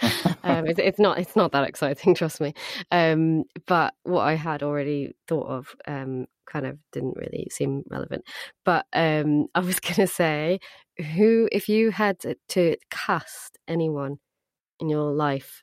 um, 0.42 0.66
it's, 0.66 0.80
it's 0.80 0.98
not 0.98 1.18
it's 1.18 1.36
not 1.36 1.52
that 1.52 1.68
exciting, 1.68 2.14
trust 2.16 2.40
me. 2.40 2.54
Um, 2.90 3.44
but 3.66 3.94
what 4.02 4.22
I 4.22 4.34
had 4.34 4.62
already 4.62 5.14
thought 5.28 5.46
of 5.46 5.76
um, 5.86 6.26
kind 6.50 6.66
of 6.66 6.78
didn't 6.92 7.16
really 7.16 7.46
seem 7.50 7.84
relevant. 7.88 8.24
But 8.64 8.86
um, 8.92 9.46
I 9.54 9.60
was 9.60 9.78
going 9.78 9.94
to 9.94 10.06
say, 10.08 10.58
who, 11.14 11.48
if 11.52 11.68
you 11.68 11.90
had 11.90 12.18
to 12.48 12.76
cast 12.90 13.58
anyone 13.68 14.18
in 14.80 14.88
your 14.88 15.12
life, 15.12 15.62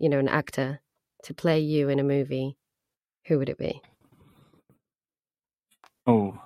you 0.00 0.08
know, 0.08 0.18
an 0.18 0.28
actor 0.28 0.80
to 1.24 1.34
play 1.34 1.60
you 1.60 1.88
in 1.88 2.00
a 2.00 2.04
movie, 2.04 2.56
who 3.26 3.38
would 3.38 3.48
it 3.48 3.58
be? 3.58 3.80
Oh, 6.10 6.36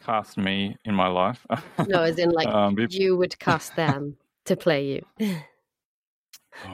cast 0.00 0.38
me 0.38 0.76
in 0.84 0.94
my 0.94 1.08
life. 1.08 1.44
No, 1.88 2.02
as 2.02 2.18
in 2.18 2.30
like 2.30 2.46
um, 2.48 2.74
be- 2.76 2.86
you 2.90 3.16
would 3.16 3.36
cast 3.38 3.74
them 3.74 4.16
to 4.44 4.56
play 4.56 5.02
you. 5.20 5.36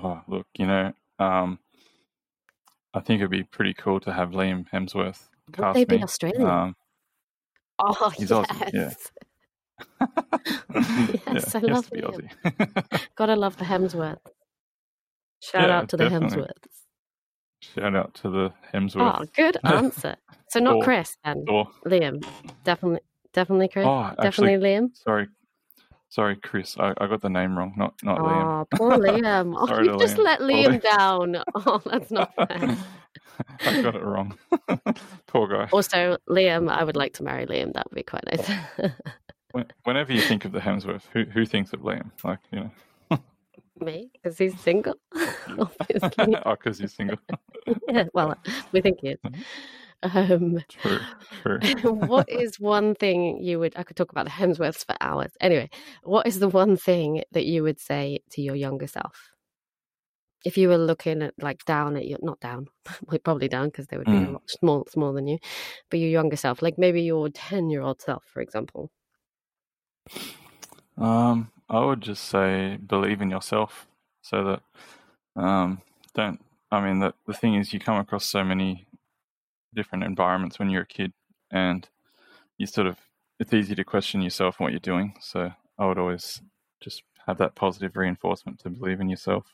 Oh, 0.03 0.21
look, 0.29 0.47
you 0.59 0.67
know, 0.67 0.93
um, 1.19 1.59
I 2.93 3.01
think 3.01 3.21
it'd 3.21 3.31
be 3.31 3.45
pretty 3.45 3.75
cool 3.75 4.01
to 4.01 4.13
have 4.13 4.31
Liam 4.31 4.67
Hemsworth 4.71 5.29
cast 5.53 5.75
they 5.75 5.85
be 5.85 5.97
me. 5.97 6.03
Australian? 6.03 6.47
Um, 6.47 6.77
oh, 7.79 8.11
he's 8.11 8.31
yes. 8.31 8.47
Aussie, 8.47 8.73
yeah. 8.75 8.93
Yes, 11.33 11.55
I 11.55 11.61
love 11.61 11.89
Liam. 11.91 12.29
Gotta 13.17 13.37
love 13.37 13.57
the 13.57 13.65
Hemsworth. 13.65 14.19
Shout 15.41 15.69
Yeah, 15.69 15.79
out 15.79 15.89
to 15.91 15.97
the 15.97 16.05
definitely. 16.05 16.39
Hemsworths. 16.39 16.88
Shout 17.61 17.97
out 17.97 18.15
to 18.15 18.31
the 18.31 18.53
Hemsworth. 18.73 19.21
Oh, 19.21 19.25
good 19.35 19.57
answer. 19.65 20.17
So 20.49 20.61
not 20.61 20.83
Chris 20.85 21.17
then. 21.25 21.45
Or, 21.49 21.69
Liam. 21.87 22.25
Definitely 22.65 23.01
definitely 23.33 23.69
Chris. 23.69 23.87
oh, 23.87 24.13
definitely 24.21 24.55
actually, 24.55 24.57
Liam. 24.57 24.97
sorry, 24.97 25.29
sorry, 26.09 26.37
Chris. 26.37 26.77
I, 26.79 26.95
I 26.99 27.07
got 27.07 27.21
the 27.21 27.29
name 27.29 27.59
wrong. 27.59 27.75
Not 27.77 27.95
not 28.03 28.19
Liam. 28.19 28.45
Oh, 28.63 28.77
poor 28.77 28.93
Liam. 28.93 29.55
Oh, 29.59 29.83
you 29.83 29.99
just 29.99 30.17
Liam. 30.17 30.25
let 30.25 30.41
Liam 30.41 30.81
Liam. 30.81 30.83
down. 30.97 31.43
Oh, 31.55 31.83
that's 31.85 32.11
not 32.11 32.33
fair. 32.35 32.77
I 33.61 33.83
got 33.83 33.95
it 33.95 34.03
wrong. 34.05 34.37
Poor 35.27 35.47
guy. 35.49 35.69
Also, 35.73 36.17
Liam, 36.29 36.71
I 36.71 36.83
would 36.85 36.97
like 36.97 37.13
to 37.15 37.23
marry 37.23 37.47
Liam. 37.47 37.73
That 37.75 37.89
would 37.91 37.95
be 37.97 38.03
quite 38.03 38.25
nice. 38.27 38.51
Whenever 39.85 40.13
you 40.13 40.21
think 40.21 40.45
of 40.45 40.53
the 40.53 40.61
Hemsworth, 40.61 41.03
who 41.13 41.25
who 41.25 41.45
thinks 41.45 41.73
of 41.73 41.81
Liam? 41.81 42.11
Like 42.23 42.39
you 42.53 42.61
know, 42.61 42.71
Me, 43.81 44.11
because 44.13 44.39
he's 44.39 44.59
single, 44.61 44.95
obviously. 45.59 46.37
oh, 46.45 46.51
because 46.53 46.79
he's 46.79 46.95
single. 46.95 47.19
yeah, 47.89 48.05
well, 48.15 48.35
we 48.73 48.81
think 48.81 48.99
he 49.01 49.09
is. 49.11 49.19
Um, 50.03 50.59
True, 50.69 51.01
true. 51.43 51.61
what 51.83 52.29
is 52.29 52.61
one 52.61 52.95
thing 52.95 53.43
you 53.43 53.59
would? 53.59 53.75
I 53.77 53.83
could 53.83 53.97
talk 53.97 54.13
about 54.13 54.25
the 54.27 54.31
Hemsworths 54.31 54.85
for 54.87 54.95
hours. 55.01 55.33
Anyway, 55.41 55.71
what 56.03 56.27
is 56.27 56.39
the 56.39 56.49
one 56.49 56.77
thing 56.77 57.25
that 57.33 57.47
you 57.47 57.63
would 57.63 57.81
say 57.81 58.21
to 58.31 58.43
your 58.43 58.55
younger 58.55 58.87
self? 58.87 59.33
If 60.45 60.57
you 60.57 60.69
were 60.69 60.79
looking 60.79 61.21
at 61.23 61.35
like 61.39 61.65
down 61.65 61.97
at 61.97 62.07
your 62.07 62.21
not 62.23 62.39
down, 62.39 62.69
probably 63.25 63.49
down 63.49 63.69
because 63.69 63.89
they 63.89 63.99
would 63.99 64.07
be 64.09 64.19
a 64.19 64.29
Mm. 64.29 64.33
lot 64.35 64.49
small, 64.49 64.87
smaller 64.89 65.15
than 65.15 65.27
you, 65.27 65.39
but 65.91 65.99
your 65.99 66.11
younger 66.11 66.37
self, 66.37 66.63
like 66.63 66.79
maybe 66.79 67.03
your 67.03 67.29
ten-year-old 67.29 68.01
self, 68.01 68.25
for 68.33 68.41
example. 68.41 68.91
Um, 70.97 71.51
I 71.71 71.85
would 71.85 72.01
just 72.01 72.25
say 72.25 72.77
believe 72.77 73.21
in 73.21 73.31
yourself, 73.31 73.87
so 74.23 74.45
that 75.37 75.43
um, 75.43 75.83
don't. 76.15 76.41
I 76.71 76.81
mean, 76.85 77.01
the 77.01 77.15
the 77.27 77.35
thing 77.35 77.55
is, 77.55 77.73
you 77.73 77.81
come 77.81 77.99
across 77.99 78.25
so 78.25 78.45
many 78.45 78.87
different 79.75 80.05
environments 80.05 80.59
when 80.59 80.71
you're 80.71 80.83
a 80.83 80.87
kid, 80.87 81.13
and 81.51 81.89
you 82.57 82.67
sort 82.67 82.87
of 82.87 82.97
it's 83.39 83.53
easy 83.53 83.75
to 83.75 83.85
question 83.85 84.23
yourself 84.23 84.57
and 84.59 84.65
what 84.65 84.73
you're 84.73 84.81
doing. 84.81 85.15
So 85.21 85.53
I 85.79 85.87
would 85.87 85.99
always 85.99 86.41
just 86.81 87.03
have 87.27 87.39
that 87.39 87.55
positive 87.55 87.97
reinforcement 87.97 88.61
to 88.61 88.71
believe 88.71 89.01
in 89.01 89.09
yourself, 89.09 89.45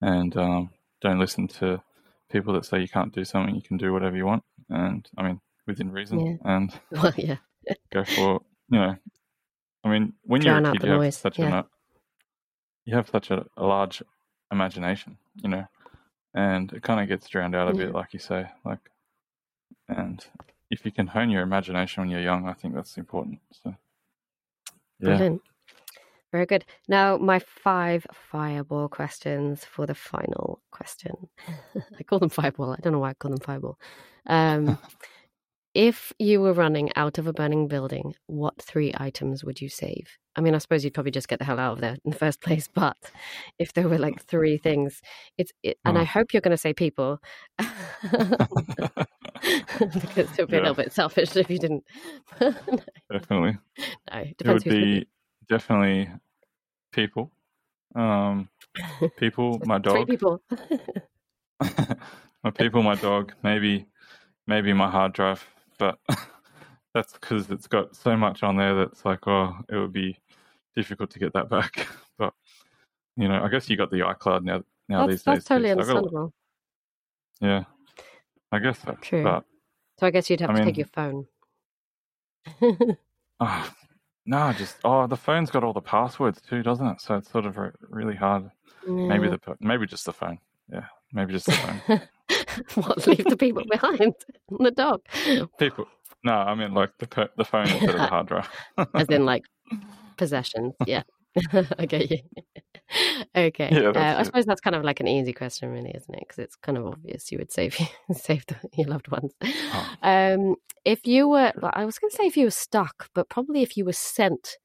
and 0.00 0.36
um, 0.36 0.70
don't 1.02 1.18
listen 1.18 1.48
to 1.48 1.82
people 2.30 2.54
that 2.54 2.64
say 2.64 2.80
you 2.80 2.88
can't 2.88 3.14
do 3.14 3.24
something. 3.24 3.54
You 3.54 3.62
can 3.62 3.76
do 3.76 3.92
whatever 3.92 4.16
you 4.16 4.26
want, 4.26 4.44
and 4.70 5.08
I 5.18 5.22
mean 5.24 5.40
within 5.66 5.90
reason, 5.90 6.20
Yeah. 6.20 6.36
and 6.44 6.72
Well, 6.92 7.12
yeah, 7.16 7.36
go 7.92 8.04
for 8.04 8.40
you 8.70 8.78
know 8.78 8.96
i 9.86 9.88
mean 9.88 10.12
when 10.22 10.42
you're 10.42 10.56
a 10.58 10.72
kid 10.72 10.82
you 10.82 11.00
have 11.00 11.14
such 11.14 11.38
yeah. 11.38 11.60
a 11.60 11.64
you 12.84 12.94
have 12.94 13.08
such 13.08 13.30
a, 13.30 13.44
a 13.56 13.64
large 13.64 14.02
imagination 14.52 15.16
you 15.42 15.48
know 15.48 15.64
and 16.34 16.72
it 16.72 16.82
kind 16.82 17.00
of 17.00 17.08
gets 17.08 17.28
drowned 17.28 17.54
out 17.54 17.68
a 17.72 17.76
Yeah. 17.76 17.86
bit 17.86 17.94
like 17.94 18.12
you 18.12 18.18
say 18.18 18.46
like 18.64 18.90
and 19.88 20.24
if 20.70 20.84
you 20.84 20.92
can 20.92 21.06
hone 21.06 21.30
your 21.30 21.42
imagination 21.42 22.02
when 22.02 22.10
you're 22.10 22.20
young 22.20 22.48
i 22.48 22.52
think 22.52 22.74
that's 22.74 22.96
important 22.98 23.38
so 23.62 23.70
yeah 25.00 25.16
brilliant. 25.16 25.42
Very 26.32 26.46
good. 26.46 26.64
Now, 26.88 27.16
my 27.16 27.38
five 27.38 28.04
fireball 28.12 28.88
questions 28.88 29.64
for 29.64 29.86
the 29.86 29.94
final 29.94 30.60
question. 30.70 31.28
I 31.98 32.02
call 32.02 32.18
them 32.18 32.28
fireball. 32.30 32.72
I 32.72 32.76
don't 32.82 32.92
know 32.92 32.98
why 32.98 33.10
I 33.10 33.14
call 33.14 33.30
them 33.30 33.40
fireball. 33.40 33.78
Um, 34.26 34.76
if 35.76 36.10
you 36.18 36.40
were 36.40 36.54
running 36.54 36.90
out 36.96 37.18
of 37.18 37.26
a 37.26 37.34
burning 37.34 37.68
building, 37.68 38.14
what 38.26 38.54
three 38.62 38.94
items 38.96 39.44
would 39.44 39.60
you 39.60 39.68
save? 39.68 40.08
I 40.34 40.40
mean, 40.40 40.54
I 40.54 40.58
suppose 40.58 40.82
you'd 40.84 40.94
probably 40.94 41.12
just 41.12 41.28
get 41.28 41.38
the 41.38 41.44
hell 41.44 41.58
out 41.58 41.72
of 41.74 41.80
there 41.80 41.96
in 42.02 42.10
the 42.12 42.16
first 42.16 42.40
place. 42.40 42.66
But 42.66 42.96
if 43.58 43.74
there 43.74 43.86
were 43.86 43.98
like 43.98 44.22
three 44.22 44.56
things, 44.56 45.02
it's 45.36 45.52
it, 45.62 45.76
and 45.84 45.98
I 45.98 46.02
Oh. 46.02 46.04
hope 46.04 46.32
you're 46.32 46.40
going 46.40 46.52
to 46.52 46.56
say 46.56 46.72
people, 46.72 47.18
because 47.58 48.88
it 49.42 50.38
would 50.38 50.50
be 50.50 50.56
a 50.56 50.60
little 50.60 50.74
bit 50.74 50.92
selfish 50.92 51.36
if 51.36 51.50
you 51.50 51.58
didn't. 51.58 51.84
no, 52.40 52.54
Definitely. 53.10 53.58
it 53.78 54.36
It 54.44 54.48
would 54.48 54.64
be 54.64 55.06
definitely 55.48 56.10
people. 56.92 57.30
Um, 57.94 58.48
people, 59.18 59.60
my 59.66 59.78
Three 59.82 59.92
dog, 59.92 60.06
people. 60.06 60.42
my 61.60 62.50
people, 62.54 62.82
my 62.82 62.94
dog, 62.94 63.32
maybe, 63.42 63.86
maybe 64.46 64.72
my 64.72 64.90
hard 64.90 65.12
drive, 65.12 65.44
but 65.78 65.98
that's 66.94 67.12
because 67.12 67.50
it's 67.50 67.66
got 67.66 67.94
so 67.96 68.16
much 68.16 68.42
on 68.42 68.56
there 68.56 68.74
that's 68.74 69.04
like, 69.04 69.26
oh, 69.26 69.54
it 69.68 69.76
would 69.76 69.92
be 69.92 70.18
difficult 70.74 71.10
to 71.10 71.18
get 71.18 71.32
that 71.34 71.48
back. 71.48 71.86
But 72.18 72.32
you 73.18 73.28
know, 73.28 73.42
I 73.42 73.48
guess 73.48 73.68
you 73.68 73.76
got 73.76 73.90
the 73.90 73.98
iCloud 74.00 74.42
now. 74.42 74.62
Now 74.88 75.06
that's 75.06 75.18
these 75.18 75.22
that's 75.24 75.44
days, 75.44 75.44
too, 75.44 75.54
totally 75.66 75.68
so 75.68 75.74
I 75.74 75.76
got 75.76 75.90
a 75.90 75.94
lot- 75.94 75.96
understandable. 75.98 76.32
yeah, 77.40 77.64
I 78.52 78.58
guess 78.58 78.78
so. 78.82 78.96
True. 79.02 79.22
But 79.22 79.44
So 80.00 80.06
I 80.06 80.10
guess 80.10 80.30
you'd 80.30 80.40
have 80.40 80.50
I 80.50 80.54
to 80.60 80.64
take 80.64 80.76
your 80.78 80.86
phone. 80.86 81.26
oh, 83.40 83.70
no, 84.26 84.52
just 84.54 84.76
oh, 84.84 85.06
the 85.06 85.16
phone's 85.16 85.50
got 85.50 85.64
all 85.64 85.72
the 85.72 85.80
passwords 85.80 86.40
too, 86.40 86.62
doesn't 86.62 86.86
it? 86.86 87.00
So 87.00 87.16
it's 87.16 87.30
sort 87.30 87.44
of 87.46 87.56
re- 87.58 87.70
really 87.90 88.14
hard. 88.16 88.50
Maybe 88.86 89.28
the 89.28 89.40
maybe 89.60 89.84
just 89.86 90.04
the 90.06 90.12
phone. 90.12 90.38
Yeah, 90.72 90.84
maybe 91.12 91.32
just 91.32 91.46
the 91.46 91.52
phone. 91.52 92.00
what? 92.74 93.06
Leave 93.06 93.24
the 93.24 93.36
people 93.36 93.64
behind. 93.70 94.14
the 94.48 94.70
dog. 94.70 95.02
People. 95.58 95.86
No, 96.24 96.32
I 96.32 96.54
mean 96.54 96.74
like 96.74 96.90
the 96.98 97.06
per- 97.06 97.30
the 97.36 97.44
phone 97.44 97.68
instead 97.68 97.90
of 97.90 97.96
the 97.96 98.06
hard 98.06 98.26
drive. 98.26 98.48
As 98.94 99.08
in, 99.08 99.24
like, 99.24 99.44
possessions. 100.16 100.74
Yeah. 100.86 101.02
I 101.78 101.86
get 101.86 102.10
you. 102.10 102.18
okay. 103.36 103.68
Yeah, 103.70 103.90
uh, 103.90 104.20
I 104.20 104.22
suppose 104.22 104.46
that's 104.46 104.60
kind 104.60 104.74
of 104.74 104.84
like 104.84 105.00
an 105.00 105.08
easy 105.08 105.32
question, 105.32 105.70
really, 105.70 105.90
isn't 105.90 106.14
it? 106.14 106.20
Because 106.20 106.38
it's 106.38 106.56
kind 106.56 106.78
of 106.78 106.86
obvious 106.86 107.30
you 107.30 107.38
would 107.38 107.52
save 107.52 107.78
save 108.12 108.46
the, 108.46 108.56
your 108.76 108.88
loved 108.88 109.08
ones. 109.08 109.32
Oh. 109.42 109.94
Um, 110.02 110.56
if 110.84 111.06
you 111.06 111.28
were, 111.28 111.52
well, 111.60 111.72
I 111.74 111.84
was 111.84 111.98
going 111.98 112.10
to 112.10 112.16
say 112.16 112.24
if 112.24 112.36
you 112.36 112.44
were 112.44 112.50
stuck, 112.50 113.10
but 113.14 113.28
probably 113.28 113.62
if 113.62 113.76
you 113.76 113.84
were 113.84 113.92
sent 113.92 114.56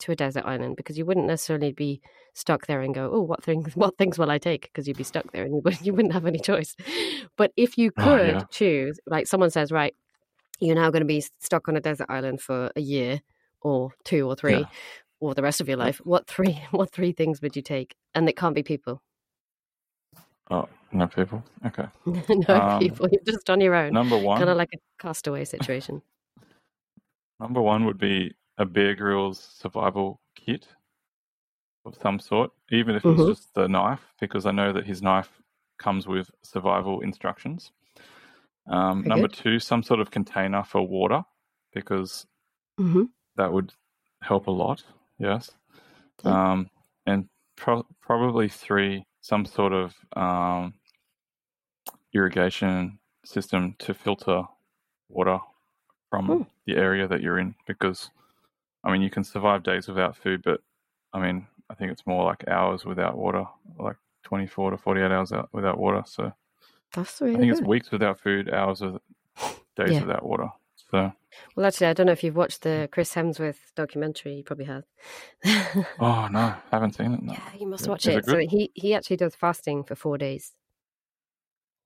to 0.00 0.12
a 0.12 0.16
desert 0.16 0.44
island, 0.44 0.76
because 0.76 0.98
you 0.98 1.04
wouldn't 1.06 1.26
necessarily 1.26 1.72
be 1.72 2.00
stuck 2.34 2.66
there 2.66 2.80
and 2.80 2.94
go, 2.94 3.10
oh, 3.12 3.22
what 3.22 3.42
things, 3.42 3.74
what 3.76 3.96
things 3.98 4.18
will 4.18 4.30
I 4.30 4.38
take? 4.38 4.62
Because 4.62 4.86
you'd 4.88 4.96
be 4.96 5.04
stuck 5.04 5.30
there 5.32 5.44
and 5.44 5.54
you 5.54 5.60
wouldn't, 5.64 5.82
you 5.86 5.92
wouldn't 5.94 6.14
have 6.14 6.26
any 6.26 6.38
choice. 6.38 6.74
But 7.36 7.52
if 7.56 7.78
you 7.78 7.90
Oh, 7.98 8.02
could 8.02 8.26
yeah. 8.34 8.44
choose, 8.50 8.98
like 9.06 9.26
someone 9.26 9.50
says, 9.50 9.70
right, 9.72 9.94
you're 10.60 10.74
now 10.76 10.90
going 10.90 11.02
to 11.02 11.06
be 11.06 11.24
stuck 11.40 11.68
on 11.68 11.76
a 11.76 11.80
desert 11.80 12.06
island 12.10 12.40
for 12.40 12.70
a 12.76 12.80
year 12.80 13.20
or 13.62 13.92
two 14.04 14.26
or 14.28 14.36
three 14.36 14.58
Yeah. 14.58 14.66
or 15.20 15.34
the 15.34 15.42
rest 15.42 15.60
of 15.60 15.68
your 15.68 15.76
life. 15.78 15.98
What 16.04 16.26
three? 16.26 16.60
What 16.70 16.92
three 16.92 17.12
things 17.12 17.40
would 17.42 17.56
you 17.56 17.62
take? 17.62 17.94
And 18.14 18.28
it 18.28 18.36
can't 18.36 18.54
be 18.54 18.62
people. 18.62 19.02
Oh, 20.50 20.68
no 20.92 21.06
people. 21.06 21.44
Okay. 21.64 21.86
no 22.04 22.54
Um, 22.54 22.78
people. 22.80 23.08
You're 23.10 23.22
just 23.24 23.48
on 23.48 23.60
your 23.60 23.74
own. 23.74 23.92
Number 23.92 24.18
one. 24.18 24.38
Kind 24.38 24.50
of 24.50 24.56
like 24.56 24.70
a 24.74 24.78
castaway 25.00 25.44
situation. 25.44 26.02
Number 27.38 27.62
one 27.62 27.84
would 27.86 27.98
be 27.98 28.34
a 28.60 28.66
Bear 28.66 28.94
Grylls 28.94 29.40
survival 29.58 30.20
kit 30.36 30.68
of 31.86 31.96
some 32.02 32.20
sort, 32.20 32.50
even 32.70 32.94
if 32.94 33.02
Mhm. 33.04 33.14
it's 33.14 33.26
just 33.26 33.54
the 33.54 33.66
knife, 33.66 34.12
because 34.20 34.44
I 34.44 34.50
know 34.50 34.70
that 34.72 34.86
his 34.86 35.00
knife 35.00 35.30
comes 35.78 36.06
with 36.06 36.30
survival 36.42 37.00
instructions. 37.00 37.72
Um, 38.66 39.02
number 39.06 39.28
two, 39.28 39.58
some 39.58 39.82
sort 39.82 39.98
of 39.98 40.10
container 40.10 40.62
for 40.62 40.86
water, 40.86 41.24
because 41.72 42.26
hmm 42.78 43.04
that 43.36 43.50
would 43.50 43.72
help 44.22 44.46
a 44.46 44.50
lot. 44.50 44.84
Yes. 45.18 45.50
Um, 46.24 46.68
and 47.06 47.30
pro- 47.56 47.86
probably 48.02 48.50
three, 48.50 49.06
some 49.22 49.46
sort 49.46 49.72
of 49.72 49.94
um, 50.14 50.74
irrigation 52.12 52.98
system 53.24 53.74
to 53.78 53.94
filter 53.94 54.42
water 55.08 55.38
from 56.10 56.26
Hmm. 56.26 56.42
the 56.66 56.76
area 56.76 57.08
that 57.08 57.22
you're 57.22 57.38
in. 57.38 57.54
Because, 57.66 58.10
I 58.84 58.90
mean, 58.92 59.02
you 59.02 59.10
can 59.10 59.24
survive 59.24 59.62
days 59.62 59.88
without 59.88 60.16
food, 60.16 60.42
but 60.44 60.60
I 61.12 61.20
mean, 61.20 61.46
I 61.68 61.74
think 61.74 61.92
it's 61.92 62.06
more 62.06 62.24
like 62.24 62.46
hours 62.48 62.84
without 62.84 63.16
water, 63.16 63.44
like 63.78 63.96
24 64.24 64.72
to 64.72 64.76
48 64.78 65.10
hours 65.10 65.32
out 65.32 65.48
without 65.52 65.78
water. 65.78 66.02
So 66.06 66.32
That's 66.94 67.20
I 67.20 67.26
really 67.26 67.38
think 67.40 67.52
it's 67.52 67.62
weeks 67.62 67.90
without 67.90 68.18
food, 68.20 68.52
hours 68.52 68.82
of 68.82 69.00
days 69.76 69.92
Yeah. 69.92 70.00
without 70.00 70.24
water. 70.24 70.48
So, 70.90 71.12
Well, 71.54 71.66
actually, 71.66 71.86
I 71.88 71.92
don't 71.92 72.06
know 72.06 72.12
if 72.12 72.24
you've 72.24 72.36
watched 72.36 72.62
the 72.62 72.88
Chris 72.90 73.14
Hemsworth 73.14 73.72
documentary. 73.76 74.34
You 74.34 74.42
probably 74.44 74.64
have. 74.64 74.84
oh 76.00 76.28
no, 76.28 76.38
I 76.40 76.56
haven't 76.72 76.94
seen 76.96 77.14
it. 77.14 77.22
No. 77.22 77.32
yeah, 77.34 77.52
you 77.58 77.66
must 77.68 77.86
watch 77.86 78.06
Is 78.08 78.16
it. 78.16 78.18
it 78.18 78.26
so 78.26 78.38
he 78.38 78.70
he 78.74 78.94
actually 78.94 79.16
does 79.18 79.34
fasting 79.36 79.84
for 79.84 79.94
four 79.94 80.18
days. 80.18 80.52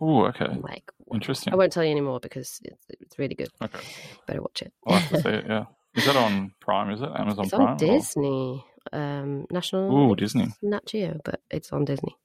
Oh, 0.00 0.24
okay. 0.26 0.46
I'm 0.46 0.60
like. 0.62 0.90
Interesting. 1.12 1.52
I 1.52 1.56
won't 1.56 1.72
tell 1.72 1.84
you 1.84 1.90
anymore 1.90 2.18
because 2.20 2.60
it's 2.64 2.86
it's 2.88 3.18
really 3.18 3.34
good. 3.34 3.50
Okay. 3.62 3.78
Better 4.26 4.40
watch 4.42 4.62
it. 4.62 4.72
I'll 4.86 4.96
have 4.98 5.10
to 5.10 5.22
see 5.22 5.28
it, 5.28 5.44
yeah. 5.46 5.64
Is 5.94 6.04
that 6.06 6.16
on 6.16 6.52
Prime, 6.60 6.90
is 6.90 7.00
it? 7.02 7.08
Amazon 7.14 7.44
it's 7.44 7.54
Prime? 7.54 7.68
on 7.68 7.74
or- 7.74 7.78
Disney, 7.78 8.64
um, 8.92 9.46
National. 9.50 10.10
Ooh, 10.10 10.16
Disney. 10.16 10.48
Nat 10.62 10.86
Geo, 10.86 11.20
but 11.24 11.40
it's 11.50 11.72
on 11.72 11.84
Disney. 11.84 12.16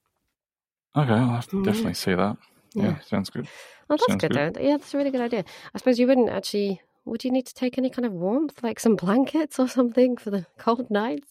Okay, 0.96 1.12
I'll 1.12 1.28
have 1.28 1.48
to 1.48 1.56
Mm, 1.56 1.64
definitely 1.64 1.94
see 1.94 2.14
that. 2.14 2.36
Yeah, 2.74 2.82
Yeah. 2.84 3.00
sounds 3.00 3.30
good. 3.30 3.46
Oh, 3.88 3.94
that's 3.96 4.06
Sounds 4.06 4.20
good, 4.20 4.32
good. 4.32 4.54
though. 4.54 4.60
Yeah, 4.60 4.76
that's 4.76 4.92
a 4.94 4.98
really 4.98 5.10
good 5.10 5.20
idea. 5.20 5.44
I 5.74 5.78
suppose 5.78 5.98
you 5.98 6.06
wouldn't 6.06 6.30
actually. 6.30 6.80
Would 7.06 7.24
you 7.24 7.30
need 7.30 7.46
to 7.46 7.54
take 7.54 7.78
any 7.78 7.90
kind 7.90 8.04
of 8.06 8.12
warmth, 8.12 8.62
like 8.62 8.78
some 8.78 8.94
blankets 8.94 9.58
or 9.58 9.66
something 9.68 10.16
for 10.16 10.30
the 10.30 10.46
cold 10.58 10.90
nights? 10.90 11.28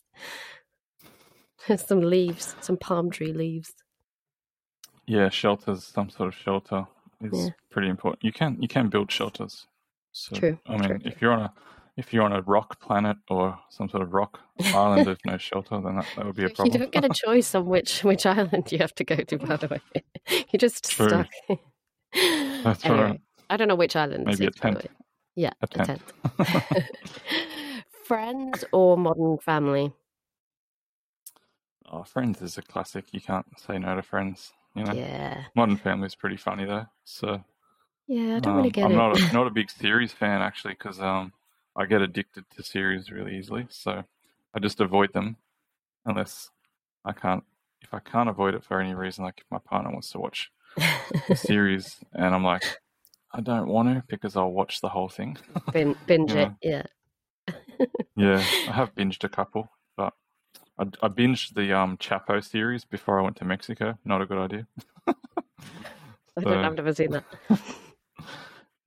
some 1.78 2.02
leaves, 2.02 2.56
some 2.62 2.78
palm 2.78 3.12
tree 3.12 3.34
leaves. 3.34 3.74
Yeah, 5.06 5.30
shelters, 5.30 5.84
some 5.86 6.10
sort 6.10 6.30
of 6.30 6.36
shelter 6.36 6.88
is 7.22 7.46
Yeah. 7.46 7.50
pretty 7.70 7.90
important. 7.90 8.24
You 8.24 8.32
can 8.32 8.62
you 8.62 8.68
can 8.68 8.88
build 8.90 9.12
shelters. 9.12 9.68
So 10.12 10.36
True, 10.36 10.60
I 10.68 10.78
mean 10.78 10.84
true, 10.90 11.00
if 11.06 11.22
you're 11.22 11.32
on 11.34 11.42
a 11.42 11.54
if 12.00 12.14
you're 12.14 12.24
on 12.24 12.32
a 12.34 12.42
rock 12.42 12.80
planet 12.80 13.18
or 13.30 13.60
some 13.70 13.90
sort 13.90 14.02
of 14.04 14.14
rock 14.14 14.40
island 14.74 15.06
with 15.08 15.20
no 15.26 15.38
shelter, 15.38 15.80
then 15.82 15.98
that, 15.98 16.08
that 16.16 16.26
would 16.26 16.36
be 16.36 16.46
a 16.46 16.50
problem. 16.50 16.72
You 16.74 16.80
don't 16.80 16.92
get 16.92 17.06
a 17.06 17.10
choice 17.26 17.54
on 17.56 17.66
which 17.66 18.04
which 18.04 18.26
island 18.26 18.72
you 18.72 18.78
have 18.80 18.96
to 18.96 19.04
go 19.04 19.16
to. 19.18 19.38
By 19.38 19.58
the 19.58 19.68
way, 19.68 19.82
you're 20.52 20.60
just 20.68 20.90
True. 20.90 21.08
stuck. 21.10 21.28
That's 22.64 22.86
Anyway, 22.86 23.04
right. 23.04 23.22
I 23.50 23.58
don't 23.58 23.68
know 23.68 23.76
which 23.76 23.96
island. 23.96 24.26
Maybe 24.26 24.46
a 24.46 24.48
it's, 24.48 24.60
by 24.60 24.72
the 24.72 24.76
tent. 24.80 24.92
way. 24.92 24.96
Yeah, 25.36 25.52
A 25.62 25.66
a 25.66 25.68
tent. 25.68 26.02
tent. 26.38 26.86
Friends 28.06 28.66
or 28.72 28.98
modern 28.98 29.38
family? 29.38 29.94
oh, 31.92 32.04
Friends 32.04 32.42
is 32.42 32.58
a 32.58 32.62
classic. 32.62 33.06
You 33.12 33.22
can't 33.22 33.46
say 33.60 33.78
no 33.78 33.96
to 33.96 34.02
Friends. 34.02 34.52
You 34.76 34.84
know, 34.84 34.94
Yeah, 34.94 35.44
Modern 35.56 35.78
Family 35.78 36.08
is 36.08 36.16
pretty 36.16 36.38
funny 36.38 36.66
though. 36.66 36.86
So 37.04 37.44
yeah. 38.08 38.38
I 38.38 38.40
don't 38.40 38.56
really 38.56 38.68
Um, 38.70 38.72
get 38.72 38.82
it. 38.86 38.92
I'm 38.92 38.96
not 38.98 39.20
a, 39.20 39.34
not 39.34 39.48
a 39.48 39.52
big 39.52 39.70
series 39.70 40.12
fan 40.12 40.42
actually 40.42 40.74
because 40.74 41.00
um, 41.00 41.34
I 41.80 41.86
get 41.86 42.02
addicted 42.02 42.44
to 42.58 42.64
series 42.64 43.10
really 43.10 43.38
easily. 43.38 43.66
So 43.70 44.04
I 44.54 44.60
just 44.60 44.82
avoid 44.82 45.14
them 45.14 45.38
unless 46.06 46.50
I 47.06 47.14
can't. 47.14 47.44
If 47.82 47.94
I 47.94 48.00
can't 48.00 48.28
avoid 48.28 48.54
it 48.54 48.66
for 48.66 48.82
any 48.82 48.94
reason, 48.94 49.24
like 49.24 49.40
if 49.40 49.46
my 49.50 49.60
partner 49.60 49.90
wants 49.90 50.12
to 50.12 50.20
watch 50.20 50.52
a 51.30 51.36
series 51.36 51.96
and 52.14 52.36
I'm 52.36 52.44
like, 52.44 52.64
I 53.32 53.40
don't 53.40 53.68
want 53.70 53.88
to 53.88 54.04
because 54.10 54.36
I'll 54.36 54.52
watch 54.52 54.82
the 54.82 54.90
whole 54.90 55.08
thing. 55.08 55.38
Bin, 55.72 55.96
binge 56.06 56.34
it. 56.34 56.52
Yeah. 56.62 56.84
yeah, 58.18 58.44
I 58.68 58.72
have 58.74 58.94
binged 58.94 59.24
a 59.24 59.30
couple, 59.30 59.72
but 59.96 60.14
I, 60.78 60.84
I 61.02 61.08
binged 61.08 61.54
the 61.54 61.72
um, 61.76 61.96
Chapo 61.98 62.44
series 62.44 62.84
before 62.84 63.18
I 63.20 63.24
went 63.24 63.38
to 63.38 63.46
Mexico. 63.46 63.98
Not 64.04 64.22
a 64.22 64.26
good 64.26 64.38
idea. 64.38 64.68
I 65.08 65.14
don't, 66.42 66.44
So- 66.44 66.60
I've 66.60 66.76
never 66.76 66.94
seen 66.94 67.12
that. 67.12 67.24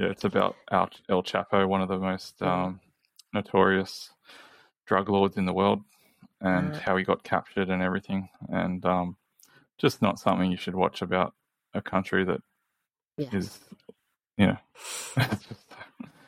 Yeah, 0.03 0.09
it's 0.09 0.24
about 0.24 0.57
Al, 0.72 0.90
El 1.09 1.22
Chapo, 1.22 1.68
one 1.68 1.80
of 1.80 1.88
the 1.88 1.96
most 1.98 2.40
Mhm. 2.40 2.48
um, 2.48 2.80
notorious 3.32 4.11
drug 4.84 5.09
lords 5.09 5.36
in 5.36 5.46
the 5.46 5.53
world, 5.53 5.84
and 6.40 6.72
Right. 6.72 6.82
how 6.82 6.96
he 6.96 7.05
got 7.05 7.22
captured 7.22 7.70
and 7.70 7.80
everything. 7.80 8.28
And 8.48 8.84
um, 8.84 9.16
just 9.78 10.03
not 10.03 10.18
something 10.18 10.50
you 10.50 10.57
should 10.57 10.74
watch 10.74 11.03
about 11.03 11.34
a 11.74 11.80
country 11.80 12.24
that 12.24 12.40
is, 13.30 13.61
Yeah. 14.36 14.46
you 14.46 14.46
know, 14.48 14.59
just, 15.18 15.66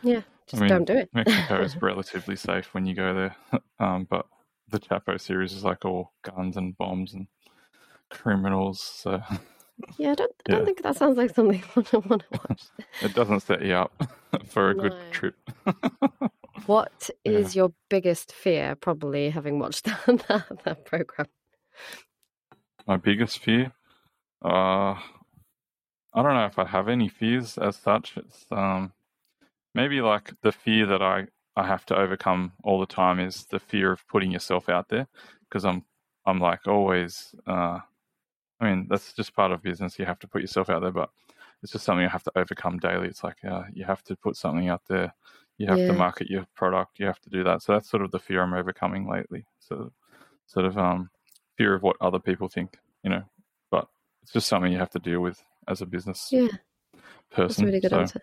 Yeah, 0.02 0.20
just 0.46 0.62
mean, 0.62 0.68
don't 0.70 0.84
do 0.84 0.94
it. 0.98 1.10
Mexico 1.12 1.62
is 1.62 1.76
relatively 1.82 2.36
safe 2.36 2.72
when 2.74 2.86
you 2.86 2.94
go 2.94 3.12
there. 3.14 3.36
Um, 3.80 4.06
but 4.08 4.26
the 4.68 4.78
Chapo 4.78 5.20
series 5.20 5.52
is 5.52 5.64
like 5.64 5.84
all 5.84 6.12
guns 6.22 6.56
and 6.56 6.78
bombs 6.78 7.12
and 7.12 7.26
criminals. 8.08 8.80
So 8.80 9.20
yeah, 9.98 10.12
I 10.12 10.14
don't, 10.14 10.32
I 10.48 10.50
don't 10.52 10.60
Yeah. 10.60 10.64
think 10.64 10.82
that 10.82 10.96
sounds 10.96 11.16
like 11.16 11.34
something 11.34 11.62
I 11.76 11.96
want 11.98 12.22
to 12.22 12.26
watch. 12.48 12.62
it 13.02 13.14
doesn't 13.14 13.40
set 13.40 13.62
you 13.62 13.74
up 13.74 13.92
for 14.46 14.70
a 14.70 14.74
good 14.74 14.94
trip. 15.10 15.34
what 16.66 17.10
is 17.24 17.54
Yeah. 17.54 17.62
your 17.62 17.72
biggest 17.90 18.32
fear? 18.32 18.74
Probably 18.76 19.30
having 19.30 19.58
watched 19.58 19.84
that, 19.84 20.24
that, 20.28 20.64
that 20.64 20.84
program. 20.84 21.26
My 22.86 22.96
biggest 22.96 23.38
fear? 23.38 23.72
Uh, 24.44 24.94
I 26.16 26.22
don't 26.22 26.34
know 26.34 26.46
if 26.46 26.58
I 26.58 26.66
have 26.66 26.88
any 26.88 27.08
fears 27.08 27.58
as 27.58 27.76
such. 27.76 28.16
It's 28.16 28.44
um, 28.52 28.92
maybe 29.74 30.00
like 30.00 30.32
the 30.42 30.52
fear 30.52 30.86
that 30.86 31.02
I, 31.02 31.26
I 31.56 31.66
have 31.66 31.84
to 31.86 31.96
overcome 31.96 32.52
all 32.62 32.78
the 32.78 32.86
time 32.86 33.18
is 33.20 33.46
the 33.50 33.58
fear 33.58 33.90
of 33.92 34.06
putting 34.08 34.30
yourself 34.30 34.68
out 34.68 34.88
there 34.90 35.08
because 35.48 35.64
I'm 35.64 35.84
I'm 36.26 36.38
like 36.40 36.66
always. 36.68 37.34
Uh, 37.46 37.80
I 38.61 38.70
mean 38.70 38.86
that's 38.88 39.12
just 39.12 39.34
part 39.34 39.52
of 39.52 39.62
business. 39.62 39.98
You 39.98 40.05
have 40.07 40.18
to 40.20 40.28
put 40.28 40.40
yourself 40.42 40.70
out 40.70 40.82
there, 40.82 40.92
but 40.92 41.11
it's 41.62 41.72
just 41.72 41.84
something 41.84 42.02
you 42.02 42.09
have 42.09 42.22
to 42.24 42.32
overcome 42.36 42.78
daily. 42.78 43.09
It's 43.09 43.24
like 43.24 43.44
uh, 43.44 43.64
you 43.72 43.84
have 43.84 44.02
to 44.05 44.16
put 44.16 44.36
something 44.36 44.68
out 44.68 44.82
there. 44.88 45.14
You 45.59 45.66
have 45.68 45.78
Yeah. 45.78 45.86
to 45.88 45.92
market 45.94 46.28
your 46.28 46.46
product. 46.55 46.98
You 46.98 47.07
have 47.07 47.20
to 47.20 47.30
do 47.30 47.42
that. 47.44 47.62
So 47.62 47.72
that's 47.72 47.88
sort 47.88 48.02
of 48.02 48.11
the 48.11 48.18
fear 48.18 48.42
I'm 48.42 48.55
overcoming 48.55 49.09
lately. 49.09 49.46
So 49.61 49.92
sort 50.46 50.66
of 50.66 50.76
um, 50.76 51.11
fear 51.57 51.74
of 51.74 51.82
what 51.82 51.96
other 52.00 52.18
people 52.18 52.48
think. 52.48 52.78
You 53.02 53.11
know, 53.11 53.22
but 53.70 53.88
it's 54.22 54.32
just 54.32 54.48
something 54.48 54.72
you 54.72 54.78
have 54.78 54.90
to 54.90 54.98
deal 54.98 55.20
with 55.20 55.42
as 55.68 55.80
a 55.80 55.86
business 55.86 56.28
Yeah, 56.30 56.48
that's 57.36 57.59
a 57.59 57.64
really 57.64 57.80
good 57.80 57.90
so, 57.90 58.00
answer. 58.00 58.20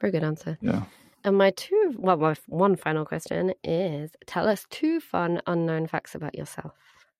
Very 0.00 0.10
good 0.12 0.24
answer. 0.24 0.56
Yeah. 0.60 0.84
And 1.24 1.36
my 1.36 1.50
two, 1.50 1.94
well, 1.98 2.16
my 2.16 2.34
one 2.46 2.76
final 2.76 3.04
question 3.04 3.52
is: 3.64 4.12
Tell 4.26 4.48
us 4.48 4.66
two 4.70 5.00
fun 5.00 5.42
unknown 5.46 5.86
facts 5.88 6.14
about 6.14 6.34
yourself 6.34 6.72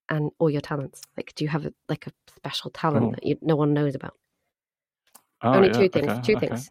and 0.09 0.31
all 0.39 0.51
your 0.51 0.61
talents. 0.61 1.03
Like, 1.17 1.33
do 1.35 1.45
you 1.45 1.49
have 1.51 1.67
a, 1.67 1.73
like 1.89 2.07
a 2.07 2.13
special 2.37 2.71
talent 2.71 3.07
Oh. 3.07 3.11
that 3.13 3.25
you, 3.27 3.37
no 3.43 3.57
one 3.57 3.73
knows 3.75 3.95
about? 3.95 4.15
Oh, 5.41 5.55
Only 5.55 5.69
yeah, 5.69 5.75
two 5.75 5.89
things. 5.89 6.09
okay, 6.09 6.21
two 6.23 6.37
okay. 6.37 6.49
things. 6.49 6.71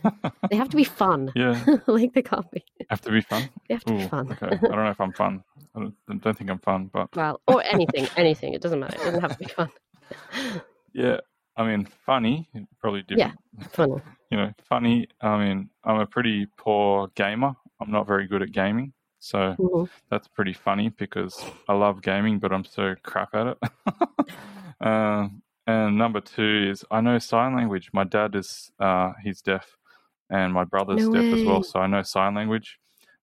They 0.50 0.56
have 0.56 0.68
to 0.68 0.76
be 0.76 0.84
fun. 0.84 1.32
yeah, 1.34 1.64
like 1.86 2.12
they 2.12 2.20
can't 2.22 2.50
be. 2.50 2.62
have 2.90 3.00
to 3.02 3.10
be 3.10 3.22
fun. 3.22 3.48
They 3.68 3.74
have 3.74 3.84
to 3.84 3.92
be 3.94 4.06
fun. 4.06 4.30
okay, 4.32 4.48
I 4.54 4.56
don't 4.56 4.84
know 4.84 4.90
if 4.90 5.00
I'm 5.00 5.12
fun. 5.12 5.42
I 5.74 5.80
don't, 5.80 5.94
I 6.10 6.14
don't 6.16 6.36
think 6.36 6.50
I'm 6.50 6.58
fun, 6.58 6.90
but 6.92 7.08
Well, 7.16 7.40
or 7.46 7.62
anything, 7.64 8.06
anything. 8.16 8.52
It 8.52 8.60
doesn't 8.60 8.78
matter. 8.80 8.96
It 8.96 9.04
doesn't 9.04 9.20
have 9.22 9.32
to 9.32 9.38
be 9.38 9.46
fun. 9.46 9.70
yeah, 10.92 11.18
I 11.56 11.64
mean, 11.66 11.86
funny, 12.04 12.50
probably 12.80 13.02
different. 13.02 13.34
Yeah, 13.58 13.66
Funny. 13.70 13.96
You 14.30 14.36
know, 14.38 14.52
funny. 14.68 15.08
I 15.22 15.38
mean, 15.38 15.70
I'm 15.84 16.00
a 16.00 16.06
pretty 16.06 16.46
poor 16.58 17.08
gamer. 17.14 17.54
I'm 17.80 17.90
not 17.90 18.06
very 18.06 18.26
good 18.26 18.42
at 18.42 18.52
gaming, 18.52 18.92
so 19.24 19.54
Mhm. 19.56 19.88
that's 20.10 20.26
pretty 20.26 20.52
funny 20.52 20.88
because 20.88 21.40
I 21.68 21.74
love 21.74 22.02
gaming, 22.02 22.40
but 22.40 22.52
I'm 22.52 22.64
so 22.64 22.96
crap 23.04 23.32
at 23.36 23.46
it. 23.46 23.58
um, 24.80 25.42
and 25.66 25.96
number 25.96 26.20
two 26.20 26.66
is 26.70 26.84
I 26.90 27.00
know 27.00 27.18
sign 27.20 27.54
language. 27.54 27.90
My 27.92 28.02
dad 28.02 28.34
is 28.34 28.72
uh, 28.80 29.12
he's 29.22 29.40
deaf, 29.40 29.76
and 30.28 30.52
my 30.52 30.64
brother's 30.64 31.06
No 31.08 31.12
deaf 31.22 31.32
as 31.32 31.44
well, 31.44 31.62
so 31.62 31.78
I 31.78 31.86
know 31.86 32.02
sign 32.02 32.34
language. 32.34 32.78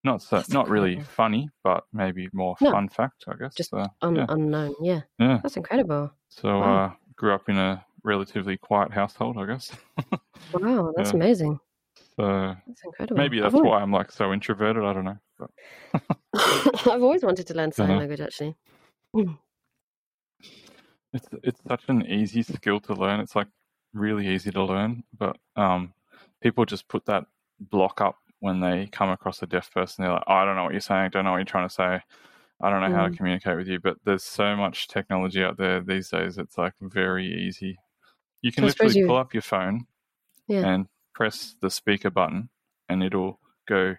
Not 0.05 0.21
so, 0.21 0.37
That's 0.37 0.47
not 0.53 0.69
really 0.69 1.01
funny, 1.01 1.49
but 1.65 1.83
maybe 1.91 2.29
more 2.31 2.55
No. 2.61 2.71
fun 2.71 2.87
fact, 2.87 3.25
I 3.27 3.33
guess. 3.35 3.53
Just 3.55 3.71
so, 3.71 3.85
Un- 4.01 4.15
yeah, 4.15 4.25
Unknown. 4.29 4.73
Yeah, 4.81 5.01
yeah. 5.19 5.41
that's 5.43 5.57
incredible. 5.57 6.11
So 6.29 6.61
Wow. 6.61 6.85
uh, 6.85 6.93
grew 7.17 7.33
up 7.33 7.49
in 7.49 7.57
a 7.57 7.83
relatively 8.05 8.55
quiet 8.55 8.93
household, 8.93 9.37
I 9.37 9.45
guess. 9.47 9.75
Wow, 10.53 10.93
that's 10.95 11.09
Yeah. 11.09 11.15
amazing. 11.17 11.59
so 12.15 12.55
That's 12.65 12.83
incredible. 12.85 13.17
maybe 13.17 13.41
I've 13.41 13.51
that's 13.51 13.61
why 13.61 13.81
I'm 13.81 13.91
like 13.91 14.11
so 14.13 14.31
introverted. 14.31 14.83
I 14.85 14.93
don't 14.93 15.03
know. 15.03 15.17
But 15.39 15.49
I've 16.87 17.01
always 17.01 17.23
wanted 17.23 17.47
to 17.47 17.53
learn 17.55 17.71
sign 17.71 17.87
Dunno. 17.87 17.99
language. 17.99 18.21
Actually, 18.21 18.55
it's 21.13 21.27
it's 21.43 21.61
such 21.67 21.83
an 21.87 22.05
easy 22.05 22.43
skill 22.43 22.79
to 22.81 22.93
learn. 22.93 23.19
It's 23.19 23.35
like 23.35 23.47
really 23.93 24.27
easy 24.27 24.51
to 24.51 24.63
learn, 24.63 25.03
but 25.17 25.37
um, 25.55 25.93
people 26.41 26.65
just 26.65 26.87
put 26.87 27.05
that 27.05 27.25
block 27.59 28.01
up 28.01 28.17
when 28.39 28.59
they 28.59 28.87
come 28.91 29.09
across 29.09 29.41
a 29.41 29.47
deaf 29.47 29.71
person. 29.73 30.03
They're 30.03 30.13
like, 30.13 30.23
oh, 30.27 30.33
I 30.33 30.45
don't 30.45 30.55
know 30.55 30.63
what 30.63 30.73
you're 30.73 30.81
saying. 30.81 31.01
I 31.01 31.07
don't 31.09 31.25
know 31.25 31.31
what 31.31 31.37
you're 31.37 31.45
trying 31.45 31.67
to 31.67 31.73
say. 31.73 31.99
I 32.61 32.69
don't 32.69 32.81
know 32.81 32.95
how 32.95 33.03
to 33.05 33.09
Mm. 33.09 33.17
communicate 33.17 33.57
with 33.57 33.67
you. 33.67 33.79
But 33.79 33.97
there's 34.03 34.23
so 34.23 34.55
much 34.55 34.87
technology 34.87 35.41
out 35.43 35.57
there 35.57 35.81
these 35.81 36.09
days. 36.09 36.37
It's 36.37 36.57
like 36.57 36.73
very 36.81 37.25
easy. 37.47 37.79
You 38.41 38.51
can 38.51 38.63
So 38.63 38.67
literally 38.67 38.97
you- 38.99 39.07
pull 39.07 39.17
up 39.17 39.33
your 39.33 39.41
phone 39.41 39.87
Yeah. 40.47 40.65
and 40.67 40.87
press 41.13 41.55
the 41.61 41.69
speaker 41.69 42.09
button, 42.09 42.49
and 42.87 43.01
it'll 43.03 43.39
go 43.67 43.95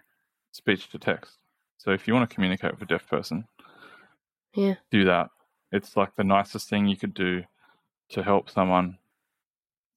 speech 0.51 0.89
to 0.89 0.99
text. 0.99 1.37
So 1.77 1.91
if 1.91 2.07
you 2.07 2.13
want 2.13 2.29
to 2.29 2.33
communicate 2.33 2.71
with 2.71 2.81
a 2.83 2.85
deaf 2.85 3.07
person, 3.07 3.45
yeah, 4.53 4.75
do 4.91 5.05
that. 5.05 5.29
It's 5.71 5.95
like 5.95 6.15
the 6.15 6.23
nicest 6.23 6.69
thing 6.69 6.87
you 6.87 6.97
could 6.97 7.13
do 7.13 7.43
to 8.09 8.23
help 8.23 8.49
someone 8.49 8.97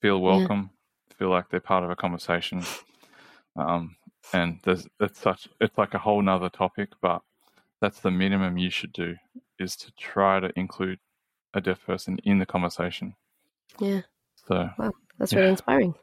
feel 0.00 0.20
welcome, 0.20 0.70
feel 1.18 1.30
like 1.30 1.48
they're 1.50 1.60
part 1.60 1.84
of 1.84 1.90
a 1.90 1.96
conversation. 1.96 2.62
Um, 3.56 3.96
and 4.32 4.58
there's 4.64 4.86
it's 5.00 5.20
such 5.20 5.48
it's 5.60 5.76
like 5.76 5.94
a 5.94 5.98
whole 5.98 6.22
nother 6.22 6.48
topic, 6.48 6.90
but 7.02 7.22
that's 7.80 8.00
the 8.00 8.10
minimum 8.10 8.56
you 8.56 8.70
should 8.70 8.92
do 8.92 9.16
is 9.58 9.76
to 9.76 9.92
try 9.92 10.40
to 10.40 10.50
include 10.56 10.98
a 11.54 11.60
deaf 11.60 11.84
person 11.84 12.18
in 12.24 12.38
the 12.38 12.46
conversation. 12.46 13.14
yeah. 13.78 14.00
So 14.48 14.68
wow, 14.78 14.92
That's 15.18 15.34
really 15.34 15.50
inspiring. 15.50 15.94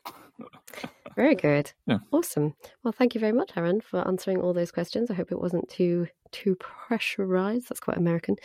Very 1.16 1.36
good. 1.36 1.72
Yeah. 1.86 2.00
Awesome. 2.12 2.56
Well, 2.84 2.94
thank 2.94 3.16
you 3.16 3.22
very 3.22 3.34
much, 3.34 3.52
Aaron, 3.56 3.82
for 3.82 4.06
answering 4.08 4.42
all 4.42 4.54
those 4.54 4.72
questions. 4.72 5.12
I 5.12 5.16
hope 5.16 5.32
it 5.32 5.42
wasn't 5.42 5.70
too 5.70 6.08
too 6.32 6.56
pressurized. 6.56 7.70
That's 7.70 7.80
quite 7.80 7.98
American. 7.98 8.38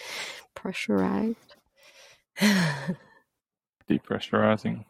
Pressurized. 0.55 1.57
depressurizing. 3.91 4.85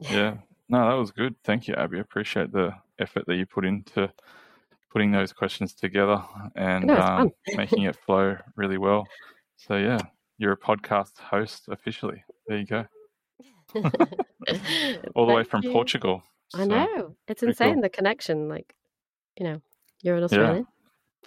Yeah. 0.00 0.36
No, 0.68 0.88
that 0.88 0.94
was 0.94 1.10
good. 1.10 1.34
Thank 1.44 1.68
you, 1.68 1.74
Abby. 1.74 1.98
I 1.98 2.00
appreciate 2.00 2.50
the 2.52 2.74
effort 2.98 3.26
that 3.26 3.36
you 3.36 3.44
put 3.44 3.64
into 3.66 4.10
putting 4.90 5.10
those 5.10 5.32
questions 5.32 5.74
together 5.74 6.22
and 6.54 6.86
No, 6.86 6.96
um, 6.96 7.30
making 7.54 7.82
it 7.84 7.96
flow 7.96 8.36
really 8.56 8.78
well. 8.78 9.06
So 9.56 9.76
yeah, 9.76 9.98
you're 10.38 10.52
a 10.52 10.56
podcast 10.56 11.18
host 11.18 11.68
officially. 11.68 12.24
There 12.46 12.58
you 12.58 12.66
go. 12.66 12.86
All 15.14 15.26
the 15.26 15.32
way 15.34 15.44
from 15.44 15.62
you. 15.62 15.72
Portugal. 15.72 16.22
I 16.54 16.58
So, 16.58 16.64
know. 16.66 17.16
It's 17.28 17.42
insane 17.42 17.74
cool. 17.74 17.82
the 17.82 17.88
connection. 17.88 18.48
Like, 18.48 18.74
you 19.38 19.44
know, 19.44 19.62
you're 20.02 20.16
in 20.16 20.24
Australia. 20.24 20.64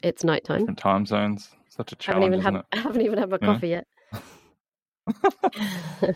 It's 0.04 0.24
nighttime. 0.24 0.60
Different 0.60 0.80
time 0.80 1.06
zones. 1.06 1.50
Such 1.70 1.92
a 1.92 1.96
haven't 1.96 2.00
challenge, 2.00 2.26
even 2.28 2.40
isn't 2.40 2.54
had 2.56 2.64
it? 2.72 2.80
haven't 2.84 3.02
even 3.02 3.18
had 3.20 3.30
my 3.30 3.38
Yeah. 3.42 3.48
coffee 3.48 3.70
yet. 3.70 3.88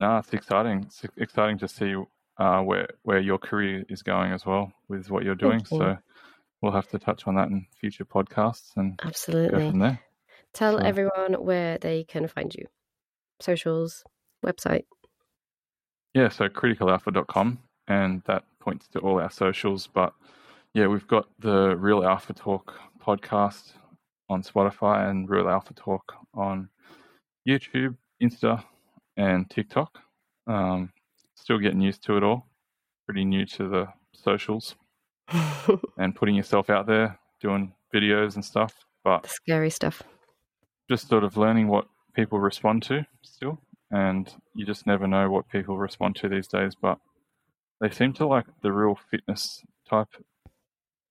No, 0.00 0.18
it's 0.18 0.32
exciting. 0.32 0.84
It's 0.86 1.02
exciting 1.16 1.58
to 1.58 1.66
see 1.66 1.92
uh, 2.38 2.60
where 2.60 2.86
where 3.02 3.18
your 3.18 3.36
career 3.38 3.84
is 3.88 4.02
going 4.02 4.30
as 4.32 4.46
well 4.46 4.72
with 4.88 5.10
what 5.10 5.24
you're 5.24 5.34
doing. 5.34 5.58
you. 5.58 5.78
So 5.78 5.96
we'll 6.62 6.70
have 6.72 6.88
to 6.90 7.00
touch 7.00 7.26
on 7.26 7.34
that 7.34 7.48
in 7.48 7.66
future 7.80 8.04
podcasts 8.04 8.76
and 8.76 8.96
go 8.96 9.08
Absolutely. 9.08 9.70
from 9.70 9.80
there. 9.80 10.00
Tell 10.54 10.78
So- 10.78 10.84
everyone 10.84 11.34
where 11.44 11.78
they 11.78 12.04
can 12.04 12.28
find 12.28 12.54
you. 12.54 12.66
Socials, 13.40 14.04
website. 14.46 14.84
Yeah, 16.18 16.30
so 16.30 16.48
criticalalpha.com, 16.48 17.60
and 17.86 18.22
that 18.26 18.42
points 18.58 18.88
to 18.88 18.98
all 18.98 19.20
our 19.20 19.30
socials. 19.30 19.86
But 19.86 20.12
yeah, 20.74 20.88
we've 20.88 21.06
got 21.06 21.28
the 21.38 21.76
Real 21.76 22.02
Alpha 22.02 22.32
Talk 22.32 22.74
podcast 23.00 23.74
on 24.28 24.42
Spotify 24.42 25.08
and 25.08 25.30
Real 25.30 25.48
Alpha 25.48 25.74
Talk 25.74 26.12
on 26.34 26.70
YouTube, 27.48 27.94
Insta, 28.20 28.64
and 29.16 29.48
TikTok. 29.48 29.96
Um, 30.48 30.90
still 31.36 31.58
getting 31.58 31.80
used 31.80 32.02
to 32.06 32.16
it 32.16 32.24
all. 32.24 32.46
Pretty 33.06 33.24
new 33.24 33.46
to 33.46 33.68
the 33.68 33.86
socials 34.12 34.74
and 35.98 36.16
putting 36.16 36.34
yourself 36.34 36.68
out 36.68 36.88
there, 36.88 37.16
doing 37.40 37.72
videos 37.94 38.34
and 38.34 38.44
stuff. 38.44 38.74
But 39.04 39.22
the 39.22 39.28
scary 39.28 39.70
stuff. 39.70 40.02
just 40.90 41.06
sort 41.06 41.22
of 41.22 41.36
learning 41.36 41.68
what 41.68 41.86
people 42.12 42.40
respond 42.40 42.82
to 42.82 43.06
still 43.22 43.60
and 43.90 44.34
you 44.54 44.66
just 44.66 44.86
never 44.86 45.06
know 45.06 45.30
what 45.30 45.48
people 45.48 45.78
respond 45.78 46.14
to 46.16 46.28
these 46.28 46.46
days 46.48 46.74
but 46.80 46.98
they 47.80 47.90
seem 47.90 48.12
to 48.12 48.26
like 48.26 48.46
the 48.62 48.72
real 48.72 48.98
fitness 49.10 49.62
type 49.88 50.08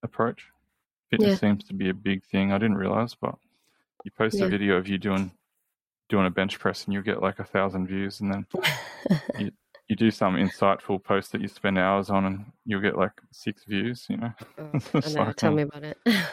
approach 0.04 0.46
fitness 1.10 1.34
Yeah. 1.34 1.38
seems 1.50 1.64
to 1.66 1.74
be 1.74 1.90
a 1.90 1.94
big 1.94 2.24
thing 2.26 2.52
i 2.52 2.58
didn't 2.58 2.78
realize 2.78 3.16
but 3.16 3.36
you 4.04 4.12
post 4.12 4.38
Yeah. 4.40 4.46
a 4.46 4.50
video 4.50 4.76
of 4.78 4.88
you 4.88 4.98
doing 4.98 5.32
doing 6.10 6.26
a 6.26 6.30
bench 6.30 6.60
press 6.60 6.86
and 6.86 6.94
you 6.94 7.02
get 7.02 7.22
like 7.22 7.40
a 7.40 7.44
thousand 7.44 7.88
views 7.88 8.22
and 8.22 8.32
then 8.34 8.46
you 9.90 9.96
do 9.96 10.12
some 10.12 10.36
insightful 10.36 11.02
post 11.02 11.32
that 11.32 11.42
you 11.42 11.48
spend 11.48 11.78
hours 11.78 12.10
on 12.10 12.26
and 12.26 12.46
you'll 12.66 12.82
get 12.82 12.98
like 12.98 13.14
six 13.32 13.64
views 13.66 14.06
you 14.10 14.18
know 14.18 14.32
Oh, 14.60 14.70
I 15.04 15.10
know. 15.10 15.24
like, 15.26 15.36
Tell 15.38 15.50
um, 15.52 15.56
me 15.56 15.62
about 15.64 15.84
it. 15.84 15.98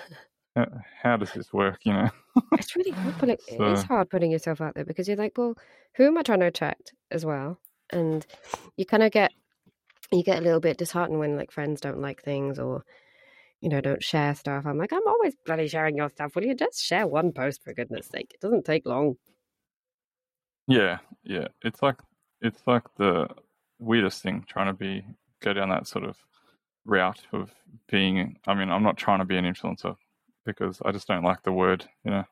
how, 0.55 0.67
how 1.03 1.17
does 1.17 1.33
this 1.33 1.53
work 1.53 1.79
you 1.85 1.93
know 1.93 2.11
it's 2.53 2.77
really 2.77 2.91
hard 2.91 3.15
putting 3.19 3.37
it's 3.49 3.83
hard 3.83 4.11
putting 4.11 4.31
yourself 4.31 4.61
out 4.61 4.75
there 4.75 4.85
because 4.85 5.09
you're 5.09 5.17
like, 5.17 5.37
well, 5.37 5.57
who 5.97 6.07
am 6.07 6.19
I 6.19 6.23
trying 6.23 6.41
to 6.41 6.47
attract 6.47 6.93
as 7.11 7.25
well? 7.25 7.59
And 7.91 8.27
you 8.77 8.85
kind 8.85 9.03
of 9.03 9.13
get 9.13 9.33
you 10.13 10.23
get 10.23 10.39
a 10.39 10.43
little 10.43 10.61
bit 10.61 10.79
disheartened 10.79 11.19
when 11.19 11.37
like 11.37 11.51
friends 11.51 11.81
don't 11.81 12.01
like 12.01 12.23
things 12.23 12.59
or 12.59 12.85
you 13.61 13.69
know 13.69 13.81
don't 13.81 14.03
share 14.03 14.35
stuff. 14.35 14.67
I'm 14.67 14.79
like, 14.79 14.93
I'm 14.93 15.07
always 15.07 15.35
bloody 15.47 15.69
sharing 15.69 15.97
your 15.97 16.11
stuff. 16.11 16.35
Will 16.35 16.45
you 16.45 16.55
just 16.55 16.83
share 16.83 17.07
one 17.07 17.33
post 17.33 17.63
for 17.63 17.73
goodness 17.73 18.09
sake? 18.09 18.33
It 18.35 18.41
doesn't 18.41 18.65
take 18.65 18.87
long. 18.87 19.17
Yeah, 20.67 20.99
yeah. 21.23 21.49
It's 21.63 21.83
like 21.83 21.97
it's 22.41 22.63
like 22.67 22.83
the 22.97 23.29
weirdest 23.79 24.23
thing 24.23 24.45
trying 24.49 24.67
to 24.67 24.73
be 24.73 25.05
go 25.41 25.53
down 25.53 25.69
that 25.69 25.87
sort 25.87 26.05
of 26.05 26.17
route 26.85 27.23
of 27.33 27.53
being 27.89 28.37
I 28.47 28.55
mean, 28.55 28.71
I'm 28.71 28.83
not 28.83 28.97
trying 28.97 29.21
to 29.21 29.25
be 29.25 29.37
an 29.37 29.45
influencer 29.45 29.97
because 30.45 30.81
I 30.85 30.93
just 30.93 31.09
don't 31.09 31.25
like 31.25 31.43
the 31.43 31.53
word, 31.53 31.85
you 32.05 32.11
know. 32.11 32.25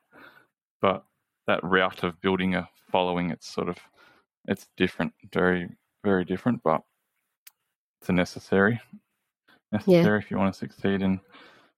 But 0.81 1.03
that 1.47 1.63
route 1.63 2.03
of 2.03 2.19
building 2.21 2.55
a 2.55 2.67
following, 2.91 3.31
it's 3.31 3.47
sort 3.47 3.69
of 3.69 3.77
it's 4.47 4.67
different, 4.77 5.13
very 5.31 5.69
very 6.03 6.25
different, 6.25 6.61
but 6.63 6.81
it's 8.01 8.09
a 8.09 8.13
necessary 8.13 8.79
necessary 9.73 10.19
yeah. 10.19 10.23
if 10.23 10.31
you 10.31 10.37
want 10.37 10.53
to 10.53 10.57
succeed 10.57 11.01
in 11.01 11.19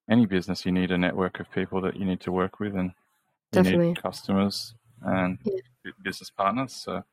any 0.09 0.25
business. 0.25 0.65
You 0.65 0.71
need 0.71 0.91
a 0.91 0.97
network 0.97 1.39
of 1.39 1.49
people 1.51 1.81
that 1.81 1.95
you 1.95 2.05
need 2.05 2.19
to 2.21 2.31
work 2.31 2.59
with, 2.59 2.75
and 2.75 2.91
you 3.53 3.63
Definitely. 3.63 3.87
need 3.87 4.01
customers 4.01 4.75
and 5.01 5.39
yeah. 5.43 5.91
business 6.03 6.29
partners. 6.29 6.73
So 6.73 7.03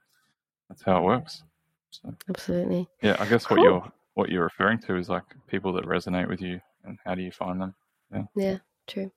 that's 0.68 0.83
how 0.83 0.99
it 0.99 1.05
works. 1.05 1.45
So, 1.91 2.14
Absolutely. 2.29 2.89
Yeah, 3.03 3.16
I 3.18 3.27
guess 3.27 3.47
cool. 3.47 3.59
what 3.59 3.64
you're 3.64 3.93
what 4.14 4.29
you're 4.29 4.43
referring 4.43 4.79
to 4.81 4.97
is 4.97 5.09
like 5.09 5.25
people 5.47 5.73
that 5.75 5.85
resonate 5.85 6.29
with 6.29 6.43
you, 6.43 6.61
and 6.85 6.99
how 7.05 7.14
do 7.14 7.23
you 7.23 7.33
find 7.33 7.61
them? 7.61 7.75
Yeah. 8.12 8.25
Yeah. 8.35 8.59
True. 8.87 9.11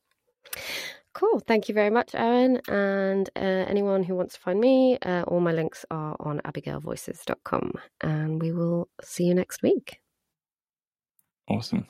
Cool. 1.14 1.40
Thank 1.40 1.70
you 1.70 1.74
very 1.74 1.90
much, 1.90 2.14
Aaron. 2.14 2.60
And 2.68 3.30
uh, 3.38 3.40
anyone 3.40 4.04
who 4.04 4.16
wants 4.16 4.36
to 4.36 4.42
find 4.42 4.60
me, 4.60 4.98
uh, 5.02 5.24
all 5.24 5.40
my 5.40 5.54
links 5.54 5.86
are 5.90 6.16
on 6.20 6.42
abigailvoices.com. 6.42 7.72
And 8.02 8.42
we 8.42 8.52
will 8.52 8.90
see 9.02 9.24
you 9.24 9.34
next 9.34 9.64
week. 9.64 10.00
Awesome. 11.48 11.88